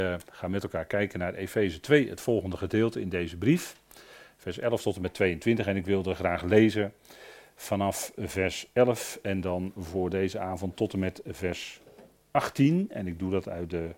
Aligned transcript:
We 0.00 0.18
gaan 0.30 0.50
met 0.50 0.62
elkaar 0.62 0.84
kijken 0.84 1.18
naar 1.18 1.34
Efeze 1.34 1.80
2, 1.80 2.08
het 2.08 2.20
volgende 2.20 2.56
gedeelte 2.56 3.00
in 3.00 3.08
deze 3.08 3.36
brief. 3.36 3.76
Vers 4.36 4.58
11 4.58 4.82
tot 4.82 4.96
en 4.96 5.02
met 5.02 5.14
22. 5.14 5.66
En 5.66 5.76
ik 5.76 5.84
wilde 5.84 6.14
graag 6.14 6.42
lezen 6.42 6.92
vanaf 7.54 8.12
vers 8.16 8.66
11 8.72 9.18
en 9.22 9.40
dan 9.40 9.72
voor 9.76 10.10
deze 10.10 10.38
avond 10.38 10.76
tot 10.76 10.92
en 10.92 10.98
met 10.98 11.22
vers 11.26 11.80
18. 12.30 12.90
En 12.90 13.06
ik 13.06 13.18
doe 13.18 13.30
dat 13.30 13.48
uit 13.48 13.70
de 13.70 13.90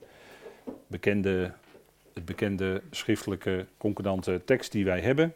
bekende, 0.87 1.53
het 2.13 2.25
bekende 2.25 2.83
schriftelijke 2.91 3.67
concordante 3.77 4.43
tekst 4.45 4.73
die 4.73 4.85
wij 4.85 5.01
hebben. 5.01 5.35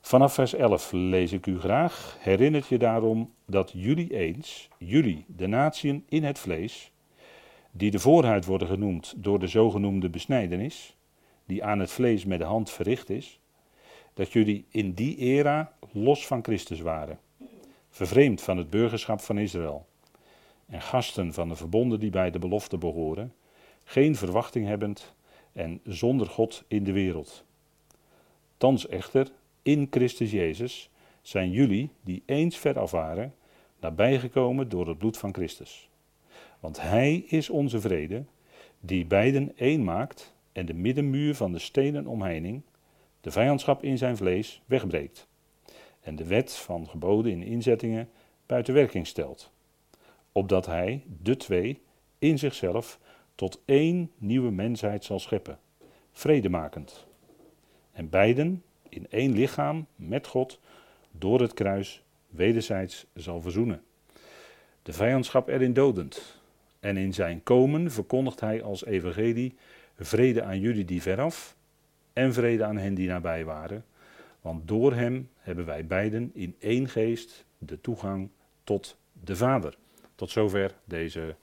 Vanaf 0.00 0.34
vers 0.34 0.54
11 0.54 0.92
lees 0.92 1.32
ik 1.32 1.46
u 1.46 1.60
graag. 1.60 2.16
Herinnert 2.20 2.66
je 2.66 2.78
daarom 2.78 3.32
dat 3.44 3.70
jullie 3.74 4.16
eens, 4.16 4.68
jullie, 4.78 5.24
de 5.26 5.46
natieën 5.46 6.04
in 6.08 6.24
het 6.24 6.38
vlees, 6.38 6.92
die 7.78 7.90
de 7.90 7.98
voorhuid 7.98 8.44
worden 8.44 8.68
genoemd 8.68 9.14
door 9.16 9.38
de 9.38 9.46
zogenoemde 9.46 10.08
besnijdenis, 10.08 10.96
die 11.46 11.64
aan 11.64 11.78
het 11.78 11.90
vlees 11.90 12.24
met 12.24 12.38
de 12.38 12.44
hand 12.44 12.70
verricht 12.70 13.10
is, 13.10 13.40
dat 14.14 14.32
jullie 14.32 14.66
in 14.68 14.92
die 14.92 15.16
era 15.16 15.72
los 15.92 16.26
van 16.26 16.42
Christus 16.44 16.80
waren, 16.80 17.18
vervreemd 17.90 18.42
van 18.42 18.56
het 18.56 18.70
burgerschap 18.70 19.20
van 19.20 19.38
Israël 19.38 19.86
en 20.66 20.82
gasten 20.82 21.32
van 21.32 21.48
de 21.48 21.56
verbonden 21.56 22.00
die 22.00 22.10
bij 22.10 22.30
de 22.30 22.38
belofte 22.38 22.78
behoren, 22.78 23.34
geen 23.84 24.16
verwachting 24.16 24.66
hebbend 24.66 25.14
en 25.52 25.80
zonder 25.84 26.26
God 26.26 26.64
in 26.68 26.84
de 26.84 26.92
wereld. 26.92 27.44
Thans 28.56 28.88
echter, 28.88 29.30
in 29.62 29.86
Christus 29.90 30.30
Jezus, 30.30 30.90
zijn 31.22 31.50
jullie, 31.50 31.90
die 32.04 32.22
eens 32.26 32.56
veraf 32.56 32.90
waren, 32.90 33.34
nabijgekomen 33.80 34.68
door 34.68 34.88
het 34.88 34.98
bloed 34.98 35.18
van 35.18 35.34
Christus. 35.34 35.87
Want 36.60 36.80
Hij 36.80 37.24
is 37.26 37.50
onze 37.50 37.80
vrede, 37.80 38.24
die 38.80 39.06
beiden 39.06 39.56
één 39.56 39.84
maakt 39.84 40.34
en 40.52 40.66
de 40.66 40.74
middenmuur 40.74 41.34
van 41.34 41.52
de 41.52 41.58
stenen 41.58 42.06
omheining, 42.06 42.62
de 43.20 43.30
vijandschap 43.30 43.82
in 43.82 43.98
zijn 43.98 44.16
vlees, 44.16 44.62
wegbreekt. 44.66 45.28
En 46.00 46.16
de 46.16 46.26
wet 46.26 46.52
van 46.52 46.88
geboden 46.88 47.32
in 47.32 47.42
inzettingen 47.42 48.08
buiten 48.46 48.74
werking 48.74 49.06
stelt. 49.06 49.52
Opdat 50.32 50.66
Hij, 50.66 51.02
de 51.22 51.36
twee, 51.36 51.80
in 52.18 52.38
zichzelf 52.38 52.98
tot 53.34 53.62
één 53.64 54.10
nieuwe 54.16 54.50
mensheid 54.50 55.04
zal 55.04 55.18
scheppen, 55.18 55.58
vredemakend. 56.12 57.06
En 57.92 58.08
beiden 58.08 58.62
in 58.88 59.06
één 59.10 59.32
lichaam 59.32 59.86
met 59.96 60.26
God 60.26 60.60
door 61.10 61.40
het 61.40 61.54
kruis 61.54 62.02
wederzijds 62.28 63.06
zal 63.14 63.40
verzoenen. 63.40 63.82
De 64.82 64.92
vijandschap 64.92 65.48
erin 65.48 65.72
dodend, 65.72 66.37
en 66.80 66.96
in 66.96 67.14
zijn 67.14 67.42
komen 67.42 67.90
verkondigt 67.90 68.40
hij 68.40 68.62
als 68.62 68.84
evangelie 68.84 69.54
vrede 69.96 70.42
aan 70.42 70.60
jullie 70.60 70.84
die 70.84 71.02
veraf 71.02 71.56
en 72.12 72.32
vrede 72.32 72.64
aan 72.64 72.76
hen 72.76 72.94
die 72.94 73.08
nabij 73.08 73.44
waren. 73.44 73.84
Want 74.40 74.68
door 74.68 74.94
hem 74.94 75.28
hebben 75.36 75.66
wij 75.66 75.86
beiden 75.86 76.30
in 76.34 76.56
één 76.58 76.88
geest 76.88 77.44
de 77.58 77.80
toegang 77.80 78.28
tot 78.64 78.96
de 79.12 79.36
Vader. 79.36 79.74
Tot 80.14 80.30
zover 80.30 80.74
deze 80.84 81.34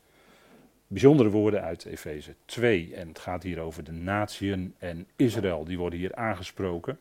bijzondere 0.88 1.30
woorden 1.30 1.62
uit 1.62 1.86
Efeze 1.86 2.36
2. 2.46 2.96
En 2.96 3.08
het 3.08 3.20
gaat 3.20 3.44
hier 3.44 3.60
over 3.60 3.84
de 3.84 3.92
natieën 3.92 4.76
en 4.78 5.08
Israël. 5.16 5.66
Die 5.66 5.78
worden 5.78 6.00
hier 6.00 6.16
aangesproken. 6.16 7.00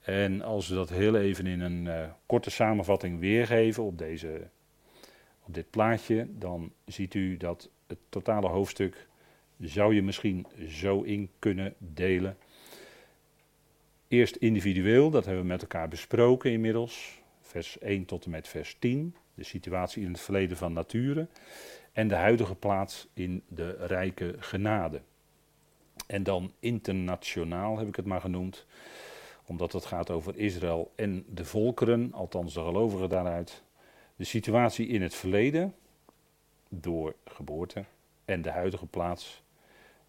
En 0.00 0.42
als 0.42 0.68
we 0.68 0.74
dat 0.74 0.88
heel 0.88 1.16
even 1.16 1.46
in 1.46 1.60
een 1.60 1.84
uh, 1.84 2.04
korte 2.26 2.50
samenvatting 2.50 3.20
weergeven 3.20 3.82
op 3.82 3.98
deze 3.98 4.40
op 5.46 5.54
dit 5.54 5.70
plaatje, 5.70 6.26
dan 6.30 6.72
ziet 6.84 7.14
u 7.14 7.36
dat 7.36 7.70
het 7.86 7.98
totale 8.08 8.48
hoofdstuk 8.48 9.08
zou 9.58 9.94
je 9.94 10.02
misschien 10.02 10.46
zo 10.68 11.02
in 11.02 11.30
kunnen 11.38 11.74
delen. 11.78 12.36
Eerst 14.08 14.36
individueel, 14.36 15.10
dat 15.10 15.24
hebben 15.24 15.42
we 15.42 15.48
met 15.48 15.62
elkaar 15.62 15.88
besproken 15.88 16.50
inmiddels. 16.50 17.20
Vers 17.40 17.78
1 17.78 18.04
tot 18.04 18.24
en 18.24 18.30
met 18.30 18.48
vers 18.48 18.76
10. 18.78 19.16
De 19.34 19.44
situatie 19.44 20.04
in 20.04 20.12
het 20.12 20.20
verleden 20.20 20.56
van 20.56 20.72
nature. 20.72 21.26
En 21.92 22.08
de 22.08 22.14
huidige 22.14 22.54
plaats 22.54 23.08
in 23.14 23.42
de 23.48 23.70
rijke 23.86 24.34
genade. 24.38 25.00
En 26.06 26.22
dan 26.22 26.52
internationaal 26.58 27.78
heb 27.78 27.88
ik 27.88 27.96
het 27.96 28.06
maar 28.06 28.20
genoemd. 28.20 28.66
Omdat 29.46 29.72
het 29.72 29.84
gaat 29.84 30.10
over 30.10 30.36
Israël 30.36 30.92
en 30.94 31.24
de 31.28 31.44
volkeren, 31.44 32.12
althans 32.12 32.54
de 32.54 32.60
gelovigen 32.60 33.08
daaruit 33.08 33.62
de 34.22 34.28
situatie 34.28 34.86
in 34.86 35.02
het 35.02 35.14
verleden 35.14 35.74
door 36.68 37.14
geboorte 37.24 37.84
en 38.24 38.42
de 38.42 38.50
huidige 38.50 38.86
plaats 38.86 39.42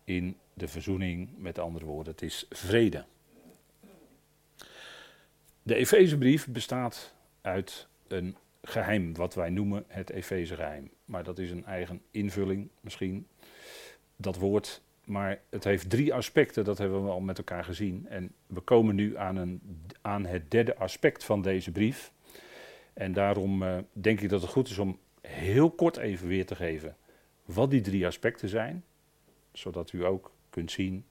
in 0.03 0.37
de 0.53 0.67
verzoening, 0.67 1.29
met 1.37 1.59
andere 1.59 1.85
woorden, 1.85 2.13
het 2.13 2.21
is 2.21 2.45
vrede. 2.49 3.05
De 5.63 5.75
Efezebrief 5.75 6.47
bestaat 6.47 7.13
uit 7.41 7.87
een 8.07 8.35
geheim, 8.63 9.15
wat 9.15 9.33
wij 9.33 9.49
noemen 9.49 9.83
het 9.87 10.09
Efezegeheim. 10.09 10.89
Maar 11.05 11.23
dat 11.23 11.39
is 11.39 11.51
een 11.51 11.65
eigen 11.65 12.01
invulling 12.11 12.69
misschien, 12.79 13.27
dat 14.15 14.35
woord. 14.35 14.81
Maar 15.05 15.39
het 15.49 15.63
heeft 15.63 15.89
drie 15.89 16.13
aspecten, 16.13 16.63
dat 16.63 16.77
hebben 16.77 17.03
we 17.03 17.09
al 17.09 17.21
met 17.21 17.37
elkaar 17.37 17.63
gezien. 17.63 18.07
En 18.09 18.33
we 18.47 18.59
komen 18.59 18.95
nu 18.95 19.17
aan, 19.17 19.35
een, 19.35 19.61
aan 20.01 20.25
het 20.25 20.51
derde 20.51 20.75
aspect 20.75 21.23
van 21.23 21.41
deze 21.41 21.71
brief. 21.71 22.11
En 22.93 23.13
daarom 23.13 23.63
uh, 23.63 23.77
denk 23.91 24.21
ik 24.21 24.29
dat 24.29 24.41
het 24.41 24.51
goed 24.51 24.69
is 24.69 24.77
om 24.77 24.99
heel 25.21 25.71
kort 25.71 25.97
even 25.97 26.27
weer 26.27 26.45
te 26.45 26.55
geven 26.55 26.95
wat 27.45 27.71
die 27.71 27.81
drie 27.81 28.05
aspecten 28.05 28.49
zijn, 28.49 28.83
zodat 29.51 29.91
u 29.91 30.05
ook 30.05 30.31
kunt 30.49 30.71
zien 30.71 31.05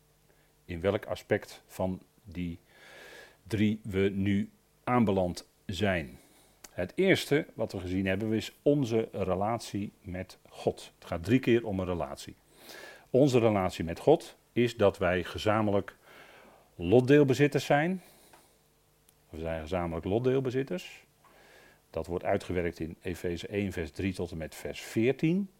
in 0.64 0.80
welk 0.80 1.06
aspect 1.06 1.62
van 1.66 2.02
die 2.24 2.58
drie 3.46 3.80
we 3.82 4.10
nu 4.14 4.50
aanbeland 4.84 5.48
zijn. 5.66 6.18
Het 6.70 6.92
eerste 6.94 7.46
wat 7.54 7.72
we 7.72 7.80
gezien 7.80 8.06
hebben 8.06 8.32
is 8.32 8.52
onze 8.62 9.08
relatie 9.12 9.92
met 10.00 10.38
God. 10.48 10.92
Het 10.98 11.08
gaat 11.08 11.24
drie 11.24 11.38
keer 11.38 11.66
om 11.66 11.80
een 11.80 11.86
relatie. 11.86 12.36
Onze 13.10 13.38
relatie 13.38 13.84
met 13.84 13.98
God 13.98 14.36
is 14.52 14.76
dat 14.76 14.98
wij 14.98 15.24
gezamenlijk 15.24 15.96
lotdeelbezitters 16.74 17.64
zijn. 17.64 18.02
We 19.30 19.38
zijn 19.38 19.60
gezamenlijk 19.60 20.06
lotdeelbezitters. 20.06 21.04
Dat 21.92 22.06
wordt 22.06 22.24
uitgewerkt 22.24 22.80
in 22.80 22.96
Efeze 23.02 23.46
1, 23.46 23.72
vers 23.72 23.90
3 23.90 24.14
tot 24.14 24.30
en 24.30 24.36
met 24.36 24.54
vers 24.54 24.80
14. 24.80 25.50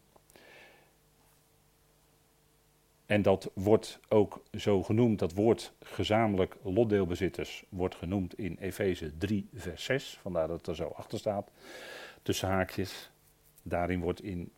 En 3.07 3.23
dat 3.23 3.51
wordt 3.55 4.01
ook 4.09 4.43
zo 4.57 4.83
genoemd, 4.83 5.19
dat 5.19 5.33
woord 5.33 5.73
gezamenlijk 5.81 6.57
lotdeelbezitters 6.63 7.65
wordt 7.69 7.95
genoemd 7.95 8.39
in 8.39 8.57
Efeze 8.61 9.19
3, 9.19 9.49
vers 9.55 9.85
6. 9.85 10.19
Vandaar 10.21 10.49
dat 10.49 10.57
het 10.57 10.67
er 10.67 10.75
zo 10.75 10.87
achter 10.87 11.19
staat, 11.19 11.51
tussen 12.23 12.49
haakjes. 12.49 13.11
Daarin 13.63 14.01
wordt 14.01 14.23
in 14.23 14.53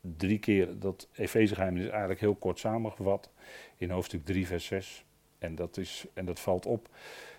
drie 0.00 0.38
keer, 0.38 0.78
dat 0.78 1.08
Efezegeheim 1.12 1.76
is 1.76 1.88
eigenlijk 1.88 2.20
heel 2.20 2.34
kort 2.34 2.58
samengevat, 2.58 3.30
in 3.76 3.90
hoofdstuk 3.90 4.24
3, 4.24 4.46
vers 4.46 4.66
6. 4.66 5.04
En 5.38 5.54
dat, 5.54 5.76
is, 5.76 6.06
en 6.14 6.24
dat 6.24 6.40
valt 6.40 6.66
op 6.66 6.88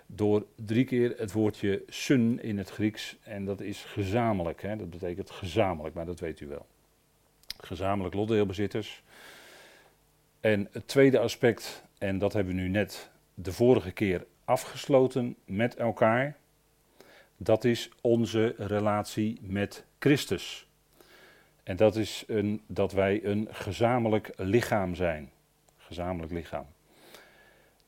door 0.07 0.45
drie 0.56 0.85
keer 0.85 1.13
het 1.18 1.31
woordje 1.31 1.84
sun 1.88 2.41
in 2.41 2.57
het 2.57 2.69
Grieks. 2.69 3.18
En 3.23 3.45
dat 3.45 3.62
is 3.62 3.84
gezamenlijk. 3.84 4.62
Hè? 4.62 4.75
Dat 4.75 4.90
betekent 4.90 5.31
gezamenlijk, 5.31 5.95
maar 5.95 6.06
dat 6.06 6.19
weet 6.19 6.40
u 6.40 6.47
wel. 6.47 6.66
Gezamenlijk 7.57 8.16
lotdeelbezitters. 8.16 9.03
En 10.40 10.68
het 10.72 10.88
tweede 10.88 11.19
aspect, 11.19 11.84
en 11.97 12.18
dat 12.18 12.34
hebben 12.34 12.56
we 12.56 12.62
nu 12.62 12.68
net 12.68 13.09
de 13.34 13.51
vorige 13.51 13.91
keer 13.91 14.25
afgesloten 14.45 15.35
met 15.45 15.75
elkaar. 15.75 16.38
Dat 17.38 17.63
is 17.63 17.89
onze 18.01 18.56
relatie 18.57 19.39
met 19.41 19.85
Christus. 20.00 20.68
En 21.63 21.75
dat 21.75 21.95
is 21.95 22.24
een, 22.28 22.62
dat 22.68 22.91
wij 22.91 23.24
een 23.24 23.47
gezamenlijk 23.51 24.31
lichaam 24.35 24.95
zijn. 24.95 25.31
Gezamenlijk 25.77 26.31
lichaam. 26.31 26.65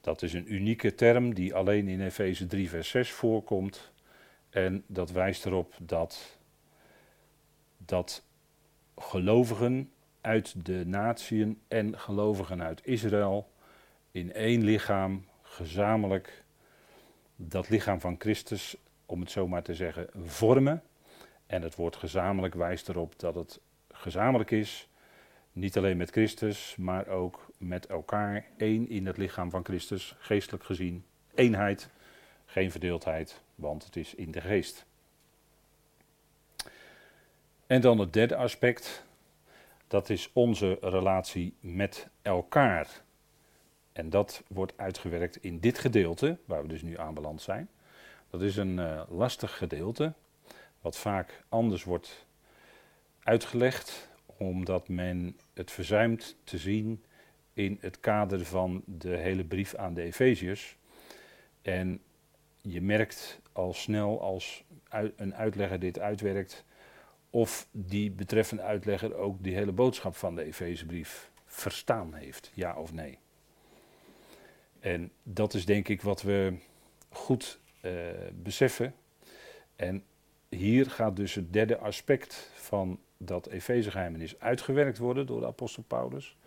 Dat 0.10 0.22
is 0.22 0.34
een 0.34 0.54
unieke 0.54 0.96
term 0.96 1.34
die 1.34 1.54
alleen 1.54 1.88
in 1.88 2.02
Efeze 2.02 2.48
3, 2.48 2.70
vers 2.70 2.90
6 2.90 3.12
voorkomt. 3.12 3.92
En 4.50 4.84
dat 4.88 5.12
wijst 5.12 5.46
erop 5.46 5.74
dat, 5.80 6.38
dat 7.78 8.24
gelovigen 8.98 9.92
uit 10.22 10.66
de 10.66 10.86
natieën 10.86 11.62
en 11.68 12.00
gelovigen 12.00 12.64
uit 12.64 12.88
Israël 12.88 13.50
in 14.12 14.34
één 14.34 14.64
lichaam 14.64 15.26
gezamenlijk 15.42 16.44
dat 17.36 17.70
lichaam 17.70 18.00
van 18.00 18.16
Christus, 18.20 18.78
om 19.06 19.20
het 19.20 19.32
zo 19.32 19.48
maar 19.48 19.64
te 19.64 19.76
zeggen, 19.76 20.08
vormen. 20.24 20.84
En 21.46 21.62
het 21.62 21.76
woord 21.76 21.96
gezamenlijk 21.96 22.54
wijst 22.54 22.90
erop 22.90 23.20
dat 23.20 23.36
het 23.36 23.60
gezamenlijk 23.92 24.52
is 24.52 24.90
niet 25.60 25.78
alleen 25.78 25.98
met 25.98 26.10
Christus, 26.10 26.76
maar 26.76 27.08
ook 27.08 27.52
met 27.58 27.86
elkaar 27.86 28.46
één 28.58 28.90
in 28.90 29.06
het 29.06 29.18
lichaam 29.18 29.50
van 29.50 29.66
Christus, 29.66 30.16
geestelijk 30.20 30.64
gezien. 30.64 31.04
Eenheid, 31.36 31.90
geen 32.46 32.72
verdeeldheid, 32.72 33.42
want 33.56 33.86
het 33.86 33.96
is 33.96 34.16
in 34.16 34.32
de 34.32 34.42
geest. 34.42 34.86
En 37.68 37.82
dan 37.82 38.00
het 38.00 38.14
derde 38.14 38.36
aspect, 38.36 39.08
Dat 39.88 40.10
is 40.10 40.30
onze 40.34 40.78
relatie 40.82 41.54
met 41.60 42.08
elkaar. 42.22 43.02
En 43.92 44.10
dat 44.10 44.44
wordt 44.48 44.74
uitgewerkt 44.78 45.44
in 45.44 45.60
dit 45.60 45.80
gedeelte, 45.80 46.38
waar 46.46 46.62
we 46.62 46.68
dus 46.68 46.82
nu 46.82 46.98
aanbeland 46.98 47.42
zijn. 47.42 47.70
Dat 48.30 48.42
is 48.42 48.56
een 48.56 48.78
uh, 48.78 49.02
lastig 49.10 49.58
gedeelte, 49.58 50.14
wat 50.82 50.98
vaak 50.98 51.44
anders 51.50 51.84
wordt 51.84 52.26
uitgelegd, 53.24 54.10
omdat 54.26 54.88
men 54.88 55.40
het 55.60 55.72
verzuimt 55.72 56.36
te 56.44 56.58
zien 56.58 57.04
in 57.54 57.78
het 57.82 58.00
kader 58.00 58.46
van 58.46 58.84
de 58.86 59.18
hele 59.18 59.44
brief 59.44 59.76
aan 59.76 59.94
de 59.94 60.02
Efeziërs. 60.02 60.78
En 61.62 62.02
je 62.62 62.82
merkt 62.82 63.40
al 63.52 63.74
snel 63.74 64.22
als 64.22 64.64
een 65.16 65.36
uitlegger 65.36 65.80
dit 65.80 66.00
uitwerkt, 66.00 66.66
of 67.30 67.68
die 67.72 68.12
betreffende 68.12 68.64
uitlegger 68.64 69.16
ook 69.16 69.44
die 69.44 69.54
hele 69.54 69.72
boodschap 69.72 70.16
van 70.16 70.36
de 70.36 70.44
Efezebrief 70.44 71.32
verstaan 71.46 72.14
heeft, 72.14 72.52
ja 72.54 72.76
of 72.76 72.94
nee. 72.94 73.18
En 74.80 75.12
dat 75.24 75.54
is 75.54 75.66
denk 75.66 75.88
ik 75.88 76.02
wat 76.02 76.22
we 76.22 76.58
goed 77.10 77.60
uh, 77.82 77.92
beseffen. 78.34 78.96
En 79.76 80.04
hier 80.50 80.90
gaat 80.90 81.16
dus 81.16 81.36
het 81.36 81.54
derde 81.54 81.78
aspect 81.78 82.52
van 82.54 83.00
dat 83.22 83.48
Efezegeheimenis 83.48 84.40
uitgewerkt 84.40 84.98
worden 84.98 85.26
door 85.26 85.40
de 85.40 85.46
apostel 85.46 85.84
Paulus. 85.84 86.38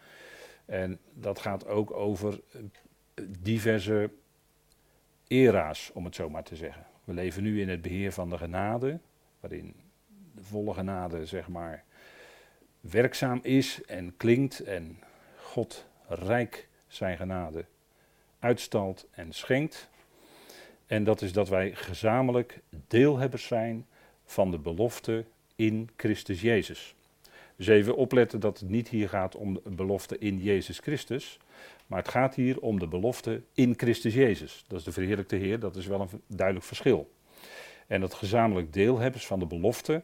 En 0.64 0.98
dat 1.12 1.38
gaat 1.38 1.66
ook 1.66 1.90
over 1.90 2.40
eh, 2.50 2.60
diverse 3.38 4.10
era's, 5.28 5.90
om 5.94 6.04
het 6.04 6.14
zo 6.14 6.30
maar 6.30 6.44
te 6.44 6.56
zeggen. 6.56 6.86
We 7.04 7.12
leven 7.12 7.42
nu 7.42 7.60
in 7.60 7.68
het 7.68 7.82
beheer 7.82 8.12
van 8.12 8.30
de 8.30 8.38
genade, 8.38 8.98
waarin 9.40 9.74
de 10.34 10.44
volle 10.44 10.74
genade, 10.74 11.26
zeg 11.26 11.48
maar, 11.48 11.84
werkzaam 12.80 13.40
is 13.42 13.82
en 13.84 14.16
klinkt 14.16 14.60
en 14.60 14.98
God 15.36 15.86
rijk 16.08 16.68
zijn 16.86 17.16
genade 17.16 17.64
uitstalt 18.38 19.06
en 19.10 19.32
schenkt. 19.32 19.90
En 20.86 21.04
dat 21.04 21.22
is 21.22 21.32
dat 21.32 21.48
wij 21.48 21.74
gezamenlijk 21.74 22.60
deelhebbers 22.88 23.46
zijn 23.46 23.86
van 24.24 24.50
de 24.50 24.58
belofte 24.58 25.24
in 25.62 25.88
Christus 25.96 26.40
Jezus. 26.40 26.94
Dus 27.56 27.66
even 27.66 27.96
opletten 27.96 28.40
dat 28.40 28.60
het 28.60 28.68
niet 28.68 28.88
hier 28.88 29.08
gaat 29.08 29.36
om 29.36 29.54
de 29.54 29.70
belofte 29.70 30.18
in 30.18 30.38
Jezus 30.38 30.78
Christus, 30.78 31.38
maar 31.86 31.98
het 31.98 32.08
gaat 32.08 32.34
hier 32.34 32.60
om 32.60 32.78
de 32.78 32.86
belofte 32.86 33.42
in 33.54 33.74
Christus 33.76 34.14
Jezus. 34.14 34.64
Dat 34.68 34.78
is 34.78 34.84
de 34.84 34.92
verheerlijkte 34.92 35.36
Heer, 35.36 35.58
dat 35.58 35.76
is 35.76 35.86
wel 35.86 36.00
een 36.00 36.08
duidelijk 36.26 36.66
verschil. 36.66 37.10
En 37.86 38.00
dat 38.00 38.14
gezamenlijk 38.14 38.72
deelhebbers 38.72 39.26
van 39.26 39.38
de 39.38 39.46
belofte 39.46 40.02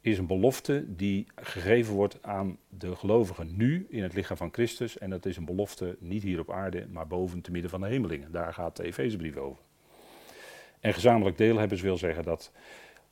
is 0.00 0.18
een 0.18 0.26
belofte 0.26 0.84
die 0.96 1.26
gegeven 1.36 1.94
wordt 1.94 2.18
aan 2.22 2.58
de 2.68 2.96
gelovigen 2.96 3.56
nu 3.56 3.86
in 3.90 4.02
het 4.02 4.14
lichaam 4.14 4.36
van 4.36 4.52
Christus. 4.52 4.98
En 4.98 5.10
dat 5.10 5.26
is 5.26 5.36
een 5.36 5.44
belofte 5.44 5.96
niet 5.98 6.22
hier 6.22 6.40
op 6.40 6.50
aarde, 6.50 6.86
maar 6.90 7.06
boven 7.06 7.40
te 7.40 7.50
midden 7.50 7.70
van 7.70 7.80
de 7.80 7.86
hemelingen. 7.86 8.32
Daar 8.32 8.52
gaat 8.52 8.76
de 8.76 8.82
Efezebrief 8.82 9.36
over. 9.36 9.62
En 10.80 10.94
gezamenlijk 10.94 11.36
deelhebbers 11.36 11.80
wil 11.80 11.96
zeggen 11.96 12.24
dat 12.24 12.52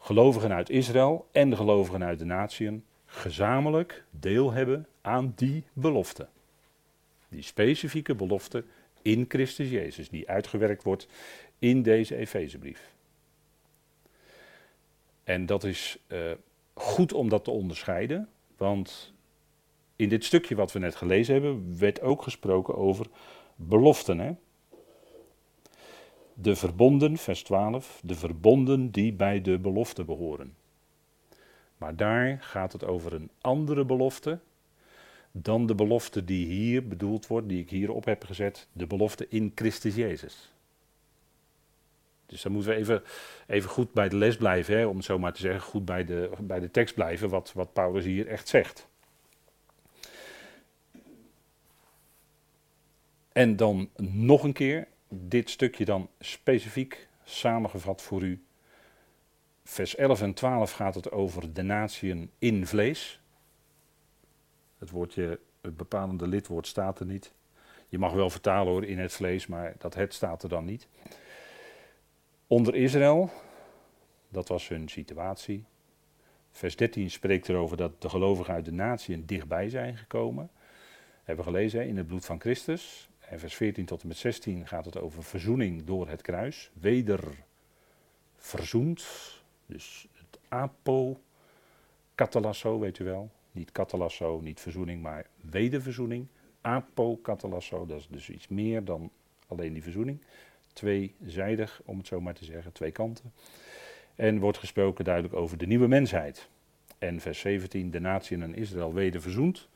gelovigen 0.00 0.52
uit 0.52 0.70
Israël 0.70 1.28
en 1.32 1.50
de 1.50 1.56
gelovigen 1.56 2.04
uit 2.04 2.18
de 2.18 2.24
natieën 2.24 2.84
gezamenlijk 3.06 4.04
deel 4.10 4.52
hebben 4.52 4.86
aan 5.00 5.32
die 5.36 5.64
belofte. 5.72 6.28
Die 7.28 7.42
specifieke 7.42 8.14
belofte 8.14 8.64
in 9.02 9.24
Christus 9.28 9.70
Jezus, 9.70 10.08
die 10.08 10.28
uitgewerkt 10.28 10.82
wordt 10.82 11.08
in 11.58 11.82
deze 11.82 12.16
Efezebrief. 12.16 12.92
En 15.24 15.46
dat 15.46 15.64
is 15.64 15.98
uh, 16.08 16.30
goed 16.74 17.12
om 17.12 17.28
dat 17.28 17.44
te 17.44 17.50
onderscheiden, 17.50 18.28
want 18.56 19.12
in 19.96 20.08
dit 20.08 20.24
stukje 20.24 20.54
wat 20.54 20.72
we 20.72 20.78
net 20.78 20.94
gelezen 20.94 21.34
hebben, 21.34 21.78
werd 21.78 22.00
ook 22.00 22.22
gesproken 22.22 22.76
over 22.76 23.06
beloften. 23.54 24.18
Hè? 24.18 24.32
De 26.42 26.56
verbonden, 26.56 27.16
vers 27.16 27.42
12, 27.42 28.00
de 28.04 28.14
verbonden 28.14 28.90
die 28.90 29.12
bij 29.12 29.40
de 29.40 29.58
belofte 29.58 30.04
behoren. 30.04 30.54
Maar 31.76 31.96
daar 31.96 32.38
gaat 32.40 32.72
het 32.72 32.84
over 32.84 33.12
een 33.12 33.30
andere 33.40 33.84
belofte 33.84 34.40
dan 35.32 35.66
de 35.66 35.74
belofte 35.74 36.24
die 36.24 36.46
hier 36.46 36.88
bedoeld 36.88 37.26
wordt, 37.26 37.48
die 37.48 37.60
ik 37.60 37.70
hierop 37.70 38.04
heb 38.04 38.24
gezet, 38.24 38.68
de 38.72 38.86
belofte 38.86 39.26
in 39.28 39.52
Christus 39.54 39.94
Jezus. 39.94 40.52
Dus 42.26 42.42
dan 42.42 42.52
moeten 42.52 42.70
we 42.70 42.76
even, 42.76 43.02
even 43.46 43.70
goed 43.70 43.92
bij 43.92 44.08
de 44.08 44.16
les 44.16 44.36
blijven, 44.36 44.78
hè, 44.78 44.86
om 44.86 44.96
het 44.96 45.04
zo 45.04 45.18
maar 45.18 45.32
te 45.32 45.40
zeggen, 45.40 45.60
goed 45.60 45.84
bij 45.84 46.04
de, 46.04 46.30
bij 46.40 46.60
de 46.60 46.70
tekst 46.70 46.94
blijven, 46.94 47.28
wat, 47.28 47.52
wat 47.52 47.72
Paulus 47.72 48.04
hier 48.04 48.26
echt 48.26 48.48
zegt. 48.48 48.88
En 53.32 53.56
dan 53.56 53.90
nog 53.96 54.42
een 54.42 54.52
keer, 54.52 54.88
dit 55.12 55.50
stukje 55.50 55.84
dan 55.84 56.08
specifiek 56.18 57.08
samengevat 57.24 58.02
voor 58.02 58.22
u. 58.22 58.44
Vers 59.64 59.96
11 59.96 60.22
en 60.22 60.34
12 60.34 60.72
gaat 60.72 60.94
het 60.94 61.10
over 61.10 61.52
de 61.52 61.62
natieën 61.62 62.30
in 62.38 62.66
vlees. 62.66 63.20
Het 64.78 64.90
woordje, 64.90 65.38
het 65.60 65.76
bepalende 65.76 66.26
lidwoord 66.26 66.66
staat 66.66 67.00
er 67.00 67.06
niet. 67.06 67.32
Je 67.88 67.98
mag 67.98 68.12
wel 68.12 68.30
vertalen 68.30 68.72
hoor 68.72 68.84
in 68.84 68.98
het 68.98 69.12
vlees, 69.12 69.46
maar 69.46 69.74
dat 69.78 69.94
het 69.94 70.14
staat 70.14 70.42
er 70.42 70.48
dan 70.48 70.64
niet. 70.64 70.88
Onder 72.46 72.74
Israël, 72.74 73.30
dat 74.28 74.48
was 74.48 74.68
hun 74.68 74.88
situatie. 74.88 75.64
Vers 76.50 76.76
13 76.76 77.10
spreekt 77.10 77.48
erover 77.48 77.76
dat 77.76 78.02
de 78.02 78.08
gelovigen 78.08 78.54
uit 78.54 78.64
de 78.64 78.72
natie 78.72 79.24
dichtbij 79.24 79.68
zijn 79.68 79.96
gekomen. 79.96 80.50
Hebben 81.24 81.44
we 81.44 81.50
gelezen 81.50 81.86
in 81.86 81.96
het 81.96 82.06
bloed 82.06 82.24
van 82.24 82.40
Christus. 82.40 83.09
En 83.30 83.38
vers 83.38 83.54
14 83.54 83.84
tot 83.84 84.02
en 84.02 84.08
met 84.08 84.16
16 84.16 84.66
gaat 84.66 84.84
het 84.84 84.98
over 84.98 85.24
verzoening 85.24 85.84
door 85.84 86.08
het 86.08 86.22
kruis. 86.22 86.70
Weder 86.72 87.44
verzoend. 88.36 89.06
Dus 89.66 90.08
het 90.12 90.38
apo 90.48 91.20
katalasso, 92.14 92.78
weet 92.78 92.98
u 92.98 93.04
wel. 93.04 93.30
Niet 93.52 93.72
katalasso, 93.72 94.40
niet 94.40 94.60
verzoening, 94.60 95.02
maar 95.02 95.26
wederverzoening. 95.50 96.26
Apo 96.60 97.16
katalasso, 97.16 97.86
dat 97.86 97.98
is 97.98 98.08
dus 98.10 98.30
iets 98.30 98.48
meer 98.48 98.84
dan 98.84 99.10
alleen 99.46 99.72
die 99.72 99.82
verzoening 99.82 100.20
tweezijdig, 100.72 101.82
om 101.84 101.98
het 101.98 102.06
zo 102.06 102.20
maar 102.20 102.34
te 102.34 102.44
zeggen, 102.44 102.72
twee 102.72 102.90
kanten. 102.90 103.32
En 104.14 104.38
wordt 104.38 104.58
gesproken 104.58 105.04
duidelijk 105.04 105.34
over 105.34 105.58
de 105.58 105.66
nieuwe 105.66 105.88
mensheid. 105.88 106.48
En 106.98 107.20
vers 107.20 107.38
17, 107.38 107.90
de 107.90 108.00
natie 108.00 108.42
en 108.42 108.54
Israël 108.54 108.92
weder 108.92 109.20
verzoend. 109.20 109.68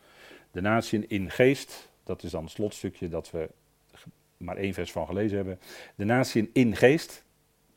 De 0.51 0.61
natie 0.61 1.07
in 1.07 1.31
geest, 1.31 1.93
dat 2.05 2.23
is 2.23 2.31
dan 2.31 2.43
het 2.43 2.53
slotstukje 2.53 3.09
dat 3.09 3.31
we 3.31 3.51
maar 4.37 4.57
één 4.57 4.75
vers 4.75 4.93
van 4.93 5.07
gelezen 5.07 5.37
hebben. 5.37 5.61
De 5.95 6.05
natie 6.05 6.51
in 6.53 6.77
geest, 6.77 7.25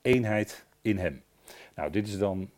eenheid 0.02 0.66
in 0.82 0.98
hem. 0.98 1.24
Nou, 1.76 1.92
dit 1.92 2.08
is 2.08 2.18
dan 2.18 2.50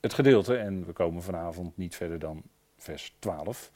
het 0.00 0.14
gedeelte 0.14 0.56
en 0.56 0.86
we 0.86 0.92
komen 0.92 1.22
vanavond 1.22 1.76
niet 1.76 1.96
verder 1.96 2.18
dan 2.18 2.42
vers 2.76 3.14
12. 3.18 3.70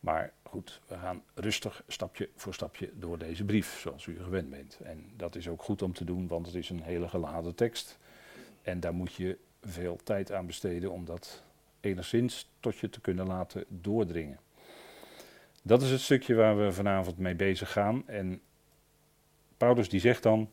Maar 0.00 0.32
goed, 0.42 0.80
we 0.86 0.94
gaan 0.94 1.22
rustig 1.34 1.82
stapje 1.88 2.28
voor 2.36 2.54
stapje 2.54 2.90
door 2.94 3.18
deze 3.18 3.44
brief, 3.44 3.80
zoals 3.80 4.06
u 4.06 4.18
gewend 4.22 4.50
bent. 4.50 4.78
En 4.82 5.04
dat 5.16 5.36
is 5.36 5.48
ook 5.48 5.62
goed 5.62 5.82
om 5.82 5.92
te 5.92 6.04
doen, 6.04 6.26
want 6.26 6.46
het 6.46 6.54
is 6.54 6.70
een 6.70 6.82
hele 6.82 7.08
geladen 7.08 7.54
tekst. 7.54 7.98
En 8.62 8.80
daar 8.80 8.94
moet 8.94 9.14
je 9.14 9.38
veel 9.62 9.98
tijd 10.04 10.32
aan 10.32 10.46
besteden 10.46 10.90
om 10.90 11.04
dat 11.04 11.42
enigszins 11.80 12.50
tot 12.60 12.78
je 12.78 12.90
te 12.90 13.00
kunnen 13.00 13.26
laten 13.26 13.64
doordringen. 13.68 14.38
Dat 15.62 15.82
is 15.82 15.90
het 15.90 16.00
stukje 16.00 16.34
waar 16.34 16.58
we 16.58 16.72
vanavond 16.72 17.18
mee 17.18 17.34
bezig 17.34 17.72
gaan. 17.72 18.08
En 18.08 18.40
Paulus 19.56 19.88
die 19.88 20.00
zegt 20.00 20.22
dan 20.22 20.50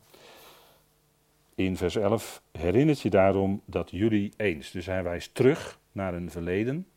in 1.55 1.77
vers 1.77 1.95
11, 1.95 2.41
herinnert 2.51 3.01
je 3.01 3.09
daarom 3.09 3.61
dat 3.65 3.91
jullie 3.91 4.33
eens. 4.37 4.71
Dus 4.71 4.85
hij 4.85 5.03
wijst 5.03 5.35
terug 5.35 5.79
naar 5.91 6.13
een 6.13 6.31
verleden, 6.31 6.87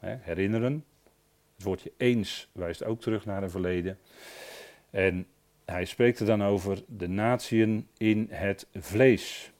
hè, 0.00 0.16
herinneren, 0.20 0.84
het 1.54 1.64
woordje 1.64 1.92
eens 1.96 2.48
wijst 2.52 2.84
ook 2.84 3.00
terug 3.00 3.24
naar 3.24 3.42
een 3.42 3.50
verleden. 3.50 3.98
En 4.90 5.26
hij 5.64 5.84
spreekt 5.84 6.20
er 6.20 6.26
dan 6.26 6.42
over 6.42 6.82
de 6.86 7.08
natieën 7.08 7.88
in 7.96 8.28
het 8.30 8.66
vlees. 8.74 9.52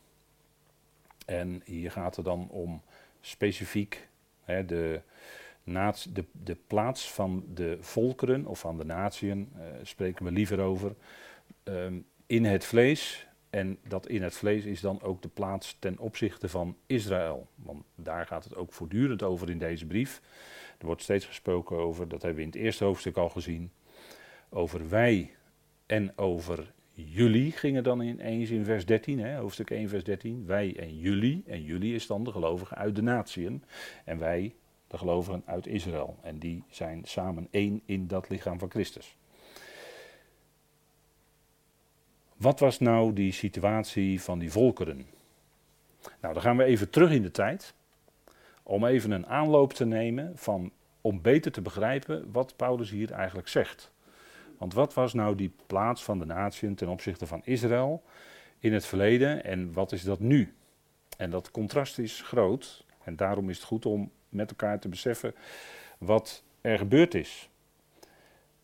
En 1.27 1.63
hier 1.65 1.91
gaat 1.91 2.17
het 2.17 2.25
dan 2.25 2.49
om 2.51 2.83
specifiek 3.21 4.09
hè, 4.45 4.65
de, 4.65 5.01
de, 5.65 6.25
de, 6.33 6.57
plaats 6.67 7.13
van 7.13 7.45
de 7.55 7.77
volkeren 7.81 8.47
of 8.47 8.59
van 8.59 8.79
de 8.79 8.85
natieën, 8.85 9.53
uh, 9.57 9.63
spreken 9.83 10.25
we 10.25 10.31
liever 10.31 10.61
over, 10.61 10.95
ehm, 11.63 11.99
in 12.27 12.45
het 12.45 12.65
vlees. 12.65 13.29
En 13.51 13.79
dat 13.89 14.09
in 14.09 14.23
het 14.23 14.35
vlees 14.35 14.65
is 14.65 14.81
dan 14.81 15.03
ook 15.03 15.23
de 15.23 15.29
plaats 15.29 15.77
ten 15.79 15.99
opzichte 15.99 16.49
van 16.49 16.77
Israël. 16.87 17.49
Want 17.55 17.85
daar 17.95 18.27
gaat 18.27 18.45
het 18.45 18.57
ook 18.57 18.73
voortdurend 18.73 19.23
over 19.23 19.51
in 19.51 19.59
deze 19.59 19.87
brief. 19.87 20.21
Er 20.79 20.87
wordt 20.87 21.03
steeds 21.03 21.27
gesproken 21.27 21.77
over, 21.77 22.09
dat 22.09 22.23
hebben 22.23 22.39
we 22.39 22.47
in 22.47 22.53
het 22.53 22.63
eerste 22.63 22.85
hoofdstuk 22.85 23.17
al 23.17 23.29
gezien, 23.29 23.71
over 24.49 24.89
wij 24.89 25.35
en 25.87 26.19
over 26.19 26.73
jullie 26.95 27.53
gingen 27.53 27.83
dan 27.83 28.01
ineens 28.01 28.51
in 28.51 28.65
vers 28.65 28.87
13, 28.87 29.21
hè, 29.21 29.37
hoofdstuk 29.37 29.71
1 29.71 29.89
vers 29.89 30.05
13. 30.05 30.47
Wij 30.47 30.77
en 30.79 30.99
jullie, 30.99 31.43
en 31.47 31.63
jullie 31.63 31.95
is 31.95 32.07
dan 32.07 32.25
de 32.25 32.31
gelovigen 32.31 32.77
uit 32.77 32.97
de 32.97 33.03
natieën. 33.03 33.63
En 34.05 34.19
wij 34.19 34.55
de 34.87 34.99
gelovigen 34.99 35.43
uit 35.47 35.67
Israël. 35.67 36.17
En 36.23 36.39
die 36.39 36.65
zijn 36.69 37.01
samen 37.05 37.49
één 37.51 37.83
in 37.85 38.07
dat 38.07 38.29
lichaam 38.29 38.59
van 38.59 38.71
Christus. 38.71 39.17
Wat 42.37 42.61
was 42.61 42.79
nou 42.79 43.13
die 43.13 43.33
situatie 43.33 44.23
van 44.23 44.39
die 44.39 44.53
volkeren? 44.53 45.07
Nou, 46.21 46.35
dan 46.35 46.43
gaan 46.43 46.57
we 46.57 46.65
even 46.65 46.91
terug 46.91 47.11
in 47.11 47.23
de 47.23 47.31
tijd. 47.31 47.75
Om 48.63 48.85
even 48.85 49.11
een 49.11 49.27
aanloop 49.27 49.73
te 49.73 49.85
nemen 49.85 50.33
van, 50.35 50.71
om 51.01 51.23
beter 51.23 51.53
te 51.53 51.63
begrijpen 51.63 52.33
wat 52.33 52.57
Paulus 52.57 52.91
hier 52.91 53.13
eigenlijk 53.13 53.49
zegt. 53.49 53.93
Want 54.59 54.75
wat 54.75 54.95
was 54.95 55.13
nou 55.13 55.35
die 55.35 55.53
plaats 55.67 56.05
van 56.05 56.19
de 56.19 56.25
natie 56.25 56.75
ten 56.75 56.89
opzichte 56.89 57.27
van 57.27 57.41
Israël 57.45 58.03
in 58.59 58.73
het 58.73 58.87
verleden 58.87 59.45
en 59.45 59.73
wat 59.73 59.93
is 59.93 60.03
dat 60.03 60.21
nu? 60.21 60.55
En 61.17 61.31
dat 61.31 61.51
contrast 61.51 61.99
is 61.99 62.23
groot 62.23 62.84
en 63.05 63.17
daarom 63.17 63.51
is 63.51 63.57
het 63.57 63.67
goed 63.67 63.87
om 63.87 64.11
met 64.29 64.51
elkaar 64.51 64.81
te 64.81 64.89
beseffen 64.89 65.35
wat 65.99 66.43
er 66.61 66.79
gebeurd 66.79 67.15
is. 67.15 67.49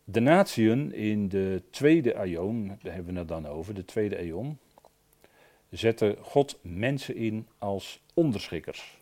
De 0.04 0.20
natieën 0.20 0.92
in 0.92 1.28
de 1.28 1.62
tweede 1.70 2.14
eon, 2.14 2.66
daar 2.82 2.94
hebben 2.94 3.12
we 3.12 3.18
het 3.18 3.28
dan 3.28 3.46
over, 3.46 3.74
de 3.74 3.84
tweede 3.84 4.16
eon, 4.16 4.58
zette 5.70 6.16
God 6.20 6.58
mensen 6.62 7.16
in 7.16 7.46
als 7.58 8.02
onderschikkers. 8.14 8.98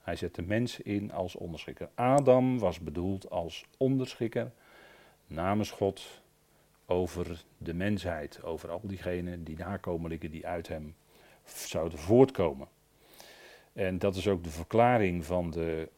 Hij 0.00 0.16
zette 0.16 0.42
mensen 0.42 0.84
in 0.84 1.12
als 1.12 1.36
onderschikker. 1.36 1.88
Adam 1.94 2.58
was 2.58 2.80
bedoeld 2.80 3.30
als 3.30 3.64
onderschikker 3.76 4.52
namens 5.26 5.70
God 5.70 6.22
over 6.86 7.44
de 7.58 7.74
mensheid, 7.74 8.42
over 8.42 8.70
al 8.70 8.80
diegenen, 8.82 9.44
die 9.44 9.56
nakomelingen 9.56 10.30
die 10.30 10.46
uit 10.46 10.68
hem 10.68 10.94
zouden 11.44 11.98
voortkomen. 11.98 12.68
En 13.72 13.98
dat 13.98 14.16
is 14.16 14.28
ook 14.28 14.44
de 14.44 14.50
verklaring 14.50 15.24
van 15.24 15.50
de, 15.50 15.88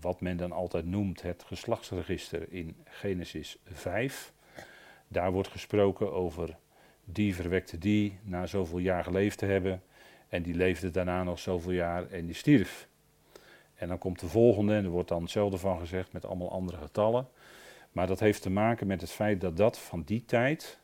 wat 0.00 0.20
men 0.20 0.36
dan 0.36 0.52
altijd 0.52 0.84
noemt 0.84 1.22
het 1.22 1.42
geslachtsregister 1.42 2.52
in 2.52 2.76
Genesis 2.84 3.56
5. 3.64 4.32
Daar 5.08 5.32
wordt 5.32 5.48
gesproken 5.48 6.12
over 6.12 6.56
die 7.04 7.34
verwekte 7.34 7.78
die 7.78 8.18
na 8.22 8.46
zoveel 8.46 8.78
jaar 8.78 9.04
geleefd 9.04 9.38
te 9.38 9.46
hebben. 9.46 9.82
En 10.28 10.42
die 10.42 10.54
leefde 10.54 10.90
daarna 10.90 11.22
nog 11.22 11.38
zoveel 11.38 11.72
jaar 11.72 12.10
en 12.10 12.26
die 12.26 12.34
stierf. 12.34 12.88
En 13.74 13.88
dan 13.88 13.98
komt 13.98 14.20
de 14.20 14.28
volgende 14.28 14.74
en 14.74 14.84
er 14.84 14.90
wordt 14.90 15.08
dan 15.08 15.22
hetzelfde 15.22 15.58
van 15.58 15.78
gezegd 15.78 16.12
met 16.12 16.26
allemaal 16.26 16.50
andere 16.50 16.76
getallen. 16.76 17.28
Maar 17.92 18.06
dat 18.06 18.20
heeft 18.20 18.42
te 18.42 18.50
maken 18.50 18.86
met 18.86 19.00
het 19.00 19.10
feit 19.10 19.40
dat 19.40 19.56
dat 19.56 19.78
van 19.78 20.02
die 20.02 20.24
tijd, 20.24 20.78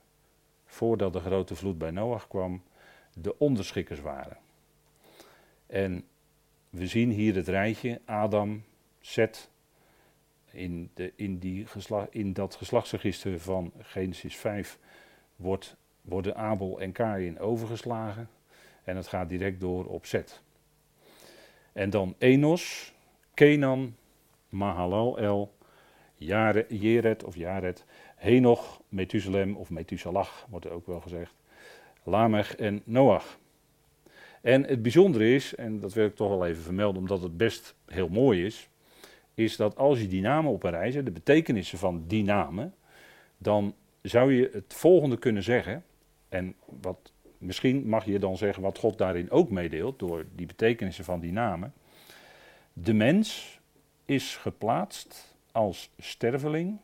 voordat 0.64 1.12
de 1.12 1.20
grote 1.20 1.54
vloed 1.54 1.78
bij 1.78 1.90
Noach 1.90 2.28
kwam, 2.28 2.62
de 3.14 3.38
onderschikkers 3.38 4.00
waren. 4.00 4.36
En 5.68 6.04
we 6.70 6.86
zien 6.86 7.10
hier 7.10 7.34
het 7.34 7.48
rijtje 7.48 8.00
Adam, 8.04 8.64
Seth, 9.00 9.50
in, 10.50 10.90
de, 10.94 11.12
in, 11.16 11.38
die 11.38 11.66
in 12.10 12.32
dat 12.32 12.54
geslachtsregister 12.54 13.40
van 13.40 13.72
Genesis 13.78 14.36
5 14.36 14.78
wordt, 15.36 15.76
worden 16.02 16.36
Abel 16.36 16.80
en 16.80 16.92
Kain 16.92 17.38
overgeslagen. 17.38 18.28
En 18.84 18.96
het 18.96 19.06
gaat 19.06 19.28
direct 19.28 19.60
door 19.60 19.84
op 19.84 20.06
Seth. 20.06 20.42
En 21.72 21.90
dan 21.90 22.14
Enos, 22.18 22.92
Kenan, 23.34 23.96
Mahalalel, 24.48 25.56
of 27.24 27.36
Jared, 27.36 27.84
Henoch, 28.16 28.80
Methuselem 28.88 29.56
of 29.56 29.70
Methuselah 29.70 30.28
wordt 30.48 30.64
er 30.64 30.72
ook 30.72 30.86
wel 30.86 31.00
gezegd, 31.00 31.34
Lamech 32.02 32.56
en 32.56 32.82
Noach. 32.84 33.38
En 34.42 34.64
het 34.64 34.82
bijzondere 34.82 35.34
is, 35.34 35.54
en 35.54 35.80
dat 35.80 35.92
wil 35.92 36.06
ik 36.06 36.16
toch 36.16 36.28
wel 36.28 36.46
even 36.46 36.62
vermelden 36.62 37.00
omdat 37.00 37.22
het 37.22 37.36
best 37.36 37.74
heel 37.86 38.08
mooi 38.08 38.44
is, 38.44 38.68
is 39.34 39.56
dat 39.56 39.76
als 39.76 40.00
je 40.00 40.08
die 40.08 40.20
namen 40.20 40.52
op 40.52 40.62
een 40.62 40.70
rij 40.70 41.02
de 41.02 41.10
betekenissen 41.10 41.78
van 41.78 42.04
die 42.06 42.24
namen, 42.24 42.74
dan 43.38 43.74
zou 44.02 44.32
je 44.32 44.50
het 44.52 44.74
volgende 44.74 45.18
kunnen 45.18 45.42
zeggen. 45.42 45.84
En 46.28 46.54
wat, 46.80 47.12
misschien 47.38 47.88
mag 47.88 48.04
je 48.04 48.18
dan 48.18 48.36
zeggen 48.36 48.62
wat 48.62 48.78
God 48.78 48.98
daarin 48.98 49.30
ook 49.30 49.50
meedeelt 49.50 49.98
door 49.98 50.24
die 50.34 50.46
betekenissen 50.46 51.04
van 51.04 51.20
die 51.20 51.32
namen. 51.32 51.72
De 52.72 52.92
mens 52.92 53.60
is 54.04 54.36
geplaatst 54.36 55.36
als 55.52 55.90
sterveling. 55.98 56.78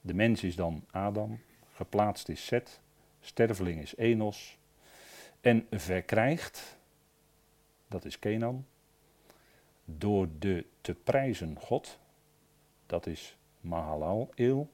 De 0.00 0.14
mens 0.14 0.42
is 0.42 0.56
dan 0.56 0.84
Adam, 0.90 1.40
geplaatst 1.74 2.28
is 2.28 2.46
Seth, 2.46 2.80
sterveling 3.20 3.82
is 3.82 3.96
Enos. 3.96 4.58
En 5.40 5.66
verkrijgt, 5.70 6.78
dat 7.88 8.04
is 8.04 8.18
Kenan, 8.18 8.66
door 9.84 10.28
de 10.38 10.66
te 10.80 10.94
prijzen 10.94 11.56
God, 11.58 11.98
dat 12.86 13.06
is 13.06 13.36
Mahalal 13.60 14.30
Il. 14.34 14.70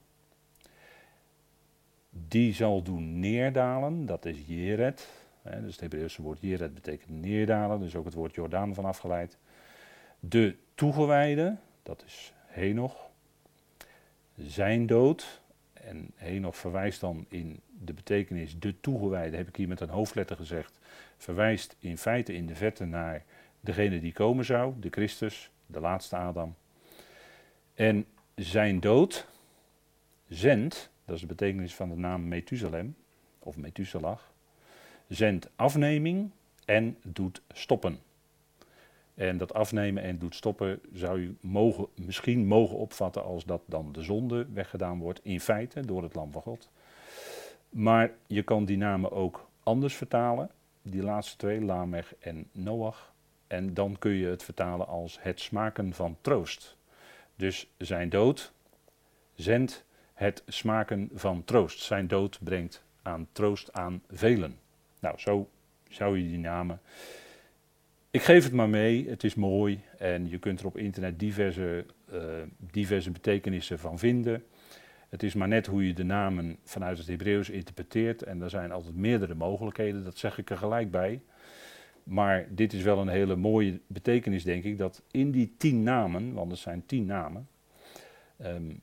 Die 2.09 2.53
zal 2.53 2.81
doen 2.81 3.19
neerdalen, 3.19 4.05
dat 4.05 4.25
is 4.25 4.37
Jered. 4.45 5.07
Hè, 5.41 5.61
dus 5.61 5.71
het 5.71 5.81
Hebreeuwse 5.81 6.21
woord 6.21 6.41
Jered 6.41 6.73
betekent 6.73 7.09
neerdalen, 7.09 7.79
dus 7.79 7.95
ook 7.95 8.05
het 8.05 8.13
woord 8.13 8.35
Jordaan 8.35 8.73
van 8.73 8.85
afgeleid. 8.85 9.37
De 10.19 10.55
toegewijde, 10.75 11.57
dat 11.83 12.03
is 12.05 12.33
Henoch. 12.45 13.09
Zijn 14.35 14.85
dood, 14.85 15.41
en 15.87 16.11
Henoch 16.15 16.57
verwijst 16.57 16.99
dan 16.99 17.25
in 17.29 17.59
de 17.79 17.93
betekenis 17.93 18.59
de 18.59 18.79
toegewijde, 18.79 19.37
heb 19.37 19.47
ik 19.47 19.55
hier 19.55 19.67
met 19.67 19.79
een 19.79 19.89
hoofdletter 19.89 20.35
gezegd, 20.35 20.79
verwijst 21.17 21.75
in 21.79 21.97
feite 21.97 22.33
in 22.33 22.45
de 22.45 22.55
verte 22.55 22.85
naar 22.85 23.23
degene 23.59 23.99
die 23.99 24.13
komen 24.13 24.45
zou, 24.45 24.73
de 24.79 24.89
Christus, 24.89 25.51
de 25.65 25.79
laatste 25.79 26.15
Adam. 26.15 26.55
En 27.73 28.05
zijn 28.35 28.79
dood 28.79 29.27
zendt, 30.27 30.89
dat 31.05 31.15
is 31.15 31.21
de 31.21 31.27
betekenis 31.27 31.75
van 31.75 31.89
de 31.89 31.95
naam 31.95 32.27
Methusalem, 32.27 32.95
of 33.39 33.57
Methuselah, 33.57 34.19
zendt 35.07 35.49
afneming 35.55 36.31
en 36.65 36.97
doet 37.03 37.41
stoppen. 37.51 37.99
En 39.17 39.37
dat 39.37 39.53
afnemen 39.53 40.03
en 40.03 40.17
doet 40.17 40.35
stoppen 40.35 40.79
zou 40.93 41.19
u 41.19 41.37
mogen, 41.41 41.87
misschien 41.95 42.45
mogen 42.45 42.77
opvatten 42.77 43.23
als 43.23 43.45
dat 43.45 43.61
dan 43.65 43.91
de 43.91 44.01
zonde 44.01 44.47
weggedaan 44.53 44.99
wordt, 44.99 45.19
in 45.23 45.39
feite 45.39 45.85
door 45.85 46.03
het 46.03 46.15
Lam 46.15 46.31
van 46.31 46.41
God. 46.41 46.69
Maar 47.69 48.11
je 48.27 48.43
kan 48.43 48.65
die 48.65 48.77
namen 48.77 49.11
ook 49.11 49.49
anders 49.63 49.95
vertalen, 49.95 50.49
die 50.81 51.03
laatste 51.03 51.37
twee, 51.37 51.61
Lamech 51.61 52.15
en 52.19 52.49
Noach. 52.51 53.13
En 53.47 53.73
dan 53.73 53.95
kun 53.99 54.11
je 54.11 54.27
het 54.27 54.43
vertalen 54.43 54.87
als 54.87 55.17
het 55.21 55.39
smaken 55.39 55.93
van 55.93 56.17
troost. 56.21 56.77
Dus 57.35 57.67
zijn 57.77 58.09
dood 58.09 58.53
zendt 59.35 59.85
het 60.13 60.43
smaken 60.47 61.09
van 61.13 61.43
troost. 61.45 61.79
Zijn 61.79 62.07
dood 62.07 62.39
brengt 62.43 62.83
aan 63.01 63.27
troost 63.31 63.73
aan 63.73 64.03
velen. 64.09 64.59
Nou, 64.99 65.19
zo 65.19 65.49
zou 65.89 66.17
je 66.17 66.27
die 66.27 66.39
namen 66.39 66.81
ik 68.17 68.23
geef 68.23 68.43
het 68.43 68.53
maar 68.53 68.69
mee, 68.69 69.09
het 69.09 69.23
is 69.23 69.35
mooi 69.35 69.81
en 69.97 70.29
je 70.29 70.37
kunt 70.37 70.59
er 70.59 70.65
op 70.65 70.77
internet 70.77 71.19
diverse, 71.19 71.85
uh, 72.13 72.21
diverse 72.71 73.11
betekenissen 73.11 73.79
van 73.79 73.99
vinden. 73.99 74.43
Het 75.09 75.23
is 75.23 75.33
maar 75.33 75.47
net 75.47 75.65
hoe 75.65 75.87
je 75.87 75.93
de 75.93 76.03
namen 76.03 76.57
vanuit 76.63 76.97
het 76.97 77.07
Hebreeuws 77.07 77.49
interpreteert 77.49 78.23
en 78.23 78.41
er 78.41 78.49
zijn 78.49 78.71
altijd 78.71 78.95
meerdere 78.95 79.35
mogelijkheden, 79.35 80.03
dat 80.03 80.17
zeg 80.17 80.37
ik 80.37 80.49
er 80.49 80.57
gelijk 80.57 80.91
bij. 80.91 81.21
Maar 82.03 82.47
dit 82.49 82.73
is 82.73 82.81
wel 82.81 82.99
een 82.99 83.07
hele 83.07 83.35
mooie 83.35 83.79
betekenis, 83.87 84.43
denk 84.43 84.63
ik, 84.63 84.77
dat 84.77 85.01
in 85.11 85.31
die 85.31 85.53
tien 85.57 85.83
namen, 85.83 86.33
want 86.33 86.51
er 86.51 86.57
zijn 86.57 86.85
tien 86.85 87.05
namen, 87.05 87.47
um, 88.45 88.81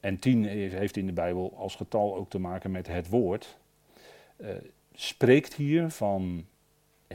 en 0.00 0.18
tien 0.18 0.44
heeft 0.44 0.96
in 0.96 1.06
de 1.06 1.12
Bijbel 1.12 1.54
als 1.56 1.74
getal 1.74 2.16
ook 2.16 2.30
te 2.30 2.38
maken 2.38 2.70
met 2.70 2.86
het 2.86 3.08
woord, 3.08 3.58
uh, 4.36 4.48
spreekt 4.94 5.54
hier 5.54 5.90
van 5.90 6.46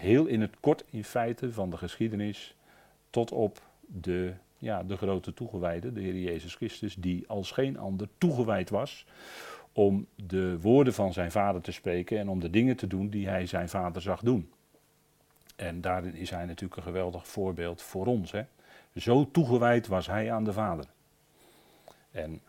heel 0.01 0.25
in 0.25 0.41
het 0.41 0.59
kort 0.59 0.83
in 0.89 1.03
feite 1.03 1.51
van 1.51 1.69
de 1.69 1.77
geschiedenis 1.77 2.55
tot 3.09 3.31
op 3.31 3.61
de, 3.87 4.33
ja, 4.57 4.83
de 4.83 4.97
grote 4.97 5.33
toegewijde, 5.33 5.93
de 5.93 6.01
Heer 6.01 6.17
Jezus 6.17 6.55
Christus, 6.55 6.95
die 6.95 7.27
als 7.27 7.51
geen 7.51 7.77
ander 7.77 8.07
toegewijd 8.17 8.69
was 8.69 9.05
om 9.73 10.07
de 10.15 10.59
woorden 10.59 10.93
van 10.93 11.13
zijn 11.13 11.31
vader 11.31 11.61
te 11.61 11.71
spreken 11.71 12.19
en 12.19 12.29
om 12.29 12.39
de 12.39 12.49
dingen 12.49 12.75
te 12.75 12.87
doen 12.87 13.09
die 13.09 13.27
hij 13.27 13.45
zijn 13.45 13.69
vader 13.69 14.01
zag 14.01 14.21
doen. 14.21 14.51
En 15.55 15.81
daarin 15.81 16.15
is 16.15 16.29
hij 16.29 16.45
natuurlijk 16.45 16.75
een 16.75 16.87
geweldig 16.87 17.27
voorbeeld 17.27 17.81
voor 17.81 18.05
ons. 18.05 18.31
Hè? 18.31 18.43
Zo 18.95 19.31
toegewijd 19.31 19.87
was 19.87 20.07
hij 20.07 20.31
aan 20.31 20.43
de 20.43 20.53
vader. 20.53 20.85
En 22.11 22.41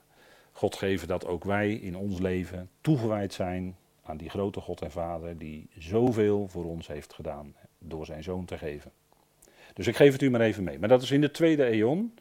God 0.53 0.77
geven 0.77 1.09
dat 1.09 1.27
ook 1.27 1.45
wij 1.45 1.73
in 1.73 1.97
ons 1.97 2.19
leven 2.19 2.71
toegewijd 2.81 3.33
zijn 3.33 3.77
aan 4.03 4.17
die 4.17 4.31
grote 4.31 4.61
God 4.61 4.81
en 4.83 4.91
Vader 4.91 5.39
die 5.39 5.69
zoveel 5.79 6.49
voor 6.49 6.65
ons 6.65 6.87
heeft 6.87 7.13
gedaan 7.13 7.55
door 7.79 8.07
zijn 8.07 8.23
zoon 8.23 8.45
te 8.45 8.59
geven. 8.59 8.93
Dus 9.75 9.87
ik 9.87 9.97
geef 9.97 10.13
het 10.13 10.23
u 10.23 10.31
maar 10.31 10.41
even 10.41 10.65
mee. 10.65 10.79
Maar 10.79 10.89
dat 10.89 11.03
is 11.03 11.11
in 11.11 11.21
de 11.21 11.31
tweede 11.31 11.65
eon, 11.65 12.15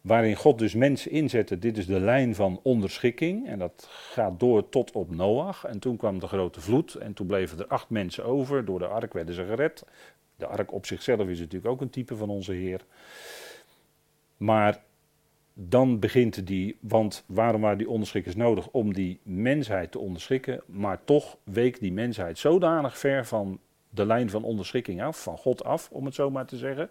waarin 0.00 0.36
God 0.36 0.58
dus 0.58 0.74
mensen 0.74 1.10
inzette. 1.10 1.58
Dit 1.58 1.78
is 1.78 1.86
de 1.86 2.00
lijn 2.00 2.34
van 2.34 2.60
onderschikking 2.62 3.46
en 3.46 3.58
dat 3.58 3.88
gaat 3.90 4.40
door 4.40 4.68
tot 4.68 4.92
op 4.92 5.10
Noach. 5.14 5.64
En 5.64 5.78
toen 5.78 5.96
kwam 5.96 6.18
de 6.18 6.26
grote 6.26 6.60
vloed 6.60 6.94
en 6.94 7.12
toen 7.12 7.26
bleven 7.26 7.58
er 7.58 7.66
acht 7.66 7.90
mensen 7.90 8.24
over. 8.24 8.64
Door 8.64 8.78
de 8.78 8.86
ark 8.86 9.12
werden 9.12 9.34
ze 9.34 9.44
gered. 9.44 9.84
De 10.36 10.46
ark 10.46 10.72
op 10.72 10.86
zichzelf 10.86 11.28
is 11.28 11.38
natuurlijk 11.38 11.72
ook 11.72 11.80
een 11.80 11.90
type 11.90 12.16
van 12.16 12.28
onze 12.28 12.52
Heer. 12.52 12.84
Maar 14.36 14.82
dan 15.68 15.98
begint 15.98 16.46
die, 16.46 16.76
want 16.80 17.24
waarom 17.26 17.60
waren 17.60 17.78
die 17.78 17.88
onderschikkers 17.88 18.36
nodig? 18.36 18.68
Om 18.68 18.92
die 18.92 19.20
mensheid 19.22 19.92
te 19.92 19.98
onderschikken, 19.98 20.62
maar 20.66 21.04
toch 21.04 21.36
week 21.44 21.80
die 21.80 21.92
mensheid 21.92 22.38
zodanig 22.38 22.98
ver 22.98 23.26
van 23.26 23.60
de 23.90 24.06
lijn 24.06 24.30
van 24.30 24.42
onderschikking 24.42 25.02
af, 25.02 25.22
van 25.22 25.36
God 25.36 25.64
af, 25.64 25.88
om 25.90 26.04
het 26.04 26.14
zo 26.14 26.30
maar 26.30 26.46
te 26.46 26.56
zeggen, 26.56 26.90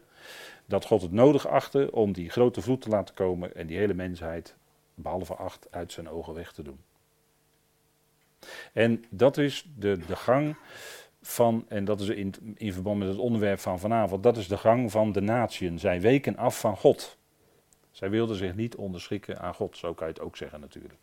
dat 0.65 0.85
God 0.85 1.01
het 1.01 1.11
nodig 1.11 1.47
achtte 1.47 1.91
om 1.91 2.11
die 2.11 2.29
grote 2.29 2.61
vloed 2.61 2.81
te 2.81 2.89
laten 2.89 3.15
komen 3.15 3.55
en 3.55 3.67
die 3.67 3.77
hele 3.77 3.93
mensheid, 3.93 4.55
behalve 4.95 5.35
acht, 5.35 5.67
uit 5.71 5.91
zijn 5.91 6.09
ogen 6.09 6.33
weg 6.33 6.51
te 6.51 6.63
doen. 6.63 6.79
En 8.73 9.03
dat 9.09 9.37
is 9.37 9.69
de, 9.77 9.99
de 10.07 10.15
gang 10.15 10.55
van, 11.21 11.65
en 11.67 11.85
dat 11.85 12.01
is 12.01 12.07
in, 12.07 12.33
in 12.55 12.73
verband 12.73 12.99
met 12.99 13.07
het 13.07 13.17
onderwerp 13.17 13.59
van 13.59 13.79
vanavond, 13.79 14.23
dat 14.23 14.37
is 14.37 14.47
de 14.47 14.57
gang 14.57 14.91
van 14.91 15.11
de 15.11 15.21
natieën. 15.21 15.79
Zij 15.79 16.01
weken 16.01 16.37
af 16.37 16.59
van 16.59 16.77
God. 16.77 17.17
Zij 17.91 18.09
wilden 18.09 18.35
zich 18.35 18.55
niet 18.55 18.75
onderschikken 18.75 19.39
aan 19.39 19.53
God, 19.53 19.77
zo 19.77 19.93
kan 19.93 20.07
je 20.07 20.13
het 20.13 20.21
ook 20.21 20.37
zeggen 20.37 20.59
natuurlijk. 20.59 20.99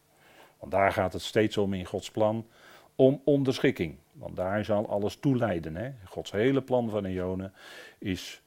Want 0.58 0.72
daar 0.72 0.92
gaat 0.92 1.12
het 1.12 1.22
steeds 1.22 1.56
om 1.56 1.74
in 1.74 1.84
Gods 1.84 2.10
plan, 2.10 2.46
om 2.94 3.20
onderschikking. 3.24 3.96
Want 4.12 4.36
daar 4.36 4.64
zal 4.64 4.88
alles 4.88 5.16
toe 5.16 5.36
leiden. 5.36 5.76
Hè? 5.76 5.92
Gods 6.04 6.30
hele 6.30 6.62
plan 6.62 6.90
van 6.90 7.04
Eonen 7.04 7.52
is 7.98 8.42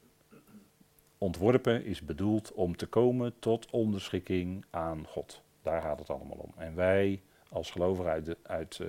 ontworpen, 1.18 1.86
is 1.86 2.02
bedoeld 2.02 2.54
om 2.54 2.76
te 2.76 2.86
komen 2.86 3.34
tot 3.40 3.70
onderschikking 3.70 4.66
aan 4.70 5.06
God. 5.08 5.42
Daar 5.62 5.82
gaat 5.82 6.00
het 6.00 6.10
allemaal 6.10 6.38
om. 6.38 6.54
En 6.58 6.76
wij 6.76 7.22
als 7.50 7.72
gelovigen 7.72 8.38
uit, 8.44 8.80
uh, 8.82 8.88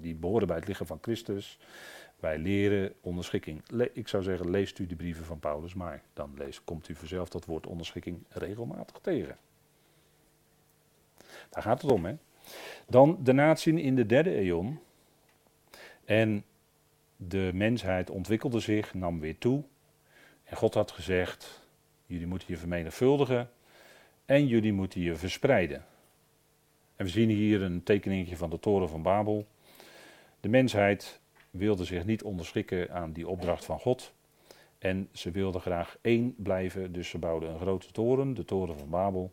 die 0.00 0.14
behoren 0.14 0.46
bij 0.46 0.56
het 0.56 0.68
lichaam 0.68 0.86
van 0.86 0.98
Christus, 1.00 1.58
wij 2.22 2.38
leren 2.38 2.92
onderschikking. 3.00 3.62
ik 3.92 4.08
zou 4.08 4.22
zeggen, 4.22 4.50
leest 4.50 4.78
u 4.78 4.86
de 4.86 4.96
brieven 4.96 5.24
van 5.24 5.38
Paulus, 5.38 5.74
maar 5.74 6.02
dan 6.12 6.34
leest, 6.36 6.64
komt 6.64 6.88
u 6.88 6.94
vanzelf 6.94 7.28
dat 7.28 7.44
woord 7.44 7.66
onderschikking 7.66 8.24
regelmatig 8.28 8.98
tegen. 9.02 9.36
Daar 11.50 11.62
gaat 11.62 11.82
het 11.82 11.90
om, 11.90 12.04
hè. 12.04 12.14
Dan 12.86 13.18
de 13.22 13.32
natieën 13.32 13.78
in 13.78 13.96
de 13.96 14.06
derde 14.06 14.40
eeuw. 14.40 14.82
En 16.04 16.44
de 17.16 17.50
mensheid 17.54 18.10
ontwikkelde 18.10 18.60
zich, 18.60 18.94
nam 18.94 19.20
weer 19.20 19.38
toe. 19.38 19.62
En 20.44 20.56
God 20.56 20.74
had 20.74 20.90
gezegd, 20.90 21.66
jullie 22.06 22.26
moeten 22.26 22.48
je 22.50 22.56
vermenigvuldigen 22.56 23.50
en 24.24 24.46
jullie 24.46 24.72
moeten 24.72 25.00
je 25.00 25.16
verspreiden. 25.16 25.84
En 26.96 27.04
we 27.04 27.10
zien 27.10 27.28
hier 27.28 27.62
een 27.62 27.82
tekeningetje 27.82 28.36
van 28.36 28.50
de 28.50 28.58
toren 28.58 28.88
van 28.88 29.02
Babel. 29.02 29.46
De 30.40 30.48
mensheid 30.48 31.20
wilde 31.52 31.84
zich 31.84 32.04
niet 32.04 32.22
onderschikken 32.22 32.90
aan 32.90 33.12
die 33.12 33.28
opdracht 33.28 33.64
van 33.64 33.78
God. 33.78 34.12
En 34.78 35.08
ze 35.12 35.30
wilden 35.30 35.60
graag 35.60 35.96
één 36.00 36.34
blijven, 36.36 36.92
dus 36.92 37.08
ze 37.08 37.18
bouwden 37.18 37.50
een 37.50 37.60
grote 37.60 37.92
toren, 37.92 38.34
de 38.34 38.44
toren 38.44 38.78
van 38.78 38.88
Babel. 38.90 39.32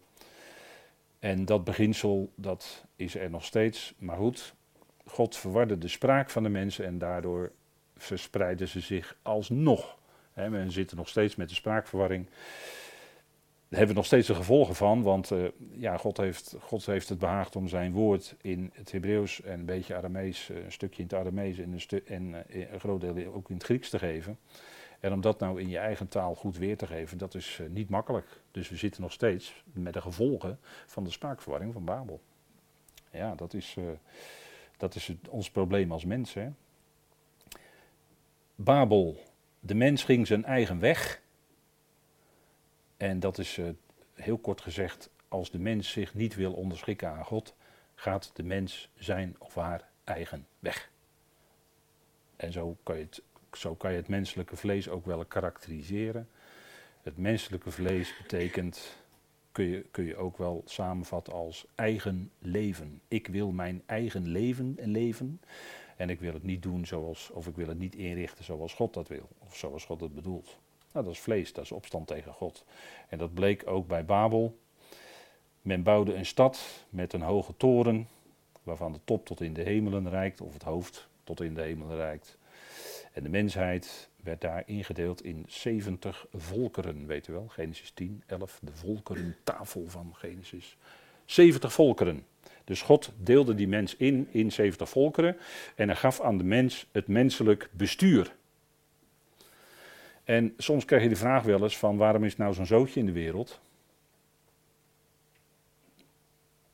En 1.20 1.46
dat 1.46 1.64
beginsel, 1.64 2.32
dat 2.36 2.86
is 2.96 3.16
er 3.16 3.30
nog 3.30 3.46
steeds. 3.46 3.94
Maar 3.98 4.18
goed, 4.18 4.54
God 5.06 5.38
verwarde 5.38 5.78
de 5.78 5.88
spraak 5.88 6.30
van 6.30 6.44
de 6.44 6.50
mensen 6.50 6.86
en 6.86 6.98
daardoor 6.98 7.52
verspreiden 7.98 8.68
ze 8.68 8.80
zich 8.80 9.18
alsnog. 9.22 9.98
We 10.34 10.66
zitten 10.68 10.98
nog 10.98 11.10
steeds 11.10 11.36
met 11.36 11.50
de 11.50 11.56
spraakverwarring. 11.56 12.28
Daar 13.70 13.78
hebben 13.80 13.96
we 13.96 14.02
nog 14.02 14.06
steeds 14.12 14.28
de 14.28 14.36
gevolgen 14.36 14.76
van, 14.76 15.02
want 15.02 15.32
uh, 15.32 15.48
ja, 15.72 15.98
God, 15.98 16.18
heeft, 16.18 16.56
heeft 16.86 17.10
het 17.10 17.20
behaagd 17.20 17.56
om 17.56 17.68
zijn 17.68 17.92
woord 17.92 18.36
in 18.42 18.72
het 18.74 18.92
Hebreeuws 18.92 19.42
en 19.42 19.60
een 19.60 19.66
beetje 19.66 19.96
Aramees, 19.96 20.50
eh, 20.50 20.64
een 20.64 20.72
stukje 20.72 21.02
in 21.02 21.08
het 21.10 21.18
Aramees 21.18 21.58
en, 21.58 21.74
een, 21.74 22.06
en 22.06 22.46
uh, 22.50 22.72
een 22.72 22.80
groot 22.80 23.02
deel 23.02 23.34
ook 23.34 23.50
in 23.50 23.56
het 23.56 23.64
Grieks 23.64 23.90
te 23.90 24.00
geven. 24.00 24.40
En 25.00 25.14
om 25.14 25.22
dat 25.22 25.40
nou 25.40 25.62
in 25.62 25.70
je 25.70 25.78
eigen 25.78 26.08
taal 26.08 26.36
goed 26.36 26.58
weer 26.58 26.78
te 26.78 26.88
geven, 26.88 27.18
dat 27.18 27.36
is 27.36 27.62
niet 27.70 27.90
makkelijk. 27.90 28.42
Dus 28.52 28.70
we 28.70 28.76
zitten 28.76 29.02
nog 29.02 29.12
steeds 29.12 29.64
met 29.74 29.94
de 29.94 30.02
gevolgen 30.02 30.60
van 30.86 31.04
de 31.04 31.12
spraakverwarring 31.12 31.74
van 31.74 31.86
Babel. 31.86 32.22
Ja, 33.12 33.36
dat 33.36 33.54
is, 33.54 33.76
dat 34.78 34.96
is 34.96 35.08
het, 35.08 35.30
ons 35.30 35.52
probleem 35.52 35.92
als 35.92 36.06
mensen. 36.06 36.58
Babel, 38.56 39.24
de 39.60 39.76
mens 39.76 40.04
ging 40.04 40.28
zijn 40.28 40.46
eigen 40.46 40.80
weg. 40.80 41.22
En 43.00 43.20
dat 43.20 43.38
is 43.38 43.58
uh, 43.58 43.70
heel 44.14 44.38
kort 44.38 44.62
gezegd, 44.62 45.10
als 45.28 45.52
de 45.52 45.60
mens 45.60 45.92
zich 45.92 46.14
niet 46.14 46.36
wil 46.36 46.54
onderschikken 46.54 47.10
aan 47.10 47.26
God, 47.26 47.56
gaat 47.96 48.32
de 48.34 48.44
mens 48.44 48.90
zijn 48.98 49.36
of 49.38 49.56
haar 49.56 49.90
eigen 50.04 50.48
weg. 50.60 50.92
En 52.36 52.52
zo 52.52 52.78
kan 52.84 52.98
je 52.98 53.04
het, 53.04 53.22
zo 53.52 53.76
kan 53.76 53.92
je 53.92 53.98
het 53.98 54.08
menselijke 54.08 54.56
vlees 54.56 54.90
ook 54.90 55.06
wel 55.06 55.26
karakteriseren. 55.26 56.30
Het 57.02 57.18
menselijke 57.18 57.72
vlees 57.72 58.18
betekent, 58.18 58.96
kun 59.52 59.66
je, 59.66 59.86
kun 59.92 60.04
je 60.04 60.16
ook 60.16 60.38
wel 60.38 60.62
samenvatten 60.66 61.34
als 61.34 61.66
eigen 61.76 62.32
leven. 62.40 63.02
Ik 63.08 63.28
wil 63.28 63.52
mijn 63.52 63.84
eigen 63.86 64.28
leven 64.28 64.76
leven. 64.86 65.42
En 65.96 66.10
ik 66.10 66.20
wil 66.20 66.34
het 66.34 66.44
niet 66.44 66.64
doen 66.64 66.86
zoals, 66.86 67.30
of 67.30 67.48
ik 67.48 67.56
wil 67.56 67.68
het 67.68 67.80
niet 67.80 67.96
inrichten 67.96 68.44
zoals 68.44 68.74
God 68.74 68.94
dat 68.94 69.08
wil, 69.08 69.30
of 69.40 69.56
zoals 69.56 69.86
God 69.86 70.02
het 70.02 70.16
bedoelt. 70.16 70.60
Nou, 70.92 71.06
dat 71.06 71.14
is 71.14 71.20
vlees, 71.20 71.54
dat 71.54 71.64
is 71.64 71.72
opstand 71.72 72.08
tegen 72.08 72.34
God. 72.34 72.66
En 73.10 73.18
dat 73.18 73.34
bleek 73.34 73.68
ook 73.68 73.88
bij 73.88 74.06
Babel. 74.06 74.60
Men 75.62 75.84
bouwde 75.84 76.14
een 76.14 76.26
stad 76.26 76.86
met 76.90 77.14
een 77.14 77.22
hoge 77.22 77.54
toren, 77.58 78.08
waarvan 78.64 78.94
de 78.94 79.00
top 79.04 79.26
tot 79.26 79.42
in 79.42 79.54
de 79.54 79.64
hemelen 79.64 80.10
reikt, 80.10 80.42
of 80.42 80.54
het 80.54 80.64
hoofd 80.64 81.08
tot 81.24 81.42
in 81.42 81.54
de 81.54 81.62
hemelen 81.62 81.96
reikt. 81.96 82.38
En 83.14 83.24
de 83.24 83.30
mensheid 83.30 84.10
werd 84.24 84.42
daar 84.42 84.64
ingedeeld 84.66 85.24
in 85.24 85.46
70 85.48 86.26
volkeren, 86.34 87.08
weet 87.08 87.28
u 87.28 87.34
wel, 87.34 87.48
Genesis 87.48 87.92
10, 87.92 88.24
11, 88.26 88.60
de 88.62 88.72
volkerentafel 88.74 89.86
van 89.88 90.12
Genesis. 90.16 90.78
70 91.26 91.74
volkeren. 91.74 92.26
Dus 92.64 92.82
God 92.82 93.12
deelde 93.18 93.56
die 93.56 93.68
mens 93.68 93.96
in 93.96 94.28
in 94.32 94.52
70 94.52 94.90
volkeren 94.90 95.38
en 95.76 95.88
hij 95.88 95.98
gaf 95.98 96.22
aan 96.22 96.38
de 96.38 96.44
mens 96.44 96.88
het 96.92 97.08
menselijk 97.08 97.70
bestuur. 97.72 98.36
En 100.30 100.54
soms 100.58 100.86
krijg 100.86 101.04
je 101.04 101.10
de 101.10 101.16
vraag 101.16 101.44
wel 101.44 101.64
eens 101.64 101.78
van 101.78 101.98
waarom 101.98 102.24
is 102.24 102.38
nou 102.38 102.54
zo'n 102.54 102.66
zootje 102.66 103.00
in 103.00 103.06
de 103.06 103.12
wereld? 103.12 103.60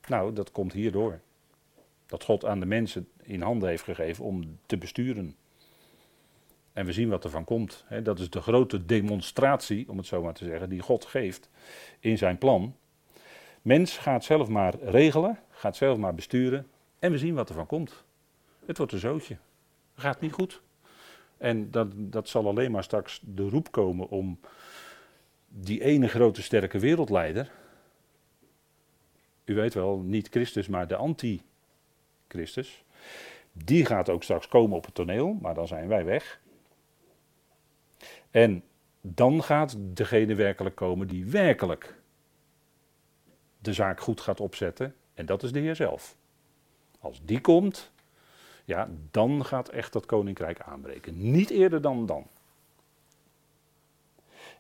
Nou, 0.07 0.33
dat 0.33 0.51
komt 0.51 0.73
hierdoor. 0.73 1.19
Dat 2.05 2.23
God 2.23 2.45
aan 2.45 2.59
de 2.59 2.65
mensen 2.65 3.09
in 3.21 3.41
handen 3.41 3.69
heeft 3.69 3.83
gegeven 3.83 4.25
om 4.25 4.59
te 4.65 4.77
besturen. 4.77 5.35
En 6.73 6.85
we 6.85 6.93
zien 6.93 7.09
wat 7.09 7.23
er 7.23 7.29
van 7.29 7.43
komt. 7.43 7.85
Dat 8.03 8.19
is 8.19 8.29
de 8.29 8.41
grote 8.41 8.85
demonstratie, 8.85 9.89
om 9.89 9.97
het 9.97 10.07
zo 10.07 10.21
maar 10.21 10.33
te 10.33 10.45
zeggen, 10.45 10.69
die 10.69 10.81
God 10.81 11.05
geeft 11.05 11.49
in 11.99 12.17
zijn 12.17 12.37
plan. 12.37 12.75
Mens 13.61 13.97
gaat 13.97 14.23
zelf 14.23 14.47
maar 14.47 14.75
regelen, 14.79 15.39
gaat 15.49 15.75
zelf 15.75 15.97
maar 15.97 16.15
besturen. 16.15 16.67
En 16.99 17.11
we 17.11 17.17
zien 17.17 17.35
wat 17.35 17.49
er 17.49 17.55
van 17.55 17.67
komt. 17.67 18.03
Het 18.65 18.77
wordt 18.77 18.91
een 18.91 18.99
zootje. 18.99 19.37
Gaat 19.95 20.21
niet 20.21 20.33
goed. 20.33 20.61
En 21.37 21.71
dat, 21.71 21.87
dat 21.95 22.29
zal 22.29 22.47
alleen 22.47 22.71
maar 22.71 22.83
straks 22.83 23.21
de 23.23 23.49
roep 23.49 23.71
komen 23.71 24.09
om 24.09 24.39
die 25.47 25.83
ene 25.83 26.07
grote 26.07 26.41
sterke 26.41 26.79
wereldleider. 26.79 27.51
U 29.45 29.55
weet 29.55 29.73
wel, 29.73 29.97
niet 29.97 30.27
Christus, 30.29 30.67
maar 30.67 30.87
de 30.87 30.95
anti-Christus. 30.95 32.83
Die 33.53 33.85
gaat 33.85 34.09
ook 34.09 34.23
straks 34.23 34.47
komen 34.47 34.77
op 34.77 34.85
het 34.85 34.93
toneel, 34.93 35.33
maar 35.41 35.53
dan 35.53 35.67
zijn 35.67 35.87
wij 35.87 36.05
weg. 36.05 36.41
En 38.31 38.63
dan 39.01 39.43
gaat 39.43 39.75
degene 39.79 40.35
werkelijk 40.35 40.75
komen 40.75 41.07
die 41.07 41.25
werkelijk 41.25 42.01
de 43.59 43.73
zaak 43.73 43.99
goed 43.99 44.21
gaat 44.21 44.39
opzetten. 44.39 44.95
En 45.13 45.25
dat 45.25 45.43
is 45.43 45.51
de 45.51 45.59
Heer 45.59 45.75
zelf. 45.75 46.15
Als 46.99 47.21
die 47.23 47.41
komt, 47.41 47.91
ja, 48.65 48.89
dan 49.11 49.45
gaat 49.45 49.69
echt 49.69 49.93
dat 49.93 50.05
koninkrijk 50.05 50.59
aanbreken. 50.59 51.31
Niet 51.31 51.49
eerder 51.49 51.81
dan 51.81 52.05
dan. 52.05 52.27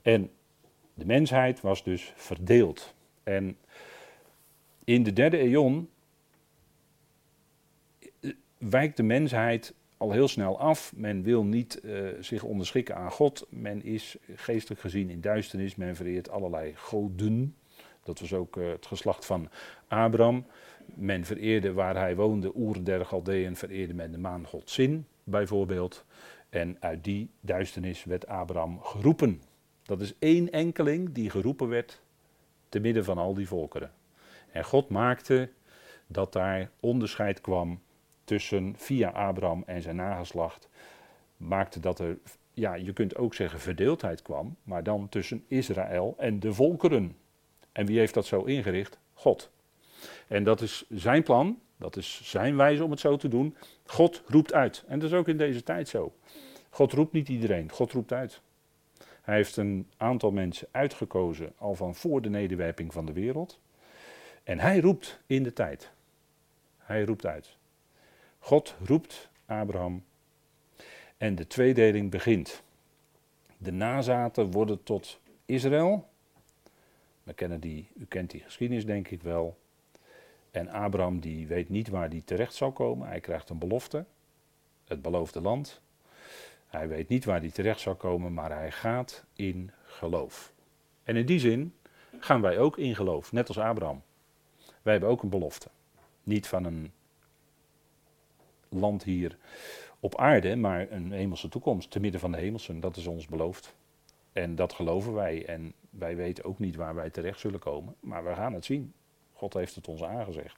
En 0.01 0.31
de 0.93 1.05
mensheid 1.05 1.61
was 1.61 1.83
dus 1.83 2.13
verdeeld. 2.15 2.93
En 3.23 3.57
in 4.83 5.03
de 5.03 5.13
derde 5.13 5.41
eeuw 5.41 5.87
eh, 8.19 8.31
wijkt 8.57 8.97
de 8.97 9.03
mensheid 9.03 9.73
al 9.97 10.11
heel 10.11 10.27
snel 10.27 10.59
af. 10.59 10.93
Men 10.95 11.23
wil 11.23 11.43
niet 11.43 11.79
uh, 11.83 12.09
zich 12.19 12.43
onderschikken 12.43 12.95
aan 12.95 13.11
God. 13.11 13.47
Men 13.49 13.83
is 13.83 14.15
geestelijk 14.35 14.81
gezien 14.81 15.09
in 15.09 15.21
duisternis. 15.21 15.75
Men 15.75 15.95
vereert 15.95 16.29
allerlei 16.29 16.73
goden. 16.75 17.55
Dat 18.03 18.19
was 18.19 18.33
ook 18.33 18.55
uh, 18.55 18.69
het 18.69 18.85
geslacht 18.85 19.25
van 19.25 19.49
Abraham. 19.87 20.45
Men 20.93 21.25
vereerde 21.25 21.73
waar 21.73 21.95
hij 21.95 22.15
woonde, 22.15 22.51
Oer 22.55 22.83
der 22.83 23.05
Galdeën, 23.05 23.55
vereerde 23.55 23.93
men 23.93 24.11
de 24.11 24.17
maangod 24.17 24.69
Zin 24.69 25.05
bijvoorbeeld. 25.23 26.05
En 26.49 26.77
uit 26.79 27.03
die 27.03 27.29
duisternis 27.39 28.03
werd 28.03 28.27
Abraham 28.27 28.81
geroepen. 28.81 29.41
Dat 29.83 30.01
is 30.01 30.13
één 30.19 30.51
enkeling 30.51 31.13
die 31.13 31.29
geroepen 31.29 31.67
werd 31.67 32.01
te 32.69 32.79
midden 32.79 33.03
van 33.03 33.17
al 33.17 33.33
die 33.33 33.47
volkeren. 33.47 33.91
En 34.51 34.63
God 34.63 34.89
maakte 34.89 35.49
dat 36.07 36.33
daar 36.33 36.69
onderscheid 36.79 37.41
kwam 37.41 37.81
tussen 38.23 38.73
via 38.77 39.09
Abraham 39.09 39.63
en 39.65 39.81
zijn 39.81 39.95
nageslacht. 39.95 40.69
Maakte 41.37 41.79
dat 41.79 41.99
er 41.99 42.17
ja, 42.55 42.73
je 42.73 42.93
kunt 42.93 43.15
ook 43.15 43.33
zeggen 43.33 43.59
verdeeldheid 43.59 44.21
kwam, 44.21 44.55
maar 44.63 44.83
dan 44.83 45.09
tussen 45.09 45.43
Israël 45.47 46.15
en 46.17 46.39
de 46.39 46.53
volkeren. 46.53 47.17
En 47.71 47.85
wie 47.85 47.99
heeft 47.99 48.13
dat 48.13 48.25
zo 48.25 48.43
ingericht? 48.43 48.99
God. 49.13 49.51
En 50.27 50.43
dat 50.43 50.61
is 50.61 50.85
zijn 50.89 51.23
plan, 51.23 51.59
dat 51.77 51.97
is 51.97 52.19
zijn 52.23 52.55
wijze 52.55 52.83
om 52.83 52.91
het 52.91 52.99
zo 52.99 53.17
te 53.17 53.27
doen. 53.27 53.55
God 53.85 54.21
roept 54.25 54.53
uit. 54.53 54.83
En 54.87 54.99
dat 54.99 55.11
is 55.11 55.17
ook 55.17 55.27
in 55.27 55.37
deze 55.37 55.63
tijd 55.63 55.87
zo. 55.87 56.13
God 56.69 56.93
roept 56.93 57.13
niet 57.13 57.29
iedereen, 57.29 57.71
God 57.71 57.91
roept 57.91 58.13
uit. 58.13 58.41
Hij 59.21 59.35
heeft 59.35 59.57
een 59.57 59.87
aantal 59.97 60.31
mensen 60.31 60.67
uitgekozen 60.71 61.53
al 61.57 61.75
van 61.75 61.95
voor 61.95 62.21
de 62.21 62.29
nederwerping 62.29 62.93
van 62.93 63.05
de 63.05 63.13
wereld. 63.13 63.59
En 64.43 64.59
hij 64.59 64.79
roept 64.79 65.19
in 65.27 65.43
de 65.43 65.53
tijd. 65.53 65.91
Hij 66.77 67.03
roept 67.03 67.25
uit. 67.25 67.57
God 68.39 68.75
roept 68.83 69.29
Abraham. 69.45 70.03
En 71.17 71.35
de 71.35 71.47
tweedeling 71.47 72.11
begint. 72.11 72.63
De 73.57 73.71
nazaten 73.71 74.51
worden 74.51 74.83
tot 74.83 75.19
Israël. 75.45 76.09
We 77.23 77.33
kennen 77.33 77.59
die, 77.59 77.87
u 77.97 78.05
kent 78.05 78.31
die 78.31 78.41
geschiedenis 78.41 78.85
denk 78.85 79.07
ik 79.07 79.21
wel. 79.21 79.57
En 80.55 80.69
Abraham 80.69 81.19
die 81.19 81.47
weet 81.47 81.69
niet 81.69 81.89
waar 81.89 82.09
hij 82.09 82.21
terecht 82.25 82.53
zal 82.53 82.71
komen. 82.71 83.07
Hij 83.07 83.19
krijgt 83.19 83.49
een 83.49 83.57
belofte, 83.57 84.05
het 84.85 85.01
beloofde 85.01 85.41
land. 85.41 85.81
Hij 86.67 86.87
weet 86.87 87.09
niet 87.09 87.25
waar 87.25 87.39
hij 87.39 87.51
terecht 87.51 87.79
zal 87.79 87.95
komen, 87.95 88.33
maar 88.33 88.51
hij 88.51 88.71
gaat 88.71 89.25
in 89.33 89.71
geloof. 89.83 90.53
En 91.03 91.15
in 91.15 91.25
die 91.25 91.39
zin 91.39 91.73
gaan 92.19 92.41
wij 92.41 92.59
ook 92.59 92.77
in 92.77 92.95
geloof, 92.95 93.31
net 93.31 93.47
als 93.47 93.59
Abraham. 93.59 94.01
Wij 94.81 94.91
hebben 94.91 95.09
ook 95.09 95.23
een 95.23 95.29
belofte. 95.29 95.69
Niet 96.23 96.47
van 96.47 96.63
een 96.63 96.91
land 98.69 99.03
hier 99.03 99.37
op 99.99 100.17
aarde, 100.17 100.55
maar 100.55 100.91
een 100.91 101.11
hemelse 101.11 101.49
toekomst, 101.49 101.91
te 101.91 101.99
midden 101.99 102.21
van 102.21 102.31
de 102.31 102.37
hemelsen. 102.37 102.79
Dat 102.79 102.97
is 102.97 103.07
ons 103.07 103.25
beloofd. 103.25 103.75
En 104.33 104.55
dat 104.55 104.73
geloven 104.73 105.13
wij. 105.13 105.45
En 105.45 105.73
wij 105.89 106.15
weten 106.15 106.43
ook 106.43 106.59
niet 106.59 106.75
waar 106.75 106.95
wij 106.95 107.09
terecht 107.09 107.39
zullen 107.39 107.59
komen, 107.59 107.95
maar 107.99 108.23
we 108.23 108.33
gaan 108.33 108.53
het 108.53 108.65
zien. 108.65 108.93
God 109.35 109.53
heeft 109.53 109.75
het 109.75 109.87
ons 109.87 110.03
aangezegd. 110.03 110.57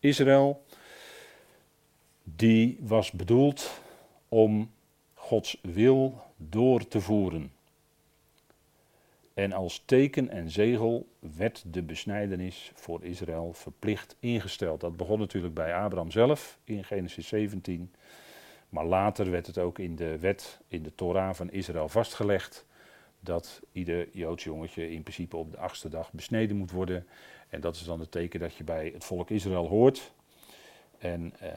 Israël, 0.00 0.64
die 2.22 2.78
was 2.80 3.10
bedoeld 3.10 3.80
om 4.28 4.70
Gods 5.14 5.58
wil 5.62 6.22
door 6.36 6.88
te 6.88 7.00
voeren. 7.00 7.52
En 9.34 9.52
als 9.52 9.82
teken 9.84 10.28
en 10.28 10.50
zegel 10.50 11.08
werd 11.18 11.64
de 11.66 11.82
besnijdenis 11.82 12.72
voor 12.74 13.04
Israël 13.04 13.52
verplicht 13.52 14.16
ingesteld. 14.20 14.80
Dat 14.80 14.96
begon 14.96 15.18
natuurlijk 15.18 15.54
bij 15.54 15.74
Abraham 15.74 16.10
zelf 16.10 16.58
in 16.64 16.84
Genesis 16.84 17.28
17. 17.28 17.92
Maar 18.68 18.84
later 18.84 19.30
werd 19.30 19.46
het 19.46 19.58
ook 19.58 19.78
in 19.78 19.96
de 19.96 20.18
wet, 20.18 20.60
in 20.68 20.82
de 20.82 20.94
Torah 20.94 21.34
van 21.34 21.50
Israël 21.50 21.88
vastgelegd. 21.88 22.66
Dat 23.20 23.62
ieder 23.72 24.08
Joods 24.12 24.44
jongetje 24.44 24.90
in 24.90 25.02
principe 25.02 25.36
op 25.36 25.50
de 25.50 25.58
achtste 25.58 25.88
dag 25.88 26.12
besneden 26.12 26.56
moet 26.56 26.70
worden. 26.70 27.06
En 27.48 27.60
dat 27.60 27.74
is 27.74 27.84
dan 27.84 28.00
het 28.00 28.10
teken 28.10 28.40
dat 28.40 28.54
je 28.54 28.64
bij 28.64 28.90
het 28.94 29.04
volk 29.04 29.30
Israël 29.30 29.68
hoort. 29.68 30.12
En 30.98 31.32
eh, 31.40 31.52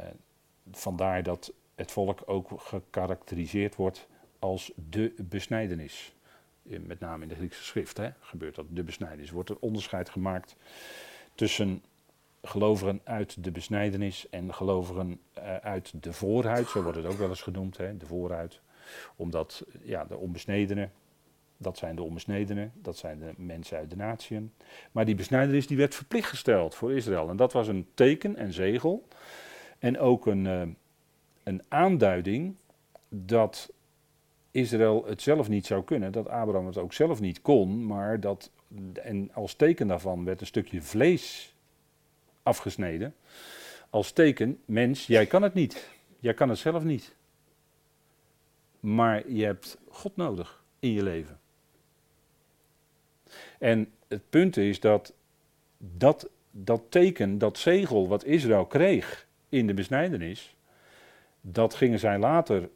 vandaar 0.72 1.24
dat 1.24 1.54
het 1.76 1.92
volk 1.92 2.22
ook 2.26 2.62
gekarakteriseerd 2.62 3.76
wordt 3.76 4.08
als 4.40 4.72
de 4.90 5.14
besnijdenis. 5.18 6.16
Met 6.62 7.00
name 7.00 7.24
in 7.24 7.30
de 7.30 7.36
Griekse 7.36 7.64
schrift 7.64 7.98
hè, 7.98 8.10
gebeurt 8.20 8.56
dat, 8.56 8.66
de 8.70 8.84
besnijdenis. 8.84 9.32
Wordt 9.32 9.50
er 9.50 9.58
onderscheid 9.60 10.10
gemaakt 10.10 10.56
tussen 11.36 11.84
gelovigen 12.44 13.02
uit 13.04 13.44
de 13.44 13.52
besnijdenis 13.52 14.30
en 14.30 14.54
gelovigen 14.54 15.20
uh, 15.38 15.56
uit 15.56 16.04
de 16.04 16.14
voorhuid, 16.14 16.70
zo 16.70 16.82
wordt 16.82 16.98
het 16.98 17.08
ook 17.08 17.18
wel 17.18 17.30
eens 17.30 17.42
genoemd, 17.42 17.78
hè, 17.78 17.98
de 17.98 18.06
voorhuid. 18.06 18.62
Omdat 19.16 19.66
ja, 19.84 20.06
de 20.06 20.18
onbesnedenen, 20.18 20.92
dat 21.62 21.78
zijn 21.78 21.96
de 21.96 22.04
onbesnedenen, 22.04 22.72
dat 22.76 22.98
zijn 22.98 23.20
de 23.20 23.34
mensen 23.38 23.78
uit 23.78 23.90
de 23.90 23.96
natieën. 23.96 24.52
Maar 24.92 25.06
die 25.06 25.16
besnijdenis 25.16 25.68
die 25.68 25.78
werd 25.78 25.96
verplicht 25.96 26.30
gesteld 26.30 26.76
voor 26.76 26.94
Israël. 26.94 27.30
En 27.30 27.36
dat 27.36 27.54
was 27.54 27.68
een 27.68 27.88
teken 27.94 28.36
en 28.36 28.54
zegel. 28.54 29.08
En 29.80 30.00
ook 30.00 30.26
een, 30.26 30.46
uh, 30.46 30.62
een 31.44 31.62
aanduiding 31.68 32.56
dat 33.10 33.74
Israël 34.52 35.06
het 35.06 35.22
zelf 35.22 35.50
niet 35.50 35.66
zou 35.66 35.84
kunnen, 35.84 36.12
dat 36.12 36.30
Abraham 36.30 36.66
het 36.66 36.78
ook 36.78 36.94
zelf 36.94 37.20
niet 37.20 37.42
kon, 37.42 37.86
maar 37.86 38.20
dat, 38.20 38.52
en 38.94 39.34
als 39.34 39.54
teken 39.54 39.88
daarvan 39.88 40.26
werd 40.26 40.42
een 40.42 40.48
stukje 40.48 40.82
vlees 40.82 41.56
afgesneden. 42.44 43.16
Als 43.90 44.12
teken, 44.12 44.62
mens, 44.66 45.08
jij 45.08 45.26
kan 45.26 45.42
het 45.42 45.54
niet. 45.54 45.90
Jij 46.20 46.34
kan 46.34 46.50
het 46.50 46.58
zelf 46.58 46.84
niet. 46.84 47.16
Maar 48.80 49.30
je 49.30 49.46
hebt 49.46 49.78
God 49.90 50.16
nodig 50.16 50.64
in 50.80 50.92
je 50.92 51.04
leven. 51.04 51.41
En 53.62 53.92
het 54.08 54.30
punt 54.30 54.58
is 54.58 54.80
dat 54.80 55.14
dat, 55.78 56.30
dat 56.52 56.82
teken, 56.90 57.38
dat 57.38 57.58
zegel 57.58 58.08
wat 58.08 58.26
Israël 58.26 58.66
kreeg 58.66 59.28
in 59.50 59.68
de 59.68 59.74
besnijdenis, 59.74 60.56
dat 61.42 61.74
gingen 61.74 62.00
zij 62.00 62.20
later 62.20 62.70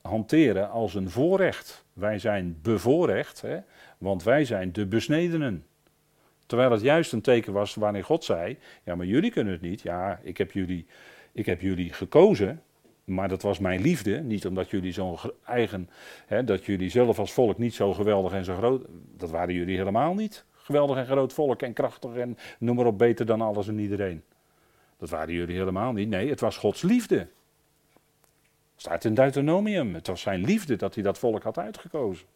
hanteren 0.00 0.70
als 0.70 0.94
een 0.94 1.10
voorrecht. 1.10 1.84
Wij 1.92 2.18
zijn 2.18 2.58
bevoorrecht, 2.62 3.40
hè, 3.40 3.58
want 3.98 4.22
wij 4.22 4.44
zijn 4.44 4.72
de 4.72 4.86
besnedenen. 4.86 5.66
Terwijl 6.46 6.70
het 6.70 6.80
juist 6.80 7.12
een 7.12 7.20
teken 7.20 7.52
was 7.52 7.74
wanneer 7.74 8.04
God 8.04 8.24
zei: 8.24 8.58
Ja, 8.84 8.94
maar 8.94 9.06
jullie 9.06 9.30
kunnen 9.30 9.52
het 9.52 9.62
niet. 9.62 9.80
Ja, 9.80 10.20
ik 10.22 10.38
heb 10.38 10.52
jullie, 10.52 10.86
ik 11.32 11.46
heb 11.46 11.60
jullie 11.60 11.92
gekozen. 11.92 12.62
Maar 13.10 13.28
dat 13.28 13.42
was 13.42 13.58
mijn 13.58 13.80
liefde. 13.80 14.20
Niet 14.20 14.46
omdat 14.46 14.70
jullie 14.70 14.92
zo'n 14.92 15.18
eigen. 15.44 15.90
Hè, 16.26 16.44
dat 16.44 16.64
jullie 16.64 16.90
zelf 16.90 17.18
als 17.18 17.32
volk 17.32 17.58
niet 17.58 17.74
zo 17.74 17.92
geweldig 17.92 18.32
en 18.32 18.44
zo 18.44 18.56
groot. 18.56 18.84
Dat 19.16 19.30
waren 19.30 19.54
jullie 19.54 19.76
helemaal 19.76 20.14
niet. 20.14 20.44
Geweldig 20.52 20.96
en 20.96 21.06
groot 21.06 21.32
volk 21.32 21.62
en 21.62 21.72
krachtig 21.72 22.14
en 22.14 22.38
noem 22.58 22.76
maar 22.76 22.86
op, 22.86 22.98
beter 22.98 23.26
dan 23.26 23.40
alles 23.40 23.68
en 23.68 23.78
iedereen. 23.78 24.22
Dat 24.98 25.10
waren 25.10 25.34
jullie 25.34 25.56
helemaal 25.56 25.92
niet. 25.92 26.08
Nee, 26.08 26.28
het 26.28 26.40
was 26.40 26.56
Gods 26.56 26.82
liefde. 26.82 27.26
Staat 28.76 29.04
in 29.04 29.14
Deuteronomium. 29.14 29.94
Het 29.94 30.06
was 30.06 30.20
zijn 30.20 30.44
liefde 30.44 30.76
dat 30.76 30.94
hij 30.94 31.02
dat 31.02 31.18
volk 31.18 31.42
had 31.42 31.58
uitgekozen. 31.58 32.26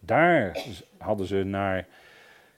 Daar 0.00 0.64
hadden 0.98 1.26
ze 1.26 1.44
naar 1.44 1.86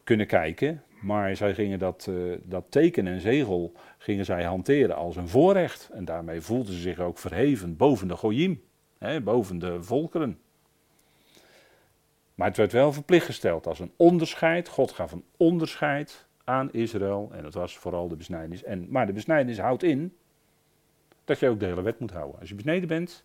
kunnen 0.05 0.27
kijken. 0.27 0.83
Maar 1.01 1.37
zij 1.37 1.55
gingen 1.55 1.79
dat, 1.79 2.07
uh, 2.11 2.37
dat 2.43 2.65
teken 2.69 3.07
en 3.07 3.21
zegel 3.21 3.73
gingen 3.99 4.25
zij 4.25 4.45
hanteren 4.45 4.97
als 4.97 5.17
een 5.17 5.29
voorrecht. 5.29 5.91
En 5.93 6.05
daarmee 6.05 6.41
voelden 6.41 6.73
ze 6.73 6.81
zich 6.81 6.99
ook 6.99 7.19
verheven 7.19 7.77
boven 7.77 8.09
de 8.09 8.17
Goyim, 8.17 8.63
hè, 8.99 9.21
boven 9.21 9.59
de 9.59 9.83
volkeren. 9.83 10.39
Maar 12.35 12.49
het 12.49 12.57
werd 12.57 12.73
wel 12.73 12.93
verplicht 12.93 13.27
gesteld 13.27 13.67
als 13.67 13.79
een 13.79 13.93
onderscheid. 13.97 14.69
God 14.69 14.93
gaf 14.93 15.13
een 15.13 15.25
onderscheid 15.37 16.27
aan 16.45 16.73
Israël. 16.73 17.31
En 17.33 17.43
dat 17.43 17.55
was 17.55 17.79
vooral 17.79 18.09
de 18.09 18.17
besnijdenis. 18.17 18.63
En, 18.63 18.87
maar 18.91 19.07
de 19.07 19.13
besnijdenis 19.13 19.59
houdt 19.59 19.83
in 19.83 20.17
dat 21.25 21.39
je 21.39 21.49
ook 21.49 21.61
de 21.61 21.67
hele 21.67 21.83
wet 21.83 21.99
moet 21.99 22.13
houden. 22.13 22.41
Als 22.41 22.49
je 22.49 22.55
besneden 22.55 22.89
bent, 22.89 23.25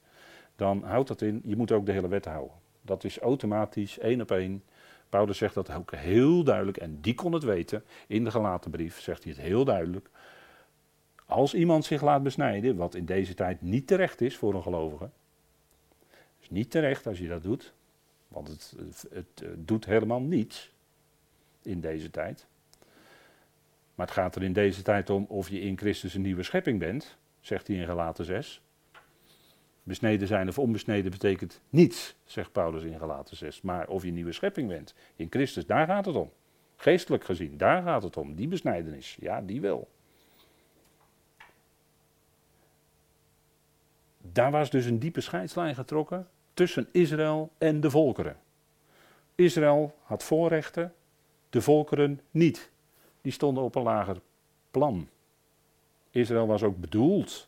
dan 0.56 0.84
houdt 0.84 1.08
dat 1.08 1.22
in, 1.22 1.42
je 1.44 1.56
moet 1.56 1.72
ook 1.72 1.86
de 1.86 1.92
hele 1.92 2.08
wet 2.08 2.26
houden. 2.26 2.56
Dat 2.82 3.04
is 3.04 3.20
automatisch, 3.20 4.00
één 4.00 4.22
op 4.22 4.32
één. 4.32 4.64
Paulus 5.10 5.38
zegt 5.38 5.54
dat 5.54 5.72
ook 5.72 5.96
heel 5.96 6.44
duidelijk, 6.44 6.78
en 6.78 7.02
die 7.02 7.14
kon 7.14 7.34
het 7.34 7.44
weten. 7.44 7.84
In 8.08 8.24
de 8.24 8.32
gelaten 8.32 8.72
brief 8.72 9.00
zegt 9.00 9.24
hij 9.24 9.34
het 9.34 9.42
heel 9.42 9.66
duidelijk. 9.66 10.10
Als 11.26 11.54
iemand 11.54 11.86
zich 11.86 12.02
laat 12.02 12.24
besnijden, 12.24 12.76
wat 12.76 12.96
in 12.96 13.06
deze 13.06 13.34
tijd 13.34 13.62
niet 13.62 13.88
terecht 13.88 14.22
is 14.22 14.38
voor 14.38 14.54
een 14.54 14.64
gelovige. 14.64 15.10
is 16.40 16.50
niet 16.50 16.72
terecht 16.72 17.08
als 17.08 17.18
je 17.18 17.28
dat 17.28 17.44
doet, 17.44 17.74
want 18.28 18.48
het, 18.48 18.74
het, 18.80 19.06
het 19.10 19.68
doet 19.68 19.86
helemaal 19.86 20.22
niets 20.22 20.72
in 21.62 21.82
deze 21.82 22.12
tijd. 22.12 22.48
Maar 23.96 24.06
het 24.06 24.16
gaat 24.16 24.36
er 24.36 24.44
in 24.44 24.54
deze 24.54 24.82
tijd 24.82 25.10
om 25.10 25.26
of 25.30 25.50
je 25.50 25.60
in 25.60 25.78
Christus 25.78 26.14
een 26.14 26.22
nieuwe 26.22 26.44
schepping 26.44 26.80
bent 26.80 27.18
zegt 27.40 27.68
hij 27.68 27.76
in 27.76 27.86
Galaten 27.86 28.26
6. 28.26 28.62
Besneden 29.86 30.28
zijn 30.28 30.48
of 30.48 30.60
onbesneden 30.60 31.12
betekent 31.12 31.62
niets, 31.70 32.16
zegt 32.24 32.52
Paulus 32.52 32.84
in 32.84 33.00
Galaten 33.00 33.38
6. 33.38 33.62
Maar 33.62 33.88
of 33.88 34.04
je 34.04 34.12
nieuwe 34.12 34.32
schepping 34.32 34.68
bent 34.68 34.94
in 35.16 35.28
Christus, 35.30 35.66
daar 35.66 35.88
gaat 35.88 36.06
het 36.06 36.16
om. 36.16 36.32
Geestelijk 36.76 37.24
gezien, 37.24 37.58
daar 37.58 37.82
gaat 37.84 38.04
het 38.04 38.18
om. 38.18 38.36
Die 38.36 38.48
besnijdenis, 38.48 39.18
ja, 39.20 39.42
die 39.42 39.62
wel. 39.62 39.90
Daar 44.22 44.52
was 44.52 44.70
dus 44.70 44.86
een 44.86 45.00
diepe 45.00 45.22
scheidslijn 45.22 45.76
getrokken 45.76 46.28
tussen 46.54 46.88
Israël 46.92 47.52
en 47.58 47.80
de 47.82 47.90
volkeren. 47.90 48.38
Israël 49.36 49.96
had 50.04 50.24
voorrechten, 50.24 50.94
de 51.50 51.62
volkeren 51.62 52.22
niet. 52.32 52.72
Die 53.22 53.32
stonden 53.32 53.64
op 53.64 53.76
een 53.76 53.84
lager 53.84 54.22
plan. 54.72 55.10
Israël 56.10 56.48
was 56.48 56.64
ook 56.64 56.78
bedoeld, 56.78 57.48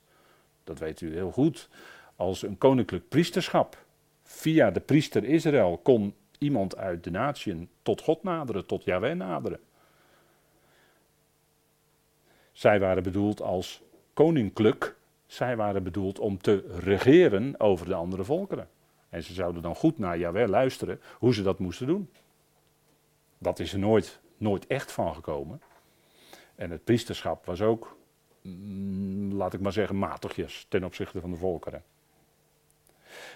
dat 0.64 0.80
weet 0.80 1.02
u 1.02 1.14
heel 1.14 1.32
goed, 1.32 1.70
als 2.18 2.42
een 2.42 2.58
koninklijk 2.58 3.10
priesterschap. 3.10 3.86
Via 4.24 4.72
de 4.72 4.80
priester 4.80 5.24
Israël 5.24 5.78
kon 5.78 6.16
iemand 6.38 6.78
uit 6.78 7.04
de 7.04 7.12
natie 7.12 7.70
tot 7.82 8.02
God 8.02 8.24
naderen, 8.24 8.66
tot 8.66 8.84
Yahweh 8.84 9.16
naderen. 9.16 9.60
Zij 12.52 12.80
waren 12.80 13.04
bedoeld 13.04 13.42
als 13.42 13.82
koninklijk, 14.14 14.96
zij 15.26 15.56
waren 15.56 15.84
bedoeld 15.84 16.20
om 16.20 16.38
te 16.38 16.78
regeren 16.80 17.60
over 17.60 17.86
de 17.86 17.94
andere 17.94 18.24
volkeren. 18.24 18.70
En 19.10 19.24
ze 19.24 19.34
zouden 19.34 19.62
dan 19.62 19.76
goed 19.76 19.98
naar 19.98 20.18
Jawel 20.18 20.48
luisteren 20.48 21.02
hoe 21.18 21.34
ze 21.34 21.44
dat 21.44 21.60
moesten 21.60 21.88
doen. 21.88 22.10
Dat 23.38 23.60
is 23.60 23.74
er 23.74 23.80
nooit, 23.80 24.20
nooit 24.38 24.68
echt 24.68 24.92
van 24.92 25.16
gekomen. 25.16 25.62
En 26.56 26.72
het 26.72 26.84
priesterschap 26.84 27.46
was 27.46 27.62
ook, 27.62 27.98
mm, 28.42 29.34
laat 29.34 29.54
ik 29.54 29.60
maar 29.60 29.72
zeggen, 29.72 29.98
matigjes 29.98 30.66
ten 30.70 30.84
opzichte 30.84 31.22
van 31.22 31.32
de 31.32 31.38
volkeren. 31.38 31.84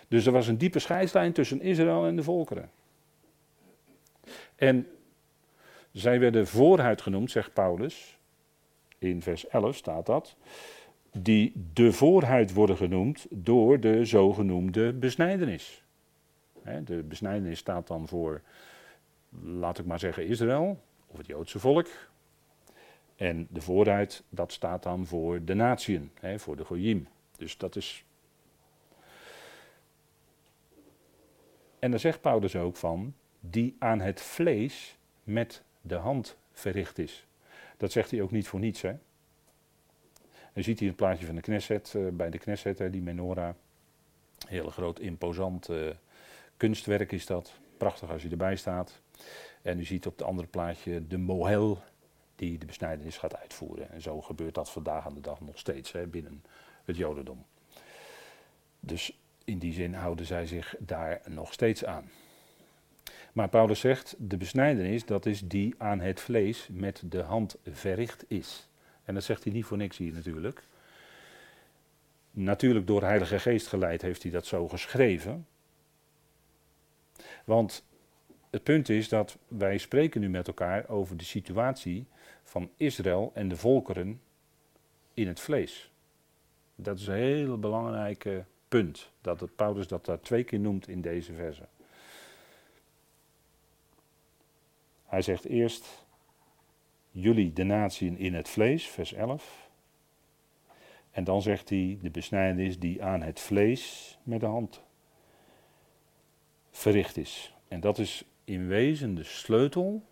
Dus 0.08 0.26
er 0.26 0.32
was 0.32 0.48
een 0.48 0.58
diepe 0.58 0.80
scheidslijn 0.80 1.34
tussen 1.34 1.62
Israël 1.62 2.06
en 2.06 2.16
de 2.16 2.24
volkeren. 2.24 2.70
En 4.56 4.88
zij 5.92 6.20
werden 6.20 6.48
vooruit 6.48 7.02
genoemd, 7.02 7.32
zegt 7.32 7.54
Paulus. 7.54 8.18
In 8.98 9.22
vers 9.22 9.48
11 9.48 9.76
staat 9.76 10.06
dat. 10.06 10.36
Die 11.12 11.54
de 11.74 11.92
voorhuid 11.92 12.54
worden 12.54 12.78
genoemd 12.78 13.28
door 13.30 13.80
de 13.80 14.06
zogenoemde 14.06 14.94
besnijdenis. 14.94 15.84
De 16.84 17.04
besnijdenis 17.04 17.60
staat 17.60 17.88
dan 17.88 18.08
voor, 18.08 18.42
laat 19.44 19.80
ik 19.80 19.86
maar 19.86 20.00
zeggen, 20.00 20.28
Israël, 20.28 20.80
of 21.08 21.18
het 21.18 21.28
Joodse 21.28 21.60
volk. 21.60 21.88
En 23.16 23.48
de 23.50 23.62
vooruit, 23.62 24.24
dat 24.30 24.52
staat 24.52 24.84
dan 24.84 25.06
voor 25.06 25.44
de 25.44 25.54
natieën, 25.54 26.12
voor 26.36 26.56
de 26.56 26.66
Goyim. 26.66 27.08
Dus 27.38 27.58
dat 27.58 27.76
is. 27.76 28.06
En 31.82 31.91
daar 31.91 32.00
zegt 32.00 32.22
Paulus 32.22 32.56
ook 32.56 32.76
van, 32.76 33.13
die 33.39 33.76
aan 33.80 34.00
het 34.00 34.22
vlees 34.22 34.98
met 35.24 35.63
de 35.82 35.96
hand 35.96 36.38
verricht 36.52 36.98
is. 36.98 37.26
Dat 37.78 37.91
zegt 37.91 38.12
hij 38.12 38.22
ook 38.22 38.32
niet 38.32 38.48
voor 38.48 38.60
niets. 38.60 38.82
Hè? 38.82 38.94
Je 40.54 40.62
ziet 40.62 40.80
hier 40.80 40.88
het 40.88 40.98
plaatje 40.98 41.26
van 41.26 41.36
de 41.36 41.41
Knesset, 41.41 41.94
uh, 41.98 42.08
bij 42.12 42.30
de 42.30 42.38
Knesset, 42.38 42.80
hè, 42.80 42.89
die 42.89 43.02
menorah. 43.02 43.54
Heel 44.48 44.70
groot, 44.70 45.00
imposant 45.00 45.70
uh, 45.70 45.89
kunstwerk 46.58 47.12
is 47.12 47.26
dat. 47.26 47.60
Prachtig 47.78 48.10
als 48.10 48.24
je 48.24 48.30
erbij 48.30 48.56
staat. 48.56 49.02
En 49.62 49.80
u 49.80 49.84
ziet 49.84 50.06
op 50.06 50.17
het 50.17 50.28
andere 50.28 50.48
plaatje 50.48 51.08
de 51.08 51.17
mohel 51.17 51.82
die 52.36 52.58
de 52.58 52.65
besnijdenis 52.65 53.17
gaat 53.17 53.38
uitvoeren. 53.38 53.91
En 53.91 54.02
zo 54.02 54.22
gebeurt 54.22 54.56
dat 54.56 54.72
vandaag 54.72 55.06
aan 55.06 55.13
de 55.13 55.22
dag 55.22 55.41
nog 55.41 55.58
steeds 55.58 55.91
hè, 55.91 56.08
binnen 56.08 56.44
het 56.86 56.98
Jodendom. 56.98 57.46
Dus 58.80 59.21
in 59.52 59.58
die 59.58 59.74
zin 59.74 59.94
houden 59.94 60.26
zij 60.26 60.48
zich 60.48 60.76
daar 60.80 61.22
nog 61.28 61.54
steeds 61.54 61.86
aan. 61.86 62.10
Maar 63.34 63.50
Paulus 63.50 63.80
zegt, 63.80 64.16
de 64.18 64.38
besnijdenis, 64.38 65.06
dat 65.06 65.26
is 65.26 65.42
die 65.42 65.76
aan 65.78 66.00
het 66.00 66.20
vlees 66.20 66.68
met 66.72 67.04
de 67.06 67.22
hand 67.22 67.58
verricht 67.70 68.26
is. 68.28 68.70
En 69.04 69.14
dat 69.14 69.24
zegt 69.24 69.44
hij 69.44 69.54
niet 69.54 69.66
voor 69.66 69.78
niks 69.78 69.98
hier 69.98 70.14
natuurlijk. 70.14 70.64
Natuurlijk 72.32 72.88
door 72.88 73.02
Heilige 73.02 73.40
Geest 73.40 73.68
geleid 73.68 74.02
heeft 74.02 74.24
hij 74.24 74.32
dat 74.32 74.46
zo 74.46 74.68
geschreven. 74.68 75.48
Want 77.46 77.84
het 78.50 78.64
punt 78.64 78.90
is 78.90 79.10
dat 79.10 79.38
wij 79.48 79.78
spreken 79.78 80.22
nu 80.22 80.30
met 80.30 80.48
elkaar 80.48 80.90
over 80.90 81.18
de 81.18 81.24
situatie 81.24 82.08
van 82.44 82.70
Israël 82.78 83.32
en 83.34 83.48
de 83.48 83.58
volkeren 83.58 84.22
in 85.14 85.28
het 85.28 85.40
vlees. 85.40 85.92
Dat 86.76 87.00
is 87.00 87.08
een 87.08 87.14
heel 87.14 87.60
belangrijk 87.60 88.44
punt, 88.72 89.12
dat 89.22 89.40
het 89.40 89.56
Paulus 89.56 89.88
dat 89.88 90.06
daar 90.06 90.20
twee 90.20 90.44
keer 90.44 90.60
noemt 90.60 90.88
in 90.88 91.02
deze 91.02 91.34
verse. 91.34 91.68
Hij 95.06 95.22
zegt 95.22 95.46
eerst, 95.46 96.06
jullie 97.10 97.54
de 97.54 97.64
natieën 97.64 98.18
in 98.18 98.34
het 98.34 98.50
vlees, 98.50 98.88
vers 98.88 99.14
11. 99.14 99.70
En 101.12 101.24
dan 101.24 101.42
zegt 101.42 101.70
hij, 101.70 102.00
de 102.02 102.10
besnijdenis 102.10 102.80
die 102.80 103.04
aan 103.04 103.22
het 103.22 103.40
vlees 103.40 104.18
met 104.24 104.40
de 104.40 104.46
hand 104.46 104.82
verricht 106.70 107.18
is. 107.18 107.56
En 107.68 107.80
dat 107.80 107.98
is 107.98 108.26
in 108.44 108.68
wezen 108.68 109.16
de 109.16 109.24
sleutel 109.24 110.04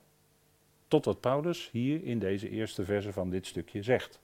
tot 0.88 1.06
wat 1.06 1.20
Paulus 1.20 1.70
hier 1.72 2.04
in 2.04 2.20
deze 2.20 2.50
eerste 2.50 2.86
verse 2.86 3.14
van 3.14 3.30
dit 3.30 3.48
stukje 3.48 3.84
zegt. 3.84 4.20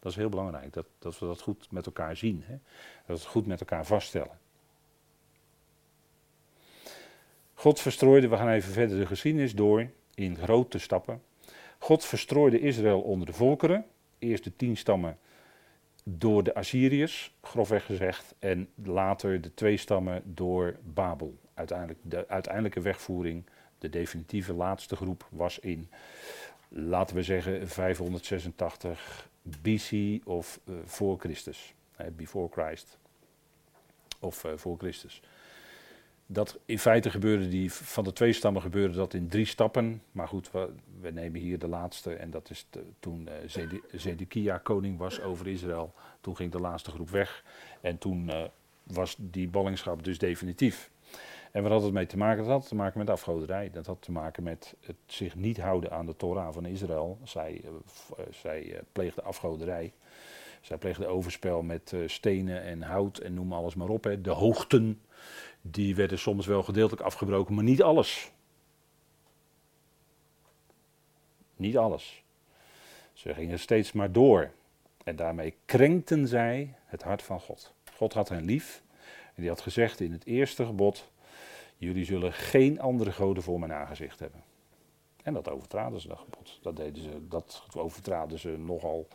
Dat 0.00 0.12
is 0.12 0.18
heel 0.18 0.28
belangrijk, 0.28 0.72
dat, 0.72 0.86
dat 0.98 1.18
we 1.18 1.26
dat 1.26 1.40
goed 1.40 1.70
met 1.70 1.86
elkaar 1.86 2.16
zien. 2.16 2.42
Hè? 2.46 2.54
Dat 3.06 3.06
we 3.06 3.12
het 3.12 3.24
goed 3.24 3.46
met 3.46 3.60
elkaar 3.60 3.86
vaststellen. 3.86 4.38
God 7.54 7.80
verstrooide, 7.80 8.28
we 8.28 8.36
gaan 8.36 8.48
even 8.48 8.72
verder 8.72 8.98
de 8.98 9.06
geschiedenis 9.06 9.54
door 9.54 9.90
in 10.14 10.36
grote 10.36 10.78
stappen. 10.78 11.22
God 11.78 12.04
verstrooide 12.04 12.60
Israël 12.60 13.00
onder 13.00 13.26
de 13.26 13.32
volkeren. 13.32 13.86
Eerst 14.18 14.44
de 14.44 14.56
tien 14.56 14.76
stammen 14.76 15.18
door 16.04 16.42
de 16.42 16.54
Assyriërs, 16.54 17.34
grofweg 17.42 17.84
gezegd. 17.84 18.34
En 18.38 18.68
later 18.74 19.40
de 19.40 19.54
twee 19.54 19.76
stammen 19.76 20.22
door 20.24 20.76
Babel. 20.82 21.38
Uiteindelijk, 21.54 21.98
de 22.02 22.28
uiteindelijke 22.28 22.80
wegvoering, 22.80 23.44
de 23.78 23.90
definitieve 23.90 24.52
laatste 24.52 24.96
groep, 24.96 25.28
was 25.30 25.58
in, 25.58 25.90
laten 26.68 27.16
we 27.16 27.22
zeggen, 27.22 27.68
586 27.68 29.29
BC 29.42 30.20
of 30.24 30.60
uh, 30.64 30.74
voor 30.84 31.18
Christus. 31.18 31.74
before 32.16 32.48
Christ. 32.50 32.98
Of 34.20 34.44
uh, 34.44 34.52
voor 34.56 34.76
Christus 34.78 35.22
dat 36.32 36.58
in 36.64 36.78
feite 36.78 37.10
gebeurde 37.10 37.48
die, 37.48 37.72
van 37.72 38.04
de 38.04 38.12
twee 38.12 38.32
stammen 38.32 38.62
gebeurde 38.62 38.94
dat 38.94 39.14
in 39.14 39.28
drie 39.28 39.44
stappen. 39.44 40.02
Maar 40.12 40.28
goed, 40.28 40.50
we, 41.00 41.10
nemen 41.10 41.40
hier 41.40 41.58
de 41.58 41.68
laatste. 41.68 42.14
En 42.14 42.30
dat 42.30 42.50
is 42.50 42.66
toen 42.98 43.28
uh, 43.28 43.64
Zedekia 43.92 44.58
koning 44.58 44.98
was 44.98 45.20
over 45.20 45.46
Israël. 45.46 45.94
Toen 46.20 46.36
ging 46.36 46.52
de 46.52 46.60
laatste 46.60 46.90
groep 46.90 47.10
weg. 47.10 47.44
En 47.80 47.98
toen 47.98 48.30
was 48.82 49.16
die 49.18 49.48
ballingschap 49.48 50.04
dus 50.04 50.18
definitief. 50.18 50.89
En 51.50 51.62
wat 51.62 51.72
had 51.72 51.82
het 51.82 51.92
mee 51.92 52.06
te 52.06 52.16
maken? 52.16 52.42
Dat 52.44 52.52
had 52.52 52.68
te 52.68 52.74
maken 52.74 52.98
met 52.98 53.10
afgoderij. 53.10 53.70
Dat 53.70 53.86
had 53.86 54.02
te 54.02 54.12
maken 54.12 54.42
met 54.42 54.74
het 54.80 54.96
zich 55.06 55.34
niet 55.34 55.60
houden 55.60 55.90
aan 55.90 56.06
de 56.06 56.16
Torah 56.16 56.52
van 56.52 56.66
Israël. 56.66 57.18
Zij, 57.22 57.60
uh, 57.64 57.70
zij 58.30 58.80
pleegde 58.92 59.22
afgoderij. 59.22 59.92
Zij 60.60 60.76
pleegde 60.76 61.06
overspel 61.06 61.62
met 61.62 61.94
stenen 62.06 62.62
en 62.62 62.82
hout 62.82 63.18
en 63.18 63.34
noem 63.34 63.52
alles 63.52 63.74
maar 63.74 63.88
op. 63.88 64.04
Hè. 64.04 64.20
De 64.20 64.30
hoogten 64.30 65.00
die 65.60 65.94
werden 65.94 66.18
soms 66.18 66.46
wel 66.46 66.62
gedeeltelijk 66.62 67.02
afgebroken, 67.02 67.54
maar 67.54 67.64
niet 67.64 67.82
alles. 67.82 68.32
Niet 71.56 71.76
alles. 71.76 72.22
Ze 73.12 73.34
gingen 73.34 73.58
steeds 73.58 73.92
maar 73.92 74.12
door. 74.12 74.50
En 75.04 75.16
daarmee 75.16 75.54
krenkten 75.64 76.28
zij 76.28 76.74
het 76.86 77.02
hart 77.02 77.22
van 77.22 77.40
God. 77.40 77.74
God 77.94 78.12
had 78.12 78.28
hen 78.28 78.44
lief. 78.44 78.82
En 79.34 79.42
die 79.42 79.48
had 79.48 79.60
gezegd 79.60 80.00
in 80.00 80.12
het 80.12 80.26
eerste 80.26 80.66
gebod: 80.66 81.10
Jullie 81.80 82.04
zullen 82.04 82.32
geen 82.32 82.80
andere 82.80 83.12
goden 83.12 83.42
voor 83.42 83.58
mijn 83.58 83.72
aangezicht 83.72 84.20
hebben. 84.20 84.42
En 85.22 85.34
dat 85.34 85.48
overtraden 85.48 86.00
ze, 86.00 86.08
dat 86.08 86.18
gebod. 86.18 86.58
Dat, 86.62 86.76
deden 86.76 87.02
ze, 87.02 87.28
dat 87.28 87.66
overtraden 87.76 88.38
ze 88.38 88.48
nogal, 88.48 89.08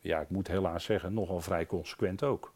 ja, 0.00 0.20
ik 0.20 0.30
moet 0.30 0.48
helaas 0.48 0.84
zeggen, 0.84 1.14
nogal 1.14 1.40
vrij 1.40 1.66
consequent 1.66 2.22
ook. 2.22 2.54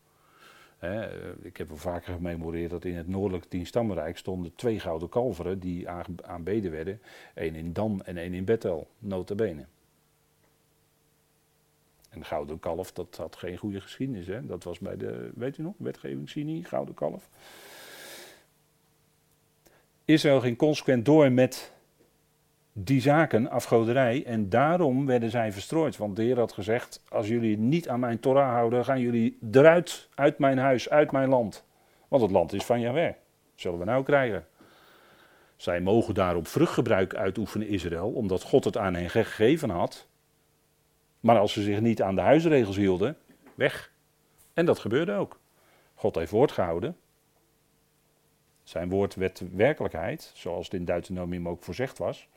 Eh, 0.78 1.04
ik 1.42 1.56
heb 1.56 1.68
wel 1.68 1.76
vaker 1.76 2.12
gememoreerd 2.12 2.70
dat 2.70 2.84
in 2.84 2.96
het 2.96 3.08
noordelijke 3.08 3.48
tienstammenrijk 3.48 4.16
stonden 4.16 4.54
twee 4.54 4.80
gouden 4.80 5.08
kalveren 5.08 5.58
die 5.58 5.88
aanbeden 6.22 6.70
werden. 6.70 7.00
één 7.34 7.54
in 7.54 7.72
Dan 7.72 8.02
en 8.04 8.16
één 8.16 8.34
in 8.34 8.44
Bethel, 8.44 8.88
nota 8.98 9.34
bene. 9.34 9.66
En 12.10 12.24
gouden 12.24 12.60
kalf, 12.60 12.92
dat 12.92 13.16
had 13.16 13.36
geen 13.36 13.56
goede 13.56 13.80
geschiedenis. 13.80 14.26
Hè? 14.26 14.46
Dat 14.46 14.64
was 14.64 14.78
bij 14.78 14.96
de, 14.96 15.30
weet 15.34 15.58
u 15.58 15.62
nog, 15.62 15.74
wetgevingsinie, 15.76 16.64
gouden 16.64 16.94
kalf. 16.94 17.30
Israël 20.08 20.40
ging 20.40 20.56
consequent 20.56 21.04
door 21.04 21.32
met 21.32 21.72
die 22.72 23.00
zaken, 23.00 23.50
afgoderij, 23.50 24.24
en 24.24 24.48
daarom 24.48 25.06
werden 25.06 25.30
zij 25.30 25.52
verstrooid. 25.52 25.96
Want 25.96 26.16
de 26.16 26.22
Heer 26.22 26.38
had 26.38 26.52
gezegd, 26.52 27.02
als 27.08 27.28
jullie 27.28 27.58
niet 27.58 27.88
aan 27.88 28.00
mijn 28.00 28.20
Torah 28.20 28.50
houden, 28.52 28.84
gaan 28.84 29.00
jullie 29.00 29.38
eruit, 29.52 30.08
uit 30.14 30.38
mijn 30.38 30.58
huis, 30.58 30.90
uit 30.90 31.12
mijn 31.12 31.28
land. 31.28 31.64
Want 32.08 32.22
het 32.22 32.30
land 32.30 32.52
is 32.52 32.64
van 32.64 32.80
Jahweh. 32.80 33.12
Zullen 33.54 33.78
we 33.78 33.84
nou 33.84 34.04
krijgen. 34.04 34.46
Zij 35.56 35.80
mogen 35.80 36.14
daarop 36.14 36.46
vruchtgebruik 36.46 37.14
uitoefenen, 37.14 37.68
Israël, 37.68 38.10
omdat 38.10 38.42
God 38.42 38.64
het 38.64 38.76
aan 38.76 38.94
hen 38.94 39.10
gegeven 39.10 39.70
had. 39.70 40.08
Maar 41.20 41.38
als 41.38 41.52
ze 41.52 41.62
zich 41.62 41.80
niet 41.80 42.02
aan 42.02 42.14
de 42.14 42.20
huisregels 42.20 42.76
hielden, 42.76 43.16
weg. 43.54 43.92
En 44.54 44.66
dat 44.66 44.78
gebeurde 44.78 45.12
ook. 45.12 45.40
God 45.94 46.14
heeft 46.14 46.30
woord 46.30 46.52
gehouden. 46.52 46.96
Zijn 48.68 48.88
woord 48.88 49.14
werd 49.14 49.42
werkelijkheid, 49.52 50.30
zoals 50.34 50.64
het 50.64 50.74
in 50.74 50.84
Deuteronomium 50.84 51.48
ook 51.48 51.62
voorzegd 51.62 51.98
was. 51.98 52.28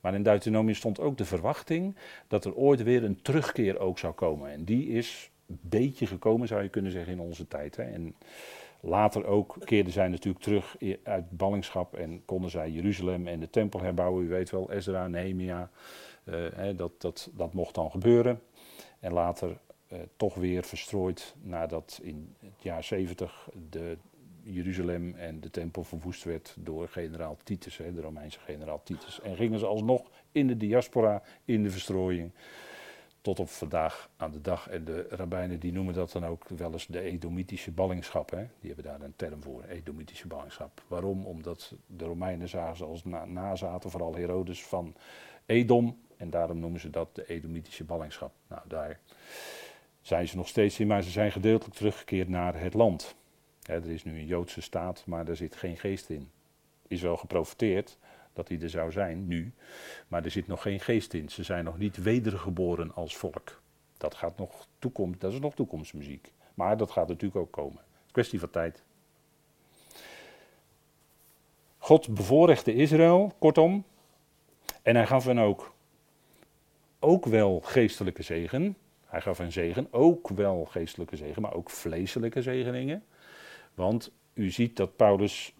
Maar 0.00 0.14
in 0.14 0.22
Deuteronomium 0.22 0.74
stond 0.74 1.00
ook 1.00 1.18
de 1.18 1.24
verwachting 1.24 1.96
dat 2.28 2.44
er 2.44 2.54
ooit 2.54 2.82
weer 2.82 3.04
een 3.04 3.22
terugkeer 3.22 3.78
ook 3.78 3.98
zou 3.98 4.12
komen. 4.12 4.50
En 4.50 4.64
die 4.64 4.88
is 4.88 5.30
een 5.46 5.58
beetje 5.60 6.06
gekomen, 6.06 6.48
zou 6.48 6.62
je 6.62 6.68
kunnen 6.68 6.92
zeggen, 6.92 7.12
in 7.12 7.20
onze 7.20 7.48
tijd. 7.48 7.76
Hè. 7.76 7.82
En 7.82 8.14
later 8.80 9.24
ook 9.26 9.56
keerden 9.64 9.92
zij 9.92 10.08
natuurlijk 10.08 10.44
terug 10.44 10.76
uit 11.02 11.30
ballingschap 11.30 11.94
en 11.94 12.22
konden 12.24 12.50
zij 12.50 12.70
Jeruzalem 12.70 13.26
en 13.26 13.40
de 13.40 13.50
tempel 13.50 13.80
herbouwen. 13.80 14.24
U 14.24 14.28
weet 14.28 14.50
wel, 14.50 14.72
Ezra, 14.72 15.08
Nehemia, 15.08 15.70
uh, 16.24 16.34
hè, 16.54 16.74
dat, 16.74 17.00
dat, 17.00 17.30
dat 17.34 17.52
mocht 17.52 17.74
dan 17.74 17.90
gebeuren. 17.90 18.40
En 19.00 19.12
later 19.12 19.58
uh, 19.92 19.98
toch 20.16 20.34
weer 20.34 20.64
verstrooid 20.64 21.34
nadat 21.42 22.00
in 22.02 22.34
het 22.40 22.62
jaar 22.62 22.84
70 22.84 23.48
de 23.70 23.96
Jeruzalem 24.44 25.14
en 25.14 25.40
de 25.40 25.50
tempel 25.50 25.84
verwoest 25.84 26.24
werd 26.24 26.56
door 26.58 26.88
generaal 26.88 27.36
Titus, 27.42 27.76
hè, 27.76 27.92
de 27.92 28.00
Romeinse 28.00 28.38
generaal 28.40 28.82
Titus. 28.82 29.20
En 29.20 29.36
gingen 29.36 29.58
ze 29.58 29.66
alsnog 29.66 30.10
in 30.32 30.46
de 30.46 30.56
diaspora, 30.56 31.22
in 31.44 31.62
de 31.62 31.70
verstrooiing, 31.70 32.30
tot 33.20 33.40
op 33.40 33.48
vandaag 33.48 34.10
aan 34.16 34.30
de 34.30 34.40
dag. 34.40 34.68
En 34.68 34.84
de 34.84 35.06
rabbijnen 35.10 35.60
die 35.60 35.72
noemen 35.72 35.94
dat 35.94 36.12
dan 36.12 36.24
ook 36.24 36.48
wel 36.48 36.72
eens 36.72 36.86
de 36.86 37.00
Edomitische 37.00 37.70
ballingschap. 37.70 38.30
Hè. 38.30 38.46
Die 38.60 38.72
hebben 38.72 38.84
daar 38.84 39.00
een 39.00 39.16
term 39.16 39.42
voor, 39.42 39.64
Edomitische 39.64 40.26
ballingschap. 40.26 40.82
Waarom? 40.86 41.26
Omdat 41.26 41.74
de 41.86 42.04
Romeinen 42.04 42.48
zagen 42.48 42.76
ze 42.76 42.84
als 42.84 43.04
na 43.04 43.24
nazaten, 43.24 43.90
vooral 43.90 44.14
Herodes 44.14 44.64
van 44.64 44.94
Edom. 45.46 45.98
En 46.16 46.30
daarom 46.30 46.58
noemen 46.58 46.80
ze 46.80 46.90
dat 46.90 47.14
de 47.14 47.26
Edomitische 47.26 47.84
ballingschap. 47.84 48.32
Nou, 48.48 48.62
daar 48.68 49.00
zijn 50.00 50.28
ze 50.28 50.36
nog 50.36 50.48
steeds 50.48 50.80
in, 50.80 50.86
maar 50.86 51.02
ze 51.02 51.10
zijn 51.10 51.32
gedeeltelijk 51.32 51.76
teruggekeerd 51.76 52.28
naar 52.28 52.60
het 52.60 52.74
land. 52.74 53.14
Er 53.62 53.90
is 53.90 54.04
nu 54.04 54.18
een 54.18 54.26
Joodse 54.26 54.60
staat, 54.60 55.02
maar 55.06 55.24
daar 55.24 55.36
zit 55.36 55.56
geen 55.56 55.76
geest 55.76 56.10
in. 56.10 56.30
Is 56.88 57.02
wel 57.02 57.16
geprofiteerd 57.16 57.98
dat 58.32 58.48
hij 58.48 58.60
er 58.60 58.70
zou 58.70 58.92
zijn, 58.92 59.26
nu, 59.26 59.52
maar 60.08 60.24
er 60.24 60.30
zit 60.30 60.46
nog 60.46 60.62
geen 60.62 60.80
geest 60.80 61.14
in. 61.14 61.28
Ze 61.28 61.42
zijn 61.42 61.64
nog 61.64 61.78
niet 61.78 61.96
wedergeboren 61.96 62.94
als 62.94 63.16
volk. 63.16 63.60
Dat, 63.96 64.14
gaat 64.14 64.38
nog 64.38 64.66
toekomst, 64.78 65.20
dat 65.20 65.32
is 65.32 65.38
nog 65.38 65.54
toekomstmuziek. 65.54 66.32
Maar 66.54 66.76
dat 66.76 66.90
gaat 66.90 67.08
natuurlijk 67.08 67.40
ook 67.40 67.50
komen. 67.52 67.80
Kwestie 68.10 68.40
van 68.40 68.50
tijd. 68.50 68.82
God 71.78 72.14
bevoorrechte 72.14 72.74
Israël, 72.74 73.32
kortom. 73.38 73.84
En 74.82 74.96
hij 74.96 75.06
gaf 75.06 75.24
hen 75.24 75.38
ook, 75.38 75.74
ook 76.98 77.26
wel 77.26 77.60
geestelijke 77.60 78.22
zegen. 78.22 78.76
Hij 79.06 79.20
gaf 79.20 79.38
een 79.38 79.52
zegen, 79.52 79.88
ook 79.90 80.28
wel 80.28 80.64
geestelijke 80.64 81.16
zegen, 81.16 81.42
maar 81.42 81.54
ook 81.54 81.70
vleeselijke 81.70 82.42
zegeningen. 82.42 83.04
Want 83.74 84.12
u 84.34 84.50
ziet 84.50 84.76
dat 84.76 84.96
Paulus 84.96 85.54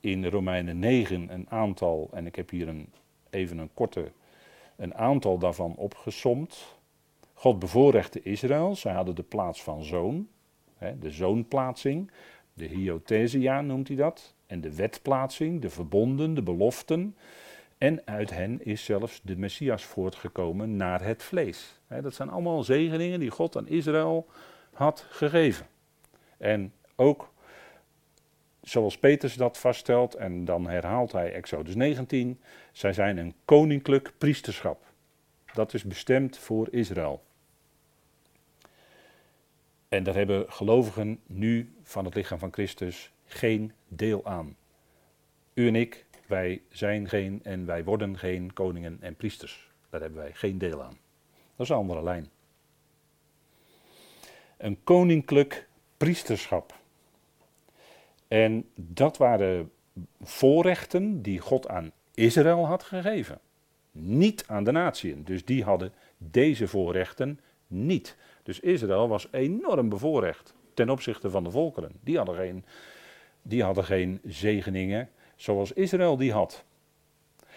in 0.00 0.26
Romeinen 0.26 0.78
9 0.78 1.32
een 1.32 1.50
aantal, 1.50 2.08
en 2.12 2.26
ik 2.26 2.36
heb 2.36 2.50
hier 2.50 2.68
een, 2.68 2.92
even 3.30 3.58
een 3.58 3.70
korte, 3.74 4.12
een 4.76 4.94
aantal 4.94 5.38
daarvan 5.38 5.74
opgesomd. 5.76 6.76
God 7.34 7.58
bevoorrechte 7.58 8.22
Israël, 8.22 8.76
zij 8.76 8.92
hadden 8.92 9.14
de 9.14 9.22
plaats 9.22 9.62
van 9.62 9.82
zoon, 9.84 10.28
hè, 10.76 10.98
de 10.98 11.10
zoonplaatsing, 11.10 12.10
de 12.54 12.66
hyothesia 12.66 13.60
noemt 13.60 13.88
hij 13.88 13.96
dat, 13.96 14.34
en 14.46 14.60
de 14.60 14.74
wetplaatsing, 14.74 15.60
de 15.60 15.70
verbonden, 15.70 16.34
de 16.34 16.42
beloften. 16.42 17.16
En 17.78 18.06
uit 18.06 18.30
hen 18.30 18.64
is 18.64 18.84
zelfs 18.84 19.20
de 19.22 19.36
Messias 19.36 19.84
voortgekomen 19.84 20.76
naar 20.76 21.04
het 21.04 21.22
vlees. 21.22 21.80
dat 22.02 22.14
zijn 22.14 22.28
allemaal 22.28 22.62
zegeningen 22.62 23.20
die 23.20 23.30
God 23.30 23.56
aan 23.56 23.68
Israël 23.68 24.26
had 24.72 25.06
gegeven. 25.08 25.66
En 26.38 26.72
ook 26.96 27.31
zoals 28.62 28.98
Petrus 28.98 29.34
dat 29.34 29.58
vaststelt, 29.58 30.14
en 30.14 30.44
dan 30.44 30.68
herhaalt 30.68 31.12
hij 31.12 31.32
Exodus 31.32 31.74
19, 31.74 32.40
zij 32.72 32.92
zijn 32.92 33.16
een 33.16 33.34
koninklijk 33.44 34.12
priesterschap. 34.18 34.84
Dat 35.52 35.74
is 35.74 35.84
bestemd 35.84 36.38
voor 36.38 36.68
Israël. 36.70 37.22
En 39.88 40.02
daar 40.02 40.14
hebben 40.14 40.52
gelovigen 40.52 41.20
nu 41.26 41.72
van 41.82 42.04
het 42.04 42.14
lichaam 42.14 42.38
van 42.38 42.52
Christus 42.52 43.12
geen 43.24 43.72
deel 43.88 44.24
aan. 44.24 44.56
U 45.54 45.68
en 45.68 45.74
ik 45.74 46.06
wij 46.26 46.62
zijn 46.70 47.08
geen 47.08 47.40
en 47.42 47.66
wij 47.66 47.84
worden 47.84 48.18
geen 48.18 48.52
koningen 48.52 48.98
en 49.00 49.16
priesters. 49.16 49.70
Daar 49.90 50.00
hebben 50.00 50.18
wij 50.18 50.32
geen 50.32 50.58
deel 50.58 50.82
aan. 50.82 50.98
Dat 51.56 51.66
is 51.66 51.68
een 51.68 51.76
andere 51.76 52.02
lijn. 52.02 52.30
Een 54.56 54.78
koninklijk 54.84 55.68
priesterschap. 55.96 56.80
En 58.32 58.64
dat 58.74 59.16
waren 59.16 59.70
voorrechten 60.20 61.22
die 61.22 61.38
God 61.38 61.68
aan 61.68 61.92
Israël 62.14 62.66
had 62.66 62.82
gegeven. 62.82 63.40
Niet 63.90 64.44
aan 64.46 64.64
de 64.64 64.70
natieën. 64.70 65.24
Dus 65.24 65.44
die 65.44 65.64
hadden 65.64 65.92
deze 66.18 66.68
voorrechten 66.68 67.40
niet. 67.66 68.16
Dus 68.42 68.60
Israël 68.60 69.08
was 69.08 69.28
enorm 69.30 69.88
bevoorrecht 69.88 70.54
ten 70.74 70.90
opzichte 70.90 71.30
van 71.30 71.44
de 71.44 71.50
volkeren. 71.50 71.92
Die 72.00 72.16
hadden 72.16 72.34
geen, 72.34 72.64
die 73.42 73.62
hadden 73.62 73.84
geen 73.84 74.20
zegeningen 74.24 75.08
zoals 75.36 75.72
Israël 75.72 76.16
die 76.16 76.32
had. 76.32 76.64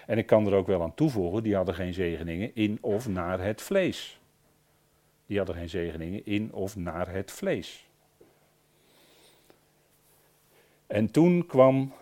En 0.06 0.18
ik 0.18 0.26
kan 0.26 0.48
er 0.48 0.54
ook 0.54 0.68
wel 0.68 0.82
aan 0.82 0.96
toevoegen, 0.96 1.44
die 1.44 1.56
hadden 1.56 1.76
geen 1.76 1.94
zegeningen 1.94 2.56
in 2.56 2.78
of 2.82 3.08
naar 3.08 3.40
het 3.40 3.62
vlees. 3.62 4.20
Die 5.26 5.38
hadden 5.38 5.56
geen 5.56 5.70
zegeningen 5.70 6.26
in 6.26 6.54
of 6.54 6.76
naar 6.76 7.12
het 7.12 7.32
vlees. 7.32 7.85
En 10.88 11.12
toen 11.12 11.46
kwam 11.46 11.94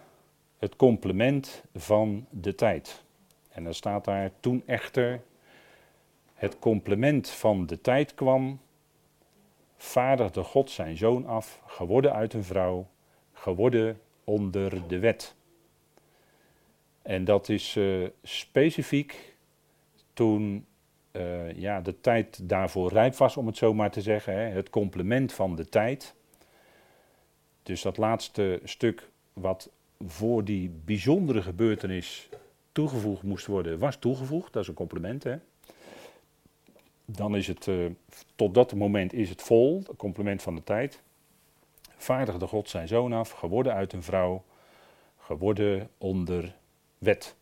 het 0.57 0.75
complement 0.75 1.63
van 1.75 2.25
de 2.29 2.55
tijd. 2.55 3.03
En 3.49 3.63
dan 3.63 3.73
staat 3.73 4.05
daar, 4.05 4.31
toen 4.39 4.63
echter 4.65 5.21
het 6.33 6.59
complement 6.59 7.29
van 7.29 7.65
de 7.65 7.81
tijd 7.81 8.13
kwam, 8.13 8.59
vaardigde 9.77 10.43
God 10.43 10.71
zijn 10.71 10.97
zoon 10.97 11.25
af, 11.25 11.61
geworden 11.65 12.13
uit 12.13 12.33
een 12.33 12.43
vrouw, 12.43 12.87
geworden 13.33 13.99
onder 14.23 14.87
de 14.87 14.99
wet. 14.99 15.35
En 17.01 17.25
dat 17.25 17.49
is 17.49 17.75
uh, 17.75 18.07
specifiek 18.23 19.35
toen 20.13 20.65
uh, 21.11 21.51
ja, 21.51 21.81
de 21.81 22.01
tijd 22.01 22.49
daarvoor 22.49 22.91
rijp 22.91 23.15
was, 23.15 23.37
om 23.37 23.47
het 23.47 23.57
zo 23.57 23.73
maar 23.73 23.91
te 23.91 24.01
zeggen. 24.01 24.33
Hè, 24.33 24.39
het 24.39 24.69
complement 24.69 25.33
van 25.33 25.55
de 25.55 25.69
tijd. 25.69 26.15
Dus 27.63 27.81
dat 27.81 27.97
laatste 27.97 28.59
stuk 28.63 29.09
wat 29.33 29.69
voor 30.07 30.43
die 30.43 30.69
bijzondere 30.85 31.41
gebeurtenis 31.41 32.29
toegevoegd 32.71 33.23
moest 33.23 33.45
worden, 33.45 33.79
was 33.79 33.95
toegevoegd. 33.95 34.53
Dat 34.53 34.61
is 34.61 34.67
een 34.67 34.73
compliment, 34.73 35.23
hè. 35.23 35.37
Dan 37.05 37.35
is 37.35 37.47
het, 37.47 37.67
uh, 37.67 37.91
tot 38.35 38.53
dat 38.53 38.73
moment 38.73 39.13
is 39.13 39.29
het 39.29 39.41
vol, 39.41 39.83
het 39.87 39.97
complement 39.97 40.41
van 40.41 40.55
de 40.55 40.63
tijd. 40.63 41.01
Vaardigde 41.97 42.47
God 42.47 42.69
zijn 42.69 42.87
zoon 42.87 43.13
af, 43.13 43.31
geworden 43.31 43.73
uit 43.73 43.93
een 43.93 44.03
vrouw, 44.03 44.43
geworden 45.17 45.89
onder 45.97 46.55
wet. 46.97 47.35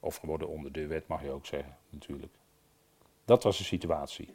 Of 0.00 0.16
geworden 0.16 0.48
onder 0.48 0.72
de 0.72 0.86
wet, 0.86 1.06
mag 1.06 1.22
je 1.22 1.30
ook 1.30 1.46
zeggen, 1.46 1.76
natuurlijk. 1.90 2.32
Dat 3.24 3.42
was 3.42 3.58
de 3.58 3.64
situatie. 3.64 4.28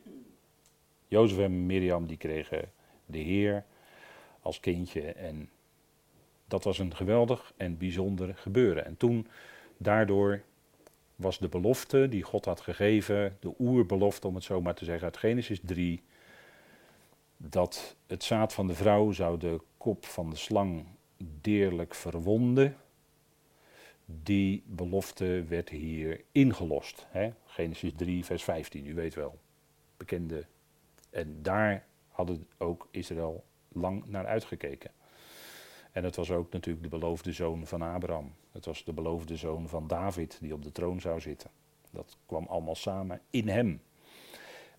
Jozef 1.07 1.37
en 1.37 1.65
Mirjam 1.65 2.07
die 2.07 2.17
kregen 2.17 2.71
de 3.05 3.17
Heer 3.17 3.65
als 4.41 4.59
kindje 4.59 5.01
en 5.01 5.49
dat 6.47 6.63
was 6.63 6.79
een 6.79 6.95
geweldig 6.95 7.53
en 7.57 7.77
bijzonder 7.77 8.35
gebeuren. 8.35 8.85
En 8.85 8.97
toen, 8.97 9.27
daardoor 9.77 10.41
was 11.15 11.39
de 11.39 11.47
belofte 11.47 12.09
die 12.09 12.23
God 12.23 12.45
had 12.45 12.61
gegeven, 12.61 13.37
de 13.39 13.53
oerbelofte 13.59 14.27
om 14.27 14.35
het 14.35 14.43
zo 14.43 14.61
maar 14.61 14.75
te 14.75 14.85
zeggen 14.85 15.03
uit 15.03 15.17
Genesis 15.17 15.59
3, 15.63 16.03
dat 17.37 17.95
het 18.07 18.23
zaad 18.23 18.53
van 18.53 18.67
de 18.67 18.73
vrouw 18.73 19.11
zou 19.11 19.37
de 19.37 19.61
kop 19.77 20.05
van 20.05 20.29
de 20.29 20.35
slang 20.35 20.85
deerlijk 21.41 21.95
verwonden 21.95 22.77
die 24.05 24.63
belofte 24.65 25.43
werd 25.47 25.69
hier 25.69 26.21
ingelost. 26.31 27.05
Hè? 27.09 27.31
Genesis 27.45 27.91
3, 27.95 28.25
vers 28.25 28.43
15, 28.43 28.85
u 28.85 28.93
weet 28.93 29.15
wel. 29.15 29.39
Bekende. 29.97 30.45
En 31.09 31.41
daar 31.41 31.85
hadden 32.07 32.47
ook 32.57 32.87
Israël 32.91 33.43
lang 33.73 34.03
naar 34.05 34.25
uitgekeken. 34.25 34.91
En 35.91 36.03
het 36.03 36.15
was 36.15 36.31
ook 36.31 36.51
natuurlijk 36.51 36.83
de 36.83 36.97
beloofde 36.97 37.31
zoon 37.31 37.67
van 37.67 37.81
Abraham. 37.81 38.33
Het 38.51 38.65
was 38.65 38.83
de 38.83 38.93
beloofde 38.93 39.35
zoon 39.35 39.67
van 39.67 39.87
David 39.87 40.37
die 40.41 40.53
op 40.53 40.63
de 40.63 40.71
troon 40.71 41.01
zou 41.01 41.19
zitten. 41.19 41.49
Dat 41.91 42.17
kwam 42.25 42.45
allemaal 42.47 42.75
samen 42.75 43.21
in 43.29 43.47
hem. 43.47 43.81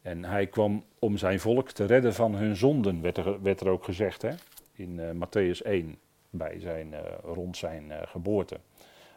En 0.03 0.25
hij 0.25 0.47
kwam 0.47 0.85
om 0.99 1.17
zijn 1.17 1.41
volk 1.41 1.71
te 1.71 1.85
redden 1.85 2.15
van 2.15 2.35
hun 2.35 2.57
zonden, 2.57 3.03
werd 3.03 3.17
er, 3.17 3.43
werd 3.43 3.61
er 3.61 3.69
ook 3.69 3.85
gezegd 3.85 4.23
hè? 4.23 4.35
in 4.73 4.99
uh, 4.99 5.11
Matthäus 5.11 5.63
1, 5.63 5.99
bij 6.31 6.61
zijn, 6.61 6.93
uh, 6.93 7.01
rond 7.23 7.57
zijn 7.57 7.85
uh, 7.85 7.97
geboorte. 8.05 8.61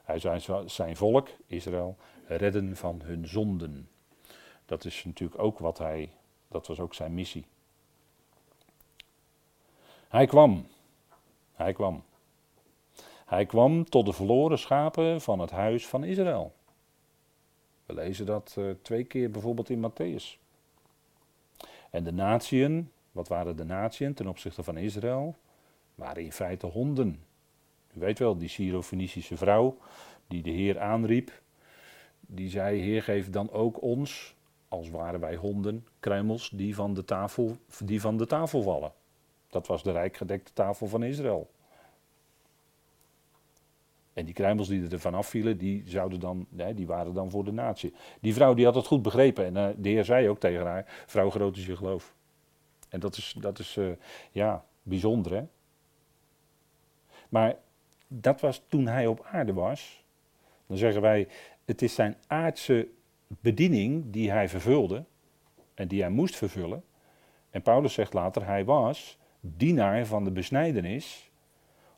Hij 0.04 0.20
zou 0.20 0.39
zijn 0.66 0.95
volk, 0.95 1.30
Israël, 1.47 1.97
redden 2.28 2.76
van 2.76 3.02
hun 3.04 3.28
zonden. 3.28 3.89
Dat 4.66 4.86
is 4.86 5.04
natuurlijk 5.06 5.41
ook 5.41 5.60
wat 5.60 5.78
hij, 5.78 6.12
dat 6.47 6.68
was 6.68 6.80
ook 6.80 6.93
zijn 6.93 7.14
missie. 7.14 7.45
Hij 10.08 10.26
kwam, 10.26 10.68
hij 11.53 11.74
kwam. 11.74 12.03
Hij 13.26 13.45
kwam 13.45 13.89
tot 13.89 14.06
de 14.06 14.14
verloren 14.14 14.60
schapen 14.60 15.22
van 15.22 15.39
het 15.39 15.51
huis 15.51 15.88
van 15.88 16.03
Israël. 16.03 16.53
We 17.86 17.93
lezen 17.93 18.26
dat 18.26 18.56
uh, 18.60 18.72
twee 18.82 19.03
keer 19.03 19.32
bijvoorbeeld 19.32 19.70
in 19.70 19.91
Matthäus. 19.91 20.39
En 21.89 22.03
de 22.03 22.12
natieën, 22.12 22.91
wat 23.12 23.28
waren 23.28 23.56
de 23.56 23.66
natieën 23.66 24.14
ten 24.14 24.28
opzichte 24.28 24.64
van 24.64 24.78
Israël? 24.78 25.36
Waren 25.95 26.24
in 26.24 26.32
feite 26.32 26.66
honden. 26.66 27.24
U 27.93 27.99
weet 27.99 28.20
wel, 28.20 28.38
die 28.38 28.49
Syro-Fenicische 28.49 29.38
vrouw 29.38 29.78
die 30.28 30.43
de 30.43 30.49
Heer 30.49 30.80
aanriep, 30.80 31.41
die 32.20 32.49
zei, 32.49 32.82
Heer 32.82 33.03
geef 33.03 33.30
dan 33.30 33.51
ook 33.51 33.82
ons, 33.82 34.36
als 34.68 34.89
waren 34.89 35.20
wij 35.20 35.36
honden, 35.36 35.88
kruimels 35.99 36.49
die 36.49 36.76
van 36.76 36.93
de 36.93 37.06
tafel, 37.06 37.58
die 37.84 38.01
van 38.01 38.18
de 38.18 38.26
tafel 38.26 38.62
vallen. 38.62 38.91
Dat 39.56 39.68
was 39.68 39.84
de 39.84 39.91
rijkgedekte 39.91 40.53
tafel 40.53 40.88
van 40.88 41.03
Israël. 41.03 41.49
En 44.14 44.26
die 44.26 44.34
kruimels 44.34 44.68
die 44.68 44.89
er 44.89 44.99
vanaf 44.99 45.28
vielen, 45.28 45.58
die, 45.58 45.84
zouden 45.86 46.20
dan, 46.20 46.47
die 46.49 46.88
waren 46.88 47.14
dan 47.14 47.30
voor 47.30 47.43
de 47.43 47.51
natie. 47.51 47.93
Die 48.22 48.34
vrouw 48.34 48.53
die 48.53 48.66
had 48.66 48.76
het 48.76 48.86
goed 48.86 49.01
begrepen. 49.01 49.45
En 49.45 49.56
uh, 49.56 49.76
de 49.78 49.89
Heer 49.89 50.06
zei 50.06 50.30
ook 50.30 50.39
tegen 50.39 50.66
haar, 50.66 51.03
vrouw 51.06 51.30
groot 51.30 51.58
is 51.58 51.66
je 51.66 51.76
geloof. 51.76 52.14
En 52.89 52.99
dat 52.99 53.18
is, 53.18 53.36
dat 53.39 53.60
is 53.60 53.76
uh, 53.76 53.91
ja, 54.32 54.66
bijzonder 54.84 55.34
hè. 55.34 55.43
Maar 57.30 57.56
dat 58.08 58.41
was 58.41 58.62
toen 58.68 58.88
hij 58.88 59.08
op 59.08 59.26
aarde 59.32 59.53
was. 59.53 60.03
Dan 60.68 60.78
zeggen 60.78 61.01
wij, 61.01 61.28
het 61.66 61.82
is 61.82 61.95
zijn 61.95 62.18
aardse 62.28 62.88
bediening 63.28 64.03
die 64.12 64.32
hij 64.32 64.49
vervulde. 64.49 65.03
En 65.74 65.88
die 65.88 66.01
hij 66.01 66.12
moest 66.12 66.36
vervullen. 66.36 66.84
En 67.49 67.62
Paulus 67.62 67.93
zegt 67.93 68.14
later, 68.14 68.45
hij 68.45 68.66
was 68.66 69.18
dienaar 69.58 70.06
van 70.06 70.24
de 70.24 70.32
besnijdenis 70.32 71.32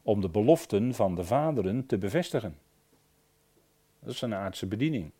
om 0.01 0.21
de 0.21 0.29
beloften 0.29 0.93
van 0.93 1.15
de 1.15 1.23
vaderen 1.23 1.85
te 1.85 1.97
bevestigen. 1.97 2.57
Dat 3.99 4.13
is 4.13 4.21
een 4.21 4.33
aardse 4.33 4.65
bediening. 4.65 5.11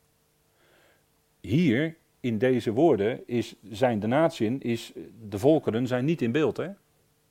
Hier, 1.39 1.97
in 2.19 2.38
deze 2.38 2.71
woorden, 2.71 3.28
is, 3.28 3.55
zijn 3.69 3.99
de 3.99 4.07
natieën, 4.07 4.61
is, 4.61 4.93
de 5.30 5.39
volkeren 5.39 5.88
zijn 5.88 6.05
niet 6.05 6.21
in 6.21 6.32
beeld. 6.32 6.57
Hè? 6.57 6.69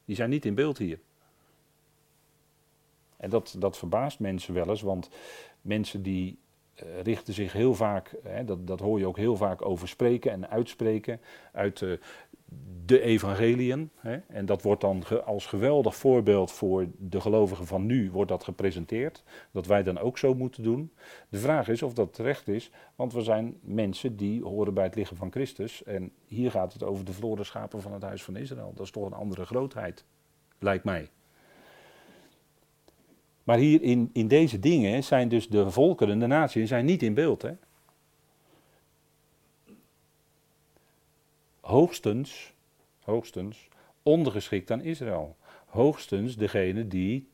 Die 0.05 0.17
zijn 0.17 0.31
niet 0.31 0.45
in 0.45 0.55
beeld 0.55 0.79
hier. 0.79 0.99
En 3.17 3.31
dat, 3.31 3.57
dat 3.59 3.79
verbaast 3.79 4.19
mensen 4.19 4.55
wel 4.55 4.69
eens, 4.69 4.83
want 4.83 5.11
mensen 5.61 6.03
die 6.03 6.39
uh, 6.83 7.01
richten 7.03 7.35
zich 7.35 7.53
heel 7.53 7.75
vaak, 7.75 8.15
hè, 8.23 8.45
dat, 8.45 8.67
dat 8.67 8.81
hoor 8.81 8.99
je 8.99 9.07
ook 9.07 9.17
heel 9.17 9.37
vaak 9.37 9.65
over 9.65 9.89
spreken 9.89 10.31
en 10.31 10.51
uitspreken, 10.51 11.21
uit 11.53 11.85
de 12.87 13.01
evangeliën. 13.01 13.91
Hè, 13.97 14.17
en 14.17 14.47
dat 14.47 14.63
wordt 14.63 14.81
dan 14.81 15.05
als 15.25 15.47
geweldig 15.47 15.97
voorbeeld 15.97 16.53
voor 16.53 16.87
de 16.99 17.21
gelovigen 17.21 17.67
van 17.67 17.87
nu, 17.87 18.11
wordt 18.11 18.31
dat 18.31 18.45
gepresenteerd. 18.45 19.23
Dat 19.51 19.67
wij 19.67 19.83
dan 19.83 19.99
ook 19.99 20.19
zo 20.19 20.35
moeten 20.35 20.63
doen. 20.63 20.93
De 21.29 21.39
vraag 21.39 21.69
is 21.69 21.83
of 21.83 21.93
dat 21.93 22.15
terecht 22.15 22.49
is, 22.49 22.71
want 22.95 23.13
we 23.13 23.23
zijn 23.23 23.57
mensen 23.61 24.17
die 24.17 24.43
horen 24.43 24.75
bij 24.75 24.85
het 24.85 24.95
lichaam 24.95 25.17
van 25.17 25.31
Christus. 25.31 25.83
En 25.83 26.13
hier 26.27 26.51
gaat 26.51 26.73
het 26.73 26.83
over 26.83 27.05
de 27.05 27.13
verloren 27.13 27.47
schapen 27.47 27.83
van 27.83 27.93
het 27.93 28.03
huis 28.03 28.23
van 28.23 28.37
Israël. 28.37 28.73
Dat 28.75 28.85
is 28.85 28.91
toch 28.91 29.07
een 29.07 29.13
andere 29.13 29.45
grootheid, 29.45 30.05
lijkt 30.59 30.85
mij. 30.85 31.11
Maar 33.45 33.59
hier 33.59 33.83
in, 33.83 34.11
in 34.13 34.29
deze 34.29 34.59
dingen 34.59 35.05
zijn 35.05 35.29
dus 35.29 35.49
de 35.49 35.71
volkeren, 35.71 36.19
de 36.19 36.27
naties, 36.27 36.69
zijn 36.69 36.85
niet 36.85 37.03
in 37.03 37.15
beeld. 37.15 37.43
Hè? 37.43 37.53
Hoogstens, 41.67 42.53
hoogstens 43.01 43.69
ondergeschikt 44.03 44.71
aan 44.71 44.81
Israël. 44.81 45.37
Hoogstens 45.67 46.37
degene 46.37 46.89
die, 46.89 47.29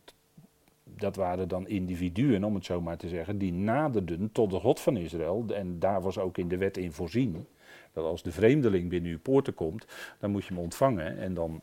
dat 0.84 1.16
waren 1.16 1.48
dan 1.48 1.68
individuen 1.68 2.44
om 2.44 2.54
het 2.54 2.64
zo 2.64 2.80
maar 2.80 2.96
te 2.96 3.08
zeggen, 3.08 3.38
die 3.38 3.52
naderden 3.52 4.32
tot 4.32 4.50
de 4.50 4.60
God 4.60 4.80
van 4.80 4.96
Israël. 4.96 5.44
En 5.54 5.78
daar 5.78 6.02
was 6.02 6.18
ook 6.18 6.38
in 6.38 6.48
de 6.48 6.56
wet 6.56 6.76
in 6.76 6.92
voorzien. 6.92 7.46
Dat 7.92 8.04
als 8.04 8.22
de 8.22 8.32
vreemdeling 8.32 8.88
binnen 8.88 9.10
uw 9.10 9.20
poorten 9.20 9.54
komt, 9.54 9.86
dan 10.18 10.30
moet 10.30 10.44
je 10.44 10.54
hem 10.54 10.62
ontvangen. 10.62 11.18
En 11.18 11.34
dan 11.34 11.60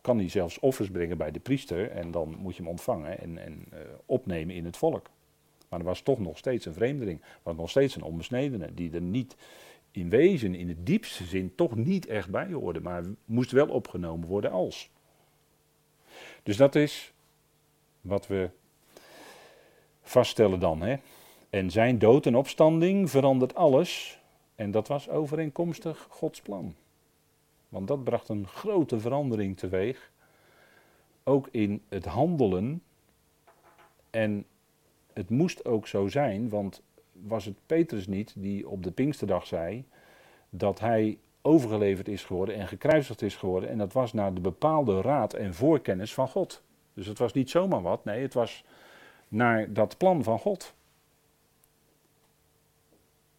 kan 0.00 0.18
hij 0.18 0.28
zelfs 0.28 0.58
offers 0.58 0.90
brengen 0.90 1.18
bij 1.18 1.30
de 1.30 1.40
priester 1.40 1.90
en 1.90 2.10
dan 2.10 2.36
moet 2.38 2.56
je 2.56 2.62
hem 2.62 2.70
ontvangen 2.70 3.18
en, 3.20 3.38
en 3.38 3.64
uh, 3.72 3.78
opnemen 4.06 4.54
in 4.54 4.64
het 4.64 4.76
volk. 4.76 5.10
Maar 5.68 5.78
er 5.78 5.84
was 5.84 6.00
toch 6.00 6.18
nog 6.18 6.38
steeds 6.38 6.66
een 6.66 6.74
vreemdeling, 6.74 7.20
was 7.42 7.56
nog 7.56 7.70
steeds 7.70 7.96
een 7.96 8.02
onbesnedene, 8.02 8.74
die 8.74 8.92
er 8.92 9.00
niet 9.00 9.36
in 9.96 10.08
wezen, 10.08 10.54
in 10.54 10.66
de 10.66 10.82
diepste 10.82 11.24
zin, 11.24 11.54
toch 11.54 11.74
niet 11.74 12.06
echt 12.06 12.30
bij 12.30 12.52
hoorde, 12.52 12.80
maar 12.80 13.04
moest 13.24 13.50
wel 13.50 13.68
opgenomen 13.68 14.28
worden 14.28 14.50
als. 14.50 14.90
Dus 16.42 16.56
dat 16.56 16.74
is 16.74 17.12
wat 18.00 18.26
we 18.26 18.50
vaststellen 20.02 20.60
dan. 20.60 20.82
Hè? 20.82 20.96
En 21.50 21.70
zijn 21.70 21.98
dood 21.98 22.26
en 22.26 22.36
opstanding 22.36 23.10
verandert 23.10 23.54
alles. 23.54 24.20
En 24.54 24.70
dat 24.70 24.88
was 24.88 25.08
overeenkomstig 25.08 26.06
Gods 26.10 26.40
plan. 26.40 26.74
Want 27.68 27.88
dat 27.88 28.04
bracht 28.04 28.28
een 28.28 28.46
grote 28.46 29.00
verandering 29.00 29.56
teweeg. 29.56 30.10
Ook 31.24 31.48
in 31.50 31.82
het 31.88 32.04
handelen. 32.04 32.82
En 34.10 34.44
het 35.12 35.30
moest 35.30 35.64
ook 35.64 35.86
zo 35.86 36.08
zijn, 36.08 36.48
want 36.48 36.82
was 37.22 37.44
het 37.44 37.56
Petrus 37.66 38.06
niet 38.06 38.34
die 38.36 38.68
op 38.68 38.82
de 38.82 38.90
Pinksterdag 38.90 39.46
zei 39.46 39.84
dat 40.50 40.80
hij 40.80 41.18
overgeleverd 41.42 42.08
is 42.08 42.24
geworden 42.24 42.54
en 42.54 42.68
gekruisigd 42.68 43.22
is 43.22 43.36
geworden. 43.36 43.68
En 43.68 43.78
dat 43.78 43.92
was 43.92 44.12
naar 44.12 44.34
de 44.34 44.40
bepaalde 44.40 45.00
raad 45.00 45.34
en 45.34 45.54
voorkennis 45.54 46.14
van 46.14 46.28
God. 46.28 46.62
Dus 46.94 47.06
het 47.06 47.18
was 47.18 47.32
niet 47.32 47.50
zomaar 47.50 47.82
wat, 47.82 48.04
nee, 48.04 48.22
het 48.22 48.34
was 48.34 48.64
naar 49.28 49.72
dat 49.72 49.96
plan 49.96 50.22
van 50.22 50.38
God. 50.38 50.74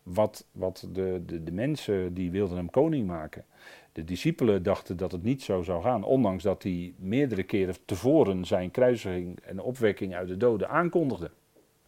Wat, 0.03 0.45
wat 0.51 0.87
de, 0.91 1.21
de, 1.25 1.43
de 1.43 1.51
mensen 1.51 2.13
die 2.13 2.31
wilden 2.31 2.57
hem 2.57 2.69
koning 2.69 3.07
maken. 3.07 3.45
De 3.91 4.03
discipelen 4.03 4.63
dachten 4.63 4.97
dat 4.97 5.11
het 5.11 5.23
niet 5.23 5.43
zo 5.43 5.61
zou 5.61 5.83
gaan, 5.83 6.03
ondanks 6.03 6.43
dat 6.43 6.63
hij 6.63 6.93
meerdere 6.97 7.43
keren 7.43 7.75
tevoren 7.85 8.45
zijn 8.45 8.71
kruisiging 8.71 9.39
en 9.39 9.59
opwekking 9.59 10.15
uit 10.15 10.27
de 10.27 10.37
doden 10.37 10.69
aankondigde. 10.69 11.31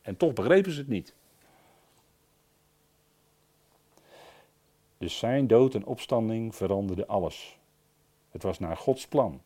En 0.01 0.17
toch 0.17 0.33
begrepen 0.33 0.71
ze 0.71 0.79
het 0.79 0.87
niet. 0.87 1.13
Dus 4.99 5.17
zijn 5.17 5.47
dood 5.47 5.75
en 5.75 5.85
opstanding 5.85 6.55
veranderde 6.55 7.07
alles. 7.07 7.59
Het 8.29 8.43
was 8.43 8.59
naar 8.59 8.77
Gods 8.77 9.07
plan. 9.07 9.41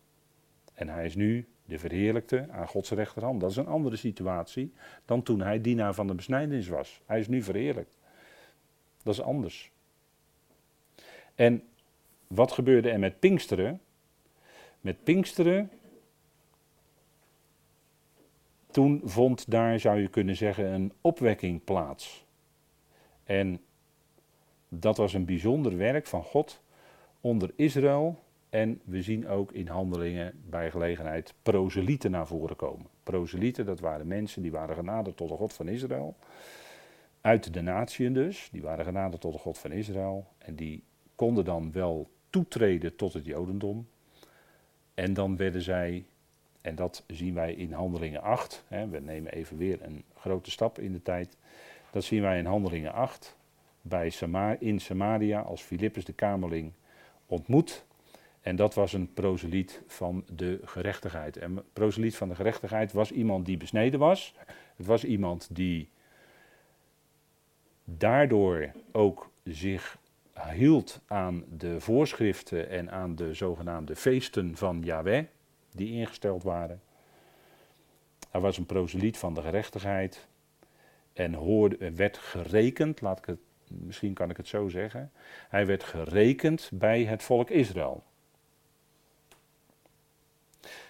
En 0.73 0.89
hij 0.89 1.05
is 1.05 1.15
nu 1.15 1.47
de 1.65 1.79
verheerlijkte 1.79 2.47
aan 2.51 2.67
Gods 2.67 2.89
rechterhand. 2.91 3.41
Dat 3.41 3.51
is 3.51 3.57
een 3.57 3.67
andere 3.67 3.95
situatie 3.95 4.73
dan 5.05 5.23
toen 5.23 5.41
hij 5.41 5.61
dienaar 5.61 5.93
van 5.93 6.07
de 6.07 6.15
besnijdenis 6.15 6.67
was. 6.67 7.01
Hij 7.05 7.19
is 7.19 7.27
nu 7.27 7.41
verheerlijkt. 7.41 7.97
Dat 9.03 9.13
is 9.13 9.21
anders. 9.21 9.71
En 11.35 11.63
wat 12.27 12.51
gebeurde 12.51 12.89
er 12.89 12.99
met 12.99 13.19
Pinksteren? 13.19 13.81
Met 14.81 15.03
Pinksteren, 15.03 15.71
toen 18.71 19.01
vond 19.03 19.51
daar, 19.51 19.79
zou 19.79 19.99
je 19.99 20.07
kunnen 20.07 20.35
zeggen, 20.35 20.65
een 20.65 20.93
opwekking 21.01 21.63
plaats. 21.63 22.25
En 23.23 23.61
dat 24.79 24.97
was 24.97 25.13
een 25.13 25.25
bijzonder 25.25 25.77
werk 25.77 26.07
van 26.07 26.23
God 26.23 26.61
onder 27.21 27.51
Israël. 27.55 28.19
En 28.49 28.81
we 28.83 29.01
zien 29.01 29.27
ook 29.27 29.51
in 29.51 29.67
handelingen 29.67 30.43
bij 30.49 30.71
gelegenheid 30.71 31.33
proselieten 31.41 32.11
naar 32.11 32.27
voren 32.27 32.55
komen. 32.55 32.87
Proselieten, 33.03 33.65
dat 33.65 33.79
waren 33.79 34.07
mensen 34.07 34.41
die 34.41 34.51
waren 34.51 34.75
genaderd 34.75 35.17
tot 35.17 35.29
de 35.29 35.35
God 35.35 35.53
van 35.53 35.67
Israël. 35.67 36.15
Uit 37.21 37.53
de 37.53 37.61
natieën 37.61 38.13
dus, 38.13 38.49
die 38.51 38.61
waren 38.61 38.85
genaderd 38.85 39.21
tot 39.21 39.33
de 39.33 39.39
God 39.39 39.57
van 39.57 39.71
Israël. 39.71 40.27
En 40.37 40.55
die 40.55 40.83
konden 41.15 41.45
dan 41.45 41.71
wel 41.71 42.09
toetreden 42.29 42.95
tot 42.95 43.13
het 43.13 43.25
Jodendom. 43.25 43.87
En 44.93 45.13
dan 45.13 45.37
werden 45.37 45.61
zij, 45.61 46.05
en 46.61 46.75
dat 46.75 47.03
zien 47.07 47.33
wij 47.33 47.53
in 47.53 47.71
Handelingen 47.71 48.21
8, 48.21 48.63
hè, 48.67 48.87
we 48.87 48.99
nemen 48.99 49.31
even 49.31 49.57
weer 49.57 49.81
een 49.81 50.03
grote 50.15 50.51
stap 50.51 50.79
in 50.79 50.91
de 50.91 51.01
tijd. 51.01 51.37
Dat 51.91 52.03
zien 52.03 52.21
wij 52.21 52.37
in 52.37 52.45
Handelingen 52.45 52.93
8, 52.93 53.35
bij 53.85 54.13
in 54.59 54.79
Samaria, 54.79 55.39
als 55.39 55.61
Filippus 55.61 56.05
de 56.05 56.13
Kamerling 56.13 56.71
ontmoet. 57.25 57.85
En 58.41 58.55
dat 58.55 58.73
was 58.73 58.93
een 58.93 59.13
proseliet 59.13 59.81
van 59.87 60.25
de 60.35 60.59
gerechtigheid. 60.63 61.37
En 61.37 61.63
proseliet 61.73 62.15
van 62.15 62.29
de 62.29 62.35
gerechtigheid 62.35 62.91
was 62.91 63.11
iemand 63.11 63.45
die 63.45 63.57
besneden 63.57 63.99
was. 63.99 64.35
Het 64.75 64.85
was 64.85 65.03
iemand 65.03 65.47
die 65.51 65.89
daardoor 67.83 68.71
ook 68.91 69.31
zich 69.43 69.97
hield 70.51 71.01
aan 71.07 71.43
de 71.57 71.79
voorschriften 71.79 72.69
en 72.69 72.91
aan 72.91 73.15
de 73.15 73.33
zogenaamde 73.33 73.95
feesten 73.95 74.55
van 74.55 74.81
Yahweh, 74.81 75.23
die 75.71 75.91
ingesteld 75.91 76.43
waren. 76.43 76.81
Hij 78.31 78.41
was 78.41 78.57
een 78.57 78.65
proseliet 78.65 79.17
van 79.17 79.33
de 79.33 79.41
gerechtigheid 79.41 80.27
en 81.13 81.33
hoorde, 81.33 81.91
werd 81.91 82.17
gerekend, 82.17 83.01
laat 83.01 83.17
ik 83.17 83.25
het, 83.25 83.39
misschien 83.79 84.13
kan 84.13 84.29
ik 84.29 84.37
het 84.37 84.47
zo 84.47 84.67
zeggen, 84.67 85.11
hij 85.49 85.65
werd 85.65 85.83
gerekend 85.83 86.69
bij 86.73 87.03
het 87.03 87.23
volk 87.23 87.49
Israël. 87.49 88.03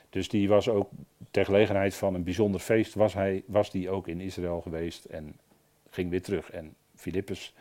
Dus 0.09 0.29
die 0.29 0.47
was 0.47 0.69
ook 0.69 0.89
ter 1.31 1.45
gelegenheid 1.45 1.95
van 1.95 2.13
een 2.13 2.23
bijzonder 2.23 2.61
feest, 2.61 2.93
was, 2.93 3.13
hij, 3.13 3.43
was 3.45 3.71
die 3.71 3.89
ook 3.89 4.07
in 4.07 4.21
Israël 4.21 4.61
geweest 4.61 5.05
en 5.05 5.39
ging 5.89 6.09
weer 6.09 6.21
terug. 6.21 6.51
En 6.51 6.75
Filippus 6.95 7.53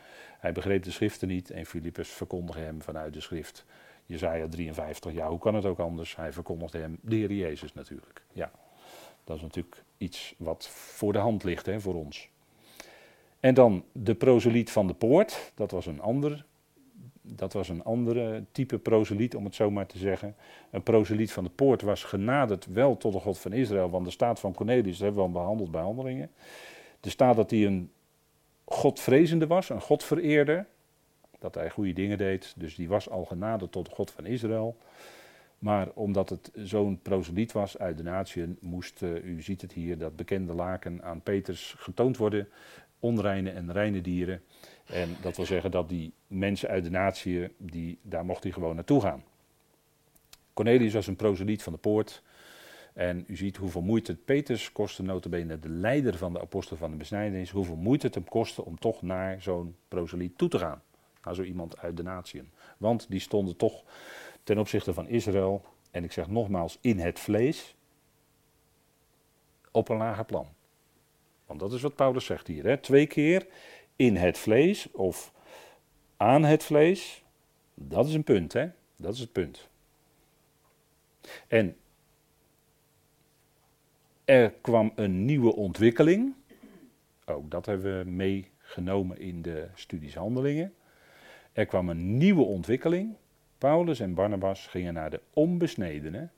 hij 0.42 0.52
begreep 0.52 0.82
de 0.82 0.90
schriften 0.90 1.28
niet 1.28 1.50
en 1.50 1.66
Filippus 1.66 2.08
verkondigde 2.08 2.62
hem 2.62 2.82
vanuit 2.82 3.12
de 3.12 3.20
schrift. 3.20 3.64
Jezaja 4.06 4.48
53, 4.48 5.12
ja, 5.12 5.28
hoe 5.28 5.38
kan 5.38 5.54
het 5.54 5.64
ook 5.64 5.78
anders? 5.78 6.16
Hij 6.16 6.32
verkondigde 6.32 6.78
hem 6.78 6.98
de 7.00 7.16
Heer 7.16 7.32
Jezus 7.32 7.74
natuurlijk. 7.74 8.22
Ja, 8.32 8.50
dat 9.24 9.36
is 9.36 9.42
natuurlijk 9.42 9.82
iets 9.98 10.34
wat 10.38 10.68
voor 10.68 11.12
de 11.12 11.18
hand 11.18 11.44
ligt 11.44 11.66
hè, 11.66 11.80
voor 11.80 11.94
ons. 11.94 12.28
En 13.42 13.54
dan 13.54 13.84
de 13.92 14.14
proseliet 14.14 14.70
van 14.70 14.86
de 14.86 14.94
poort, 14.94 15.52
dat 15.54 15.70
was 15.70 15.86
een 15.86 16.00
ander. 16.00 16.44
dat 17.22 17.52
was 17.52 17.68
een 17.68 17.84
andere 17.84 18.44
type 18.52 18.78
proseliet, 18.78 19.36
om 19.36 19.44
het 19.44 19.54
zo 19.54 19.70
maar 19.70 19.86
te 19.86 19.98
zeggen. 19.98 20.36
Een 20.70 20.82
proseliet 20.82 21.32
van 21.32 21.44
de 21.44 21.50
poort 21.50 21.82
was 21.82 22.04
genaderd 22.04 22.66
wel 22.66 22.96
tot 22.96 23.12
de 23.12 23.18
God 23.18 23.38
van 23.38 23.52
Israël, 23.52 23.90
want 23.90 24.04
de 24.04 24.10
staat 24.10 24.40
van 24.40 24.54
Cornelius, 24.54 24.98
hebben 24.98 25.16
we 25.16 25.26
al 25.26 25.32
behandeld 25.32 25.70
bij 25.70 25.82
handelingen. 25.82 26.30
Er 27.00 27.10
staat 27.10 27.36
dat 27.36 27.50
hij 27.50 27.66
een 27.66 27.90
godvrezende 28.64 29.46
was, 29.46 29.68
een 29.68 29.80
godvereerder. 29.80 30.66
Dat 31.38 31.54
hij 31.54 31.70
goede 31.70 31.92
dingen 31.92 32.18
deed, 32.18 32.54
dus 32.56 32.74
die 32.74 32.88
was 32.88 33.10
al 33.10 33.24
genaderd 33.24 33.72
tot 33.72 33.86
de 33.86 33.94
God 33.94 34.10
van 34.10 34.26
Israël. 34.26 34.76
Maar 35.58 35.88
omdat 35.94 36.28
het 36.28 36.50
zo'n 36.54 36.98
proseliet 37.02 37.52
was 37.52 37.78
uit 37.78 37.96
de 37.96 38.02
natie, 38.02 38.56
moest, 38.60 39.02
uh, 39.02 39.24
u 39.24 39.42
ziet 39.42 39.60
het 39.60 39.72
hier, 39.72 39.98
dat 39.98 40.16
bekende 40.16 40.52
laken 40.52 41.02
aan 41.02 41.20
Peters 41.20 41.74
getoond 41.78 42.16
worden. 42.16 42.48
Onreine 43.02 43.50
en 43.50 43.72
reine 43.72 44.00
dieren. 44.00 44.42
En 44.86 45.16
dat 45.22 45.36
wil 45.36 45.46
zeggen 45.46 45.70
dat 45.70 45.88
die 45.88 46.12
mensen 46.26 46.68
uit 46.68 46.84
de 46.84 46.90
natie, 46.90 47.48
die, 47.58 47.98
daar 48.02 48.24
mocht 48.24 48.42
hij 48.42 48.52
gewoon 48.52 48.74
naartoe 48.74 49.00
gaan. 49.00 49.22
Cornelius 50.52 50.92
was 50.92 51.06
een 51.06 51.16
proseliet 51.16 51.62
van 51.62 51.72
de 51.72 51.78
poort. 51.78 52.22
En 52.92 53.24
u 53.26 53.36
ziet 53.36 53.56
hoeveel 53.56 53.82
moeite 53.82 54.12
het 54.12 54.24
Peters 54.24 54.72
kostte, 54.72 55.02
notabene 55.02 55.58
de 55.58 55.68
leider 55.68 56.16
van 56.16 56.32
de 56.32 56.40
apostel 56.40 56.76
van 56.76 56.90
de 56.90 56.96
besnijdenis, 56.96 57.50
hoeveel 57.50 57.76
moeite 57.76 58.06
het 58.06 58.14
hem 58.14 58.28
kostte 58.28 58.64
om 58.64 58.78
toch 58.78 59.02
naar 59.02 59.42
zo'n 59.42 59.76
proseliet 59.88 60.38
toe 60.38 60.48
te 60.48 60.58
gaan. 60.58 60.82
Naar 61.22 61.34
zo 61.34 61.42
iemand 61.42 61.78
uit 61.78 61.96
de 61.96 62.02
natieën. 62.02 62.50
Want 62.78 63.06
die 63.08 63.20
stonden 63.20 63.56
toch 63.56 63.82
ten 64.42 64.58
opzichte 64.58 64.94
van 64.94 65.08
Israël, 65.08 65.64
en 65.90 66.04
ik 66.04 66.12
zeg 66.12 66.28
nogmaals, 66.28 66.78
in 66.80 66.98
het 66.98 67.18
vlees, 67.18 67.74
op 69.70 69.88
een 69.88 69.96
lager 69.96 70.24
plan. 70.24 70.46
Dat 71.58 71.72
is 71.72 71.82
wat 71.82 71.94
Paulus 71.94 72.24
zegt 72.24 72.46
hier. 72.46 72.64
Hè? 72.64 72.76
Twee 72.76 73.06
keer 73.06 73.46
in 73.96 74.16
het 74.16 74.38
vlees 74.38 74.90
of 74.90 75.32
aan 76.16 76.44
het 76.44 76.64
vlees. 76.64 77.24
Dat 77.74 78.06
is 78.06 78.14
een 78.14 78.24
punt, 78.24 78.52
hè? 78.52 78.68
Dat 78.96 79.14
is 79.14 79.20
het 79.20 79.32
punt. 79.32 79.68
En 81.48 81.76
er 84.24 84.52
kwam 84.60 84.92
een 84.94 85.24
nieuwe 85.24 85.54
ontwikkeling. 85.54 86.34
Ook 87.24 87.50
dat 87.50 87.66
hebben 87.66 87.98
we 87.98 88.10
meegenomen 88.10 89.18
in 89.18 89.42
de 89.42 89.68
studies 89.74 90.14
handelingen. 90.14 90.74
Er 91.52 91.66
kwam 91.66 91.88
een 91.88 92.16
nieuwe 92.16 92.44
ontwikkeling. 92.44 93.14
Paulus 93.58 94.00
en 94.00 94.14
Barnabas 94.14 94.66
gingen 94.66 94.94
naar 94.94 95.10
de 95.10 95.20
onbesnedenen, 95.32 96.32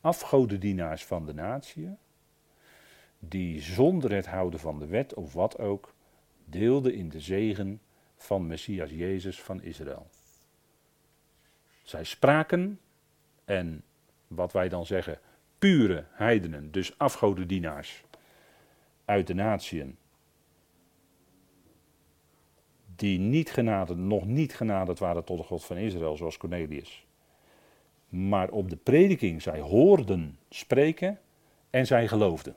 afgodendienaars 0.00 1.04
van 1.04 1.26
de 1.26 1.34
natie, 1.34 1.96
die 3.18 3.60
zonder 3.60 4.12
het 4.12 4.26
houden 4.26 4.60
van 4.60 4.78
de 4.78 4.86
wet 4.86 5.14
of 5.14 5.32
wat 5.32 5.58
ook, 5.58 5.94
deelden 6.44 6.94
in 6.94 7.08
de 7.08 7.20
zegen 7.20 7.80
van 8.16 8.46
Messias 8.46 8.90
Jezus 8.90 9.40
van 9.42 9.62
Israël. 9.62 10.06
Zij 11.82 12.04
spraken 12.04 12.80
en 13.44 13.82
wat 14.26 14.52
wij 14.52 14.68
dan 14.68 14.86
zeggen, 14.86 15.20
pure 15.58 16.04
heidenen, 16.10 16.70
dus 16.70 16.98
afgodendienaars 16.98 18.04
uit 19.04 19.26
de 19.26 19.34
natieën, 19.34 19.96
die 22.96 23.18
niet 23.18 23.50
genaderd, 23.50 23.98
nog 23.98 24.26
niet 24.26 24.54
genaderd 24.54 24.98
waren 24.98 25.24
tot 25.24 25.38
de 25.38 25.44
God 25.44 25.64
van 25.64 25.76
Israël, 25.76 26.16
zoals 26.16 26.36
Cornelius. 26.36 27.06
Maar 28.08 28.50
op 28.50 28.70
de 28.70 28.76
prediking, 28.76 29.42
zij 29.42 29.60
hoorden 29.60 30.38
spreken 30.48 31.20
en 31.70 31.86
zij 31.86 32.08
geloofden. 32.08 32.56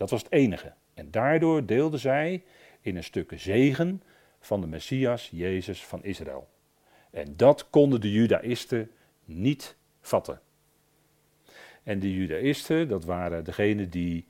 Dat 0.00 0.10
was 0.10 0.22
het 0.22 0.32
enige. 0.32 0.72
En 0.94 1.10
daardoor 1.10 1.66
deelden 1.66 2.00
zij 2.00 2.42
in 2.80 2.96
een 2.96 3.04
stukje 3.04 3.38
zegen 3.38 4.02
van 4.38 4.60
de 4.60 4.66
Messias, 4.66 5.28
Jezus 5.32 5.84
van 5.84 6.04
Israël. 6.04 6.48
En 7.10 7.36
dat 7.36 7.70
konden 7.70 8.00
de 8.00 8.12
Judaïsten 8.12 8.90
niet 9.24 9.76
vatten. 10.00 10.40
En 11.82 11.98
de 11.98 12.14
Judaïsten, 12.14 12.88
dat 12.88 13.04
waren 13.04 13.44
degenen 13.44 13.90
die 13.90 14.26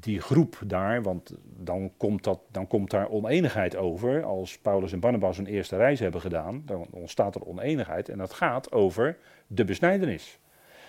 die 0.00 0.20
groep 0.20 0.58
daar, 0.66 1.02
want 1.02 1.34
dan 1.42 1.92
komt, 1.96 2.24
dat, 2.24 2.40
dan 2.50 2.66
komt 2.66 2.90
daar 2.90 3.08
oneenigheid 3.08 3.76
over. 3.76 4.24
Als 4.24 4.58
Paulus 4.58 4.92
en 4.92 5.00
Barnabas 5.00 5.38
een 5.38 5.46
eerste 5.46 5.76
reis 5.76 6.00
hebben 6.00 6.20
gedaan, 6.20 6.62
dan 6.64 6.86
ontstaat 6.90 7.34
er 7.34 7.46
oneenigheid. 7.46 8.08
En 8.08 8.18
dat 8.18 8.32
gaat 8.32 8.72
over 8.72 9.18
de 9.46 9.64
besnijdenis. 9.64 10.38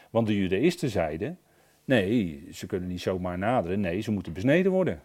Want 0.09 0.27
de 0.27 0.37
Judaïsten 0.37 0.89
zeiden, 0.89 1.39
nee, 1.89 2.47
ze 2.51 2.65
kunnen 2.65 2.89
niet 2.89 3.01
zomaar 3.01 3.37
naderen, 3.37 3.79
nee, 3.79 4.01
ze 4.01 4.11
moeten 4.11 4.33
besneden 4.33 4.71
worden. 4.71 5.01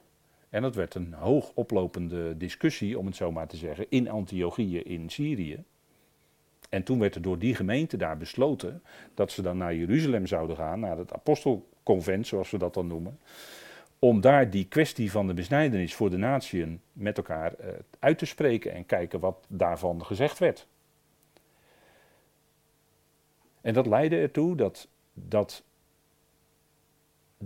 En 0.50 0.62
dat 0.62 0.74
werd 0.74 0.94
een 0.94 1.12
hoog 1.12 1.50
oplopende 1.54 2.36
discussie, 2.36 2.98
om 2.98 3.06
het 3.06 3.16
zo 3.16 3.32
maar 3.32 3.48
te 3.48 3.56
zeggen, 3.56 3.86
in 3.88 4.10
Antiochië 4.10 4.78
in 4.78 5.10
Syrië. 5.10 5.64
En 6.68 6.82
toen 6.82 6.98
werd 6.98 7.14
er 7.14 7.22
door 7.22 7.38
die 7.38 7.54
gemeente 7.54 7.96
daar 7.96 8.16
besloten 8.16 8.82
dat 9.14 9.32
ze 9.32 9.42
dan 9.42 9.56
naar 9.56 9.74
Jeruzalem 9.74 10.26
zouden 10.26 10.56
gaan, 10.56 10.80
naar 10.80 10.98
het 10.98 11.12
apostelconvent, 11.12 12.26
zoals 12.26 12.50
we 12.50 12.58
dat 12.58 12.74
dan 12.74 12.86
noemen 12.86 13.18
om 14.04 14.20
daar 14.20 14.50
die 14.50 14.64
kwestie 14.64 15.10
van 15.10 15.26
de 15.26 15.34
besnijdenis 15.34 15.94
voor 15.94 16.10
de 16.10 16.16
natieën 16.16 16.80
met 16.92 17.16
elkaar 17.16 17.52
uh, 17.60 17.66
uit 17.98 18.18
te 18.18 18.26
spreken 18.26 18.72
en 18.72 18.86
kijken 18.86 19.20
wat 19.20 19.46
daarvan 19.48 20.04
gezegd 20.04 20.38
werd. 20.38 20.66
En 23.60 23.74
dat 23.74 23.86
leidde 23.86 24.16
ertoe 24.16 24.56
dat, 24.56 24.88
dat 25.12 25.64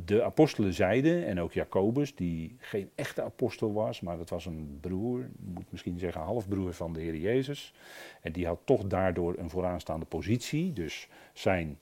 de 0.04 0.24
apostelen 0.24 0.72
zeiden, 0.72 1.26
en 1.26 1.40
ook 1.40 1.52
Jacobus, 1.52 2.14
die 2.14 2.56
geen 2.58 2.90
echte 2.94 3.22
apostel 3.22 3.72
was, 3.72 4.00
maar 4.00 4.16
dat 4.16 4.30
was 4.30 4.46
een 4.46 4.78
broer, 4.80 5.28
moet 5.38 5.70
misschien 5.72 5.98
zeggen 5.98 6.20
halfbroer 6.20 6.72
van 6.72 6.92
de 6.92 7.00
Heer 7.00 7.16
Jezus. 7.16 7.72
En 8.20 8.32
die 8.32 8.46
had 8.46 8.60
toch 8.64 8.86
daardoor 8.86 9.34
een 9.38 9.50
vooraanstaande 9.50 10.06
positie, 10.06 10.72
dus 10.72 11.08
zijn 11.32 11.78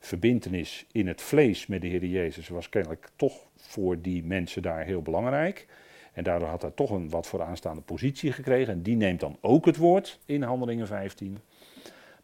verbintenis 0.00 0.86
in 0.92 1.06
het 1.06 1.22
vlees 1.22 1.66
met 1.66 1.80
de 1.80 1.86
Heer 1.86 2.04
Jezus 2.04 2.48
was 2.48 2.68
kennelijk 2.68 3.10
toch 3.16 3.46
voor 3.56 4.00
die 4.00 4.24
mensen 4.24 4.62
daar 4.62 4.84
heel 4.84 5.02
belangrijk. 5.02 5.66
En 6.12 6.24
daardoor 6.24 6.48
had 6.48 6.62
hij 6.62 6.70
toch 6.70 6.90
een 6.90 7.10
wat 7.10 7.26
vooraanstaande 7.26 7.80
positie 7.80 8.32
gekregen. 8.32 8.72
En 8.72 8.82
die 8.82 8.96
neemt 8.96 9.20
dan 9.20 9.36
ook 9.40 9.66
het 9.66 9.76
woord 9.76 10.18
in 10.24 10.42
Handelingen 10.42 10.86
15. 10.86 11.38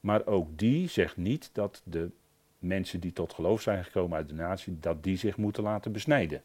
Maar 0.00 0.26
ook 0.26 0.58
die 0.58 0.88
zegt 0.88 1.16
niet 1.16 1.50
dat 1.52 1.82
de 1.84 2.10
mensen 2.64 3.00
die 3.00 3.12
tot 3.12 3.32
geloof 3.32 3.62
zijn 3.62 3.84
gekomen 3.84 4.16
uit 4.16 4.28
de 4.28 4.34
natie, 4.34 4.78
dat 4.80 5.02
die 5.02 5.16
zich 5.16 5.36
moeten 5.36 5.62
laten 5.62 5.92
besnijden. 5.92 6.42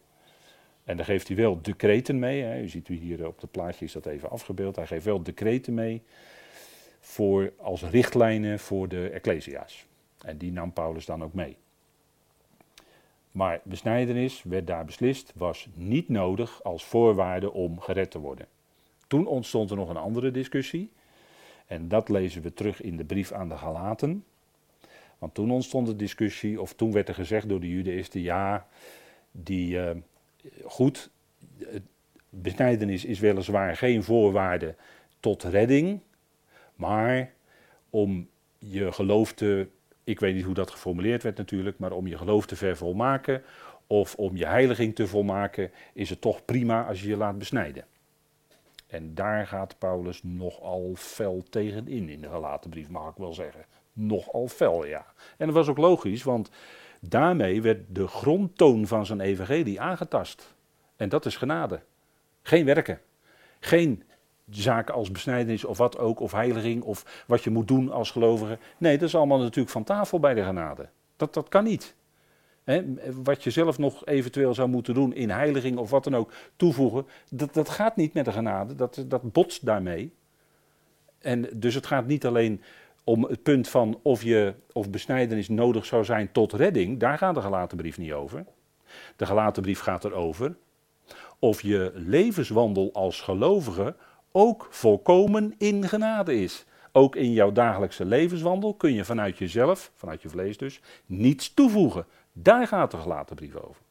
En 0.83 0.97
daar 0.97 1.05
geeft 1.05 1.27
hij 1.27 1.37
wel 1.37 1.61
decreten 1.61 2.19
mee. 2.19 2.41
Hè. 2.41 2.61
U 2.61 2.67
ziet 2.67 2.87
hier 2.87 3.27
op 3.27 3.41
het 3.41 3.51
plaatje 3.51 3.85
is 3.85 3.91
dat 3.91 4.05
even 4.05 4.29
afgebeeld. 4.29 4.75
Hij 4.75 4.87
geeft 4.87 5.05
wel 5.05 5.23
decreten 5.23 5.73
mee 5.73 6.01
voor, 6.99 7.53
als 7.57 7.83
richtlijnen 7.83 8.59
voor 8.59 8.87
de 8.87 9.09
ecclesia's. 9.09 9.85
En 10.25 10.37
die 10.37 10.51
nam 10.51 10.73
Paulus 10.73 11.05
dan 11.05 11.23
ook 11.23 11.33
mee. 11.33 11.57
Maar 13.31 13.61
besnijdenis, 13.63 14.43
werd 14.43 14.67
daar 14.67 14.85
beslist, 14.85 15.33
was 15.35 15.67
niet 15.73 16.09
nodig 16.09 16.63
als 16.63 16.85
voorwaarde 16.85 17.51
om 17.51 17.79
gered 17.79 18.11
te 18.11 18.19
worden. 18.19 18.47
Toen 19.07 19.27
ontstond 19.27 19.69
er 19.69 19.75
nog 19.75 19.89
een 19.89 19.97
andere 19.97 20.31
discussie. 20.31 20.91
En 21.65 21.87
dat 21.87 22.09
lezen 22.09 22.41
we 22.41 22.53
terug 22.53 22.81
in 22.81 22.97
de 22.97 23.05
brief 23.05 23.31
aan 23.31 23.49
de 23.49 23.57
Galaten. 23.57 24.23
Want 25.19 25.33
toen 25.33 25.51
ontstond 25.51 25.87
de 25.87 25.95
discussie, 25.95 26.61
of 26.61 26.73
toen 26.73 26.91
werd 26.91 27.07
er 27.07 27.13
gezegd 27.13 27.49
door 27.49 27.59
de 27.59 27.69
Judaïsten: 27.69 28.21
ja, 28.21 28.67
die, 29.31 29.75
uh, 29.75 29.89
goed, 30.63 31.09
besnijdenis 32.29 33.05
is 33.05 33.19
weliswaar 33.19 33.75
geen 33.75 34.03
voorwaarde 34.03 34.75
tot 35.19 35.43
redding, 35.43 35.99
maar 36.75 37.33
om 37.89 38.29
je 38.57 38.91
geloof 38.91 39.33
te 39.33 39.67
ik 40.09 40.19
weet 40.19 40.35
niet 40.35 40.43
hoe 40.43 40.53
dat 40.53 40.71
geformuleerd 40.71 41.23
werd 41.23 41.37
natuurlijk, 41.37 41.79
maar 41.79 41.91
om 41.91 42.07
je 42.07 42.17
geloof 42.17 42.45
te 42.45 42.55
vervolmaken 42.55 43.43
of 43.87 44.15
om 44.15 44.35
je 44.35 44.45
heiliging 44.45 44.95
te 44.95 45.07
volmaken, 45.07 45.71
is 45.93 46.09
het 46.09 46.21
toch 46.21 46.45
prima 46.45 46.87
als 46.87 47.01
je 47.01 47.07
je 47.07 47.17
laat 47.17 47.37
besnijden. 47.37 47.85
En 48.87 49.15
daar 49.15 49.47
gaat 49.47 49.75
Paulus 49.77 50.23
nogal 50.23 50.93
fel 50.95 51.43
tegen 51.49 51.87
in, 51.87 52.09
in 52.09 52.21
de 52.21 52.29
gelaten 52.29 52.69
brief, 52.69 52.89
mag 52.89 53.09
ik 53.09 53.17
wel 53.17 53.33
zeggen. 53.33 53.65
Nogal 53.99 54.47
fel, 54.47 54.85
ja. 54.85 55.05
En 55.37 55.45
dat 55.45 55.55
was 55.55 55.67
ook 55.67 55.77
logisch, 55.77 56.23
want 56.23 56.49
daarmee 56.99 57.61
werd 57.61 57.95
de 57.95 58.07
grondtoon 58.07 58.87
van 58.87 59.05
zijn 59.05 59.19
evangelie 59.19 59.81
aangetast. 59.81 60.55
En 60.95 61.09
dat 61.09 61.25
is 61.25 61.37
genade. 61.37 61.81
Geen 62.41 62.65
werken. 62.65 62.99
Geen 63.59 64.03
zaken 64.49 64.93
als 64.93 65.11
besnijdenis 65.11 65.65
of 65.65 65.77
wat 65.77 65.97
ook, 65.97 66.19
of 66.19 66.31
heiliging, 66.31 66.83
of 66.83 67.23
wat 67.27 67.43
je 67.43 67.49
moet 67.49 67.67
doen 67.67 67.91
als 67.91 68.11
gelovige. 68.11 68.57
Nee, 68.77 68.97
dat 68.97 69.07
is 69.07 69.15
allemaal 69.15 69.39
natuurlijk 69.39 69.69
van 69.69 69.83
tafel 69.83 70.19
bij 70.19 70.33
de 70.33 70.43
genade. 70.43 70.89
Dat, 71.15 71.33
dat 71.33 71.49
kan 71.49 71.63
niet. 71.63 71.95
wat 73.23 73.43
je 73.43 73.49
zelf 73.49 73.77
nog 73.77 74.05
eventueel 74.05 74.53
zou 74.53 74.69
moeten 74.69 74.93
doen 74.93 75.13
in 75.13 75.29
heiliging 75.29 75.77
of 75.77 75.89
wat 75.89 76.03
dan 76.03 76.15
ook, 76.15 76.31
toevoegen, 76.55 77.05
dat, 77.29 77.53
dat 77.53 77.69
gaat 77.69 77.95
niet 77.95 78.13
met 78.13 78.25
de 78.25 78.31
genade, 78.31 78.75
dat, 78.75 79.05
dat 79.07 79.31
botst 79.31 79.65
daarmee. 79.65 80.13
En 81.19 81.49
dus 81.53 81.73
het 81.73 81.85
gaat 81.85 82.07
niet 82.07 82.25
alleen 82.25 82.61
om 83.03 83.23
het 83.23 83.43
punt 83.43 83.69
van 83.69 83.99
of, 84.03 84.23
je, 84.23 84.53
of 84.73 84.89
besnijdenis 84.89 85.49
nodig 85.49 85.85
zou 85.85 86.03
zijn 86.05 86.31
tot 86.31 86.53
redding, 86.53 86.99
daar 86.99 87.17
gaat 87.17 87.35
de 87.35 87.41
gelaten 87.41 87.77
brief 87.77 87.97
niet 87.97 88.11
over. 88.11 88.45
De 89.15 89.25
gelaten 89.25 89.61
brief 89.61 89.79
gaat 89.79 90.05
erover 90.05 90.55
of 91.39 91.61
je 91.61 91.91
levenswandel 91.95 92.89
als 92.93 93.21
gelovige 93.21 93.95
ook 94.31 94.67
volkomen 94.69 95.53
in 95.57 95.87
genade 95.87 96.41
is. 96.41 96.65
Ook 96.91 97.15
in 97.15 97.31
jouw 97.31 97.51
dagelijkse 97.51 98.05
levenswandel 98.05 98.73
kun 98.73 98.93
je 98.93 99.05
vanuit 99.05 99.37
jezelf, 99.37 99.91
vanuit 99.95 100.21
je 100.21 100.29
vlees 100.29 100.57
dus, 100.57 100.81
niets 101.05 101.53
toevoegen. 101.53 102.05
Daar 102.33 102.67
gaat 102.67 102.91
de 102.91 102.97
gelaten 102.97 103.35
brief 103.35 103.55
over. 103.55 103.81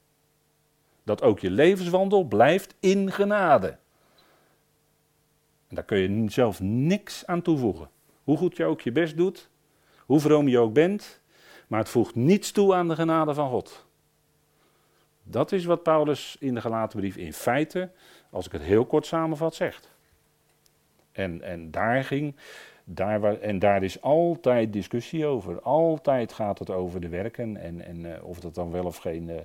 Dat 1.03 1.23
ook 1.23 1.39
je 1.39 1.51
levenswandel 1.51 2.25
blijft 2.25 2.75
in 2.81 3.13
genade. 3.13 3.77
En 5.69 5.75
daar 5.75 5.85
kun 5.85 5.99
je 5.99 6.31
zelf 6.31 6.61
niks 6.61 7.27
aan 7.27 7.43
toevoegen. 7.43 7.89
Hoe 8.29 8.37
goed 8.37 8.57
je 8.57 8.65
ook 8.65 8.81
je 8.81 8.93
best 8.93 9.17
doet, 9.17 9.51
hoe 10.07 10.21
vroom 10.21 10.49
je 10.49 10.59
ook 10.59 10.73
bent, 10.73 11.21
maar 11.67 11.79
het 11.79 11.89
voegt 11.89 12.15
niets 12.15 12.53
toe 12.53 12.75
aan 12.75 12.89
de 12.89 12.95
genade 12.95 13.35
van 13.35 13.49
God. 13.49 13.87
Dat 15.23 15.53
is 15.53 15.65
wat 15.65 15.83
Paulus 15.83 16.37
in 16.41 16.55
de 16.55 16.61
gelaten 16.61 16.99
brief 16.99 17.17
in 17.17 17.33
feite, 17.33 17.91
als 18.31 18.47
ik 18.47 18.53
het 18.53 18.63
heel 18.63 18.87
kort 18.87 19.07
samenvat, 19.07 19.55
zegt. 19.55 19.91
En, 21.13 21.43
en 21.43 21.71
daar 21.71 22.05
ging 22.05 22.37
daar 22.85 23.21
waar, 23.21 23.41
en 23.41 23.59
daar 23.59 23.83
is 23.83 24.03
altijd 24.03 24.73
discussie 24.73 25.27
over. 25.27 25.61
Altijd 25.61 26.33
gaat 26.33 26.59
het 26.59 26.71
over 26.71 27.01
de 27.01 27.09
werken 27.09 27.57
en, 27.57 27.81
en 27.81 28.05
uh, 28.05 28.25
of 28.25 28.41
dat 28.41 28.55
dan 28.55 28.71
wel 28.71 28.85
of 28.85 28.97
geen, 28.97 29.29
uh, 29.29 29.37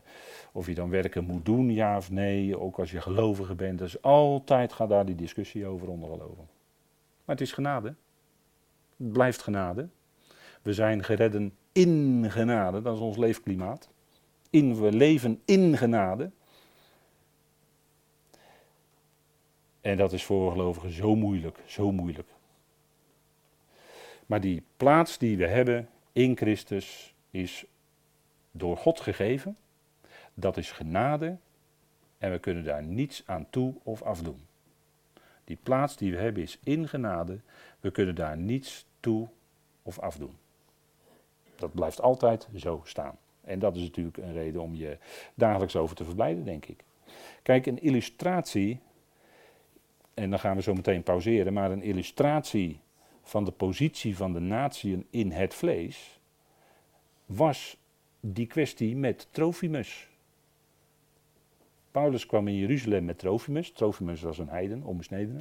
of 0.51 0.67
je 0.67 0.75
dan 0.75 0.89
werken 0.89 1.23
moet 1.23 1.45
doen, 1.45 1.69
ja 1.69 1.97
of 1.97 2.11
nee. 2.11 2.59
Ook 2.59 2.79
als 2.79 2.91
je 2.91 3.01
gelovige 3.01 3.55
bent. 3.55 3.79
Dus 3.79 4.01
altijd 4.01 4.73
gaat 4.73 4.89
daar 4.89 5.05
die 5.05 5.15
discussie 5.15 5.65
over 5.65 5.87
onder 5.87 6.09
geloven. 6.09 6.47
Maar 7.25 7.35
het 7.35 7.41
is 7.41 7.51
genade. 7.51 7.95
Het 8.97 9.11
blijft 9.11 9.41
genade. 9.41 9.87
We 10.61 10.73
zijn 10.73 11.03
geredden 11.03 11.53
in 11.71 12.25
genade, 12.31 12.81
dat 12.81 12.95
is 12.95 13.01
ons 13.01 13.17
leefklimaat. 13.17 13.89
In, 14.49 14.81
we 14.81 14.91
leven 14.91 15.41
in 15.45 15.77
genade. 15.77 16.31
En 19.81 19.97
dat 19.97 20.13
is 20.13 20.23
voor 20.23 20.51
gelovigen 20.51 20.91
zo 20.91 21.15
moeilijk, 21.15 21.59
zo 21.65 21.91
moeilijk. 21.91 22.27
Maar 24.25 24.41
die 24.41 24.63
plaats 24.77 25.17
die 25.17 25.37
we 25.37 25.47
hebben 25.47 25.89
in 26.11 26.37
Christus 26.37 27.15
is 27.31 27.65
door 28.51 28.77
God 28.77 28.99
gegeven. 28.99 29.57
Dat 30.33 30.57
is 30.57 30.71
genade 30.71 31.37
en 32.17 32.31
we 32.31 32.39
kunnen 32.39 32.63
daar 32.63 32.83
niets 32.83 33.23
aan 33.25 33.49
toe 33.49 33.75
of 33.83 34.01
afdoen. 34.01 34.47
Die 35.43 35.57
plaats 35.63 35.97
die 35.97 36.11
we 36.11 36.17
hebben 36.17 36.43
is 36.43 36.59
in 36.63 36.87
genade. 36.87 37.39
We 37.79 37.91
kunnen 37.91 38.15
daar 38.15 38.37
niets 38.37 38.85
toe 38.99 39.27
of 39.83 39.99
afdoen. 39.99 40.37
Dat 41.55 41.73
blijft 41.73 42.01
altijd 42.01 42.47
zo 42.55 42.81
staan. 42.83 43.17
En 43.41 43.59
dat 43.59 43.75
is 43.75 43.81
natuurlijk 43.81 44.17
een 44.17 44.33
reden 44.33 44.61
om 44.61 44.75
je 44.75 44.97
dagelijks 45.33 45.75
over 45.75 45.95
te 45.95 46.03
verblijden, 46.03 46.43
denk 46.43 46.65
ik. 46.65 46.83
Kijk, 47.41 47.65
een 47.65 47.81
illustratie, 47.81 48.79
en 50.13 50.29
dan 50.29 50.39
gaan 50.39 50.55
we 50.55 50.61
zo 50.61 50.73
meteen 50.73 51.03
pauzeren, 51.03 51.53
maar 51.53 51.71
een 51.71 51.83
illustratie 51.83 52.79
van 53.23 53.45
de 53.45 53.51
positie 53.51 54.15
van 54.15 54.33
de 54.33 54.39
natieën 54.39 55.07
in 55.09 55.31
het 55.31 55.53
vlees, 55.53 56.19
was 57.25 57.77
die 58.19 58.47
kwestie 58.47 58.95
met 58.95 59.27
Trofimus. 59.31 60.09
Paulus 61.93 62.25
kwam 62.25 62.47
in 62.47 62.57
Jeruzalem 62.57 63.05
met 63.05 63.17
Trofimus. 63.17 63.71
Trofimus 63.71 64.21
was 64.21 64.37
een 64.37 64.49
heiden, 64.49 64.83
onbesnedene. 64.83 65.39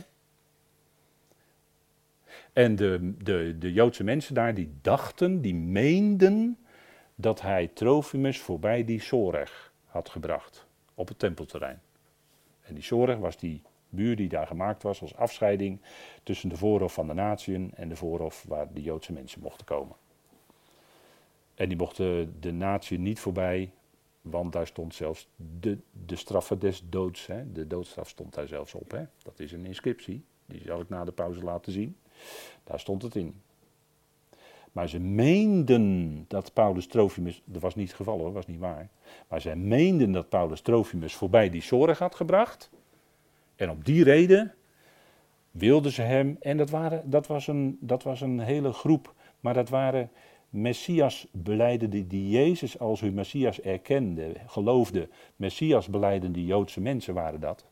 En 2.53 2.77
de, 2.77 3.15
de, 3.23 3.57
de 3.59 3.73
Joodse 3.73 4.05
mensen 4.05 4.35
daar, 4.35 4.55
die 4.55 4.73
dachten, 4.81 5.41
die 5.41 5.55
meenden 5.55 6.59
dat 7.15 7.41
hij 7.41 7.71
Trofimus 7.75 8.41
voorbij 8.41 8.85
die 8.85 9.01
Soreg 9.01 9.73
had 9.87 10.09
gebracht 10.09 10.67
op 10.95 11.09
het 11.09 11.19
tempelterrein. 11.19 11.81
En 12.61 12.75
die 12.75 12.83
Soreg 12.83 13.19
was 13.19 13.37
die 13.37 13.63
muur 13.89 14.17
die 14.17 14.29
daar 14.29 14.47
gemaakt 14.47 14.83
was 14.83 15.03
als 15.03 15.17
afscheiding 15.17 15.81
tussen 16.23 16.49
de 16.49 16.57
voorhof 16.57 16.93
van 16.93 17.07
de 17.07 17.15
natieën 17.15 17.73
en 17.75 17.89
de 17.89 17.97
voorhof 17.97 18.45
waar 18.49 18.73
de 18.73 18.83
Joodse 18.83 19.13
mensen 19.13 19.41
mochten 19.41 19.67
komen. 19.67 19.97
En 21.55 21.69
die 21.69 21.79
mochten 21.79 22.41
de 22.41 22.53
natie 22.53 22.99
niet 22.99 23.21
voorbij, 23.21 23.71
want 24.23 24.53
daar 24.53 24.67
stond 24.67 24.95
zelfs 24.95 25.29
de, 25.61 25.79
de 26.07 26.17
straffen 26.17 26.59
des 26.59 26.83
doods. 26.89 27.27
Hè. 27.27 27.53
De 27.53 27.67
doodstraf 27.67 28.09
stond 28.09 28.35
daar 28.35 28.49
zelfs 28.49 28.75
op. 28.75 28.91
Hè. 28.91 29.05
Dat 29.23 29.41
is 29.41 29.53
een 29.53 29.67
inscriptie, 29.67 30.25
die 30.47 30.63
zal 30.65 30.81
ik 30.81 30.89
na 30.89 31.05
de 31.05 31.13
pauze 31.13 31.43
laten 31.43 31.73
zien. 31.73 31.97
Daar 32.65 32.81
stond 32.81 33.03
het 33.03 33.15
in. 33.15 33.41
Maar 34.73 34.89
ze 34.89 34.99
meenden 34.99 36.25
dat 36.29 36.53
Paulus 36.53 36.87
Trofimus, 36.87 37.43
dat 37.45 37.63
was 37.63 37.75
niet 37.75 37.87
het 37.87 37.97
geval 37.97 38.19
hoor, 38.19 38.33
was 38.33 38.47
niet 38.47 38.59
waar. 38.59 38.89
Maar 39.29 39.41
zij 39.41 39.57
meenden 39.57 40.13
dat 40.13 40.29
Paulus 40.29 40.61
Trofimus 40.61 41.15
voorbij 41.15 41.51
die 41.51 41.63
zorg 41.63 41.99
had 41.99 42.15
gebracht. 42.15 42.71
En 43.57 43.71
op 43.71 43.85
die 43.85 44.05
reden 44.05 44.55
wilden 45.51 45.93
ze 45.93 46.03
hem, 46.03 46.37
en 46.41 46.57
dat, 46.57 46.71
waren, 46.71 47.11
dat, 47.11 47.27
was, 47.27 47.47
een, 47.47 47.79
dat 47.81 48.03
was 48.03 48.21
een 48.21 48.41
hele 48.41 48.73
groep, 48.73 49.15
maar 49.41 49.55
dat 49.55 49.69
waren 49.69 50.11
Messias 50.53 51.27
beleidende 51.33 52.07
die 52.07 52.29
Jezus 52.29 52.79
als 52.79 53.01
hun 53.01 53.15
Messias 53.15 53.61
erkende, 53.61 54.33
geloofde. 54.47 55.09
Messias 55.37 55.89
beleidende 55.89 56.45
Joodse 56.45 56.81
mensen 56.81 57.15
waren 57.15 57.41
dat. 57.41 57.65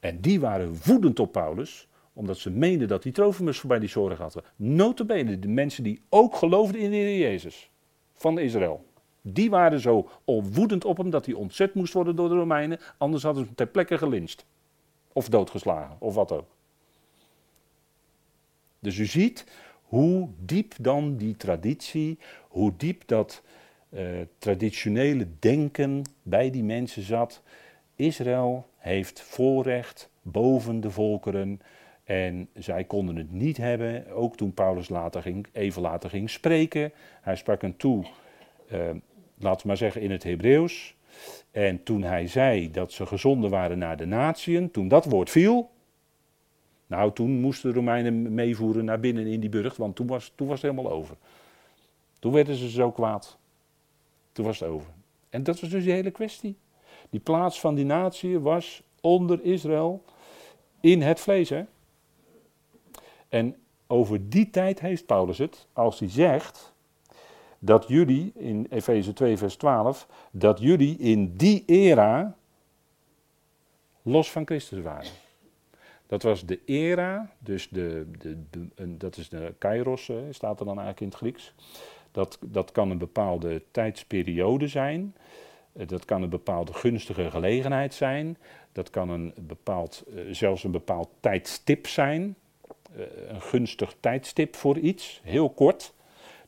En 0.00 0.20
die 0.20 0.40
waren 0.40 0.78
woedend 0.84 1.20
op 1.20 1.32
Paulus, 1.32 1.88
omdat 2.12 2.38
ze 2.38 2.50
meenden 2.50 2.88
dat 2.88 3.02
die 3.02 3.12
Trofimus 3.12 3.58
voorbij 3.58 3.78
die 3.78 3.88
zorg 3.88 4.18
hadden. 4.18 4.42
Notabene 4.56 5.38
de 5.38 5.48
mensen 5.48 5.84
die 5.84 6.02
ook 6.08 6.34
geloofden 6.34 6.80
in 6.80 6.90
de 6.90 6.96
Heer 6.96 7.18
Jezus 7.18 7.70
van 8.14 8.38
Israël. 8.38 8.84
Die 9.22 9.50
waren 9.50 9.80
zo 9.80 10.08
woedend 10.24 10.84
op 10.84 10.96
hem 10.96 11.10
dat 11.10 11.26
hij 11.26 11.34
ontzet 11.34 11.74
moest 11.74 11.92
worden 11.92 12.16
door 12.16 12.28
de 12.28 12.34
Romeinen, 12.34 12.78
anders 12.98 13.22
hadden 13.22 13.42
ze 13.42 13.46
hem 13.46 13.56
ter 13.56 13.66
plekke 13.66 13.98
gelinst. 13.98 14.46
Of 15.12 15.28
doodgeslagen, 15.28 15.96
of 15.98 16.14
wat 16.14 16.32
ook. 16.32 16.48
Dus 18.78 18.98
u 18.98 19.06
ziet 19.06 19.44
hoe 19.92 20.28
diep 20.38 20.74
dan 20.80 21.16
die 21.16 21.36
traditie, 21.36 22.18
hoe 22.48 22.72
diep 22.76 23.02
dat 23.06 23.42
uh, 23.90 24.00
traditionele 24.38 25.26
denken 25.38 26.02
bij 26.22 26.50
die 26.50 26.64
mensen 26.64 27.02
zat. 27.02 27.42
Israël 27.96 28.66
heeft 28.76 29.20
voorrecht 29.20 30.10
boven 30.22 30.80
de 30.80 30.90
volkeren 30.90 31.60
en 32.04 32.48
zij 32.54 32.84
konden 32.84 33.16
het 33.16 33.32
niet 33.32 33.56
hebben. 33.56 34.10
Ook 34.12 34.36
toen 34.36 34.54
Paulus 34.54 34.88
later 34.88 35.22
ging, 35.22 35.46
even 35.52 35.82
later 35.82 36.10
ging 36.10 36.30
spreken. 36.30 36.92
Hij 37.20 37.36
sprak 37.36 37.60
hen 37.60 37.76
toe, 37.76 38.04
uh, 38.72 38.78
laten 39.38 39.62
we 39.62 39.66
maar 39.66 39.76
zeggen 39.76 40.00
in 40.00 40.10
het 40.10 40.22
Hebreeuws. 40.22 40.96
En 41.50 41.82
toen 41.82 42.02
hij 42.02 42.26
zei 42.26 42.70
dat 42.70 42.92
ze 42.92 43.06
gezonden 43.06 43.50
waren 43.50 43.78
naar 43.78 43.96
de 43.96 44.06
natieën, 44.06 44.70
toen 44.70 44.88
dat 44.88 45.04
woord 45.04 45.30
viel, 45.30 45.70
nou 46.92 47.12
toen 47.12 47.40
moesten 47.40 47.70
de 47.70 47.76
Romeinen 47.76 48.34
meevoeren 48.34 48.84
naar 48.84 49.00
binnen 49.00 49.26
in 49.26 49.40
die 49.40 49.48
burcht, 49.48 49.76
want 49.76 49.96
toen 49.96 50.06
was, 50.06 50.32
toen 50.34 50.46
was 50.46 50.62
het 50.62 50.70
helemaal 50.70 50.92
over. 50.92 51.16
Toen 52.18 52.32
werden 52.32 52.54
ze 52.54 52.70
zo 52.70 52.90
kwaad. 52.90 53.38
Toen 54.32 54.44
was 54.44 54.60
het 54.60 54.68
over. 54.68 54.92
En 55.30 55.42
dat 55.42 55.60
was 55.60 55.70
dus 55.70 55.84
die 55.84 55.92
hele 55.92 56.10
kwestie. 56.10 56.56
Die 57.10 57.20
plaats 57.20 57.60
van 57.60 57.74
die 57.74 57.84
natie 57.84 58.38
was 58.38 58.82
onder 59.00 59.44
Israël 59.44 60.04
in 60.80 61.02
het 61.02 61.20
vlees. 61.20 61.48
Hè? 61.48 61.64
En 63.28 63.56
over 63.86 64.28
die 64.28 64.50
tijd 64.50 64.80
heeft 64.80 65.06
Paulus 65.06 65.38
het 65.38 65.66
als 65.72 65.98
hij 65.98 66.08
zegt 66.08 66.74
dat 67.58 67.88
jullie, 67.88 68.32
in 68.34 68.66
Efeze 68.70 69.12
2, 69.12 69.36
vers 69.36 69.56
12, 69.56 70.06
dat 70.30 70.58
jullie 70.58 70.96
in 70.98 71.36
die 71.36 71.62
era 71.66 72.36
los 74.02 74.30
van 74.30 74.46
Christus 74.46 74.82
waren. 74.82 75.10
Dat 76.12 76.22
was 76.22 76.44
de 76.46 76.60
era, 76.64 77.30
dus 77.38 77.68
de, 77.68 78.06
de, 78.18 78.96
dat 78.96 79.16
is 79.16 79.28
de 79.28 79.54
kairos, 79.58 80.10
staat 80.30 80.60
er 80.60 80.66
dan 80.66 80.78
eigenlijk 80.78 81.00
in 81.00 81.06
het 81.06 81.16
Grieks. 81.16 81.54
Dat, 82.10 82.38
dat 82.40 82.72
kan 82.72 82.90
een 82.90 82.98
bepaalde 82.98 83.62
tijdsperiode 83.70 84.68
zijn. 84.68 85.14
Eh, 85.72 85.86
dat 85.86 86.04
kan 86.04 86.22
een 86.22 86.28
bepaalde 86.28 86.72
gunstige 86.72 87.30
gelegenheid 87.30 87.94
zijn. 87.94 88.36
Dat 88.72 88.90
kan 88.90 89.08
een 89.08 89.34
bepaald, 89.40 90.04
eh, 90.14 90.22
zelfs 90.30 90.64
een 90.64 90.70
bepaald 90.70 91.08
tijdstip 91.20 91.86
zijn. 91.86 92.36
Eh, 92.96 93.04
een 93.28 93.42
gunstig 93.42 93.94
tijdstip 94.00 94.56
voor 94.56 94.78
iets, 94.78 95.20
heel 95.24 95.50
kort. 95.50 95.94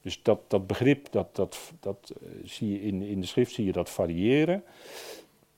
Dus 0.01 0.23
dat, 0.23 0.41
dat 0.49 0.67
begrip, 0.67 1.07
dat, 1.11 1.37
dat, 1.37 1.73
dat 1.81 2.13
zie 2.43 2.73
je 2.73 2.83
in, 2.83 3.03
in 3.03 3.21
de 3.21 3.27
schrift 3.27 3.53
zie 3.53 3.65
je 3.65 3.73
dat 3.73 3.91
variëren. 3.91 4.65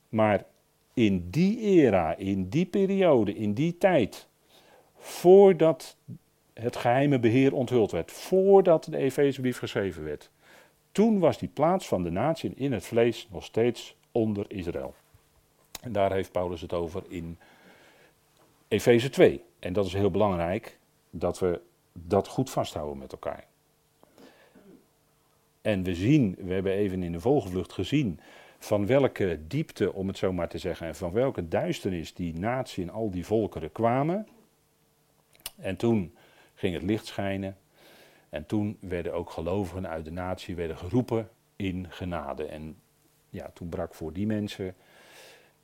Maar 0.09 0.45
in 0.97 1.31
die 1.31 1.59
era, 1.59 2.17
in 2.17 2.49
die 2.49 2.67
periode, 2.67 3.35
in 3.35 3.55
die 3.55 3.79
tijd, 3.79 4.29
voordat 4.97 5.97
het 6.53 6.77
geheime 6.77 7.19
beheer 7.19 7.55
onthuld 7.55 7.91
werd, 7.91 8.13
voordat 8.13 8.85
de 8.85 8.97
Efezebrief 8.97 9.59
geschreven 9.59 10.05
werd, 10.05 10.31
toen 10.93 11.19
was 11.19 11.39
die 11.39 11.49
plaats 11.49 11.89
van 11.89 12.03
de 12.03 12.11
natie 12.11 12.53
in 12.55 12.73
het 12.73 12.85
vlees 12.85 13.29
nog 13.31 13.45
steeds 13.45 13.97
onder 14.13 14.45
Israël. 14.49 14.95
En 15.81 15.93
daar 15.93 16.13
heeft 16.13 16.33
Paulus 16.33 16.61
het 16.61 16.73
over 16.73 17.03
in 17.09 17.39
Efeze 18.69 19.09
2. 19.09 19.43
En 19.59 19.73
dat 19.73 19.87
is 19.87 19.93
heel 19.93 20.11
belangrijk 20.11 20.79
dat 21.11 21.39
we 21.39 21.61
dat 21.93 22.29
goed 22.29 22.51
vasthouden 22.51 22.99
met 22.99 23.13
elkaar. 23.13 23.47
En 25.61 25.83
we 25.83 25.95
zien, 25.95 26.37
we 26.39 26.53
hebben 26.53 26.73
even 26.73 27.03
in 27.03 27.13
de 27.13 27.21
vogelvlucht 27.21 27.73
gezien, 27.73 28.21
van 28.59 28.87
welke 28.87 29.41
diepte, 29.47 29.93
om 29.93 30.07
het 30.07 30.19
zo 30.19 30.33
maar 30.33 30.49
te 30.49 30.59
zeggen, 30.59 30.87
en 30.87 30.95
van 30.95 31.13
welke 31.13 31.49
duisternis 31.49 32.15
die 32.15 32.39
natie 32.39 32.85
en 32.85 32.91
al 32.91 33.11
die 33.11 33.27
volkeren 33.27 33.73
kwamen. 33.73 34.29
En 35.57 35.77
toen 35.77 36.15
ging 36.55 36.75
het 36.75 36.83
licht 36.83 37.07
schijnen. 37.07 37.57
En 38.29 38.47
toen 38.47 38.77
werden 38.81 39.15
ook 39.15 39.31
gelovigen 39.31 39.89
uit 39.89 40.05
de 40.05 40.13
natie 40.13 40.55
werden 40.55 40.77
geroepen 40.77 41.29
in 41.57 41.87
genade. 41.89 42.45
En 42.45 42.77
ja, 43.31 43.51
toen 43.55 43.69
brak 43.69 43.95
voor 43.95 44.13
die 44.13 44.27
mensen 44.27 44.75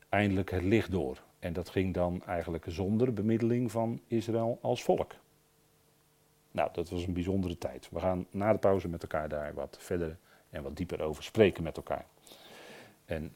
eindelijk 0.09 0.51
het 0.51 0.63
licht 0.63 0.91
door. 0.91 1.23
En 1.39 1.53
dat 1.53 1.69
ging 1.69 1.95
dan 1.95 2.23
eigenlijk 2.27 2.65
zonder 2.69 3.13
bemiddeling 3.13 3.71
van 3.71 4.01
Israël 4.07 4.59
als 4.61 4.83
volk. 4.83 5.15
Nou, 6.51 6.69
dat 6.73 6.89
was 6.89 7.07
een 7.07 7.13
bijzondere 7.13 7.59
tijd. 7.59 7.89
We 7.91 8.01
gaan 8.01 8.27
na 8.31 8.53
de 8.53 8.59
pauze 8.59 8.89
met 8.89 9.03
elkaar 9.03 9.29
daar 9.29 9.55
wat 9.55 9.77
verder 9.81 10.17
en 10.51 10.63
wat 10.63 10.77
dieper 10.77 11.01
over 11.03 11.23
spreken 11.23 11.63
met 11.63 11.77
elkaar. 11.77 12.07
En 13.13 13.33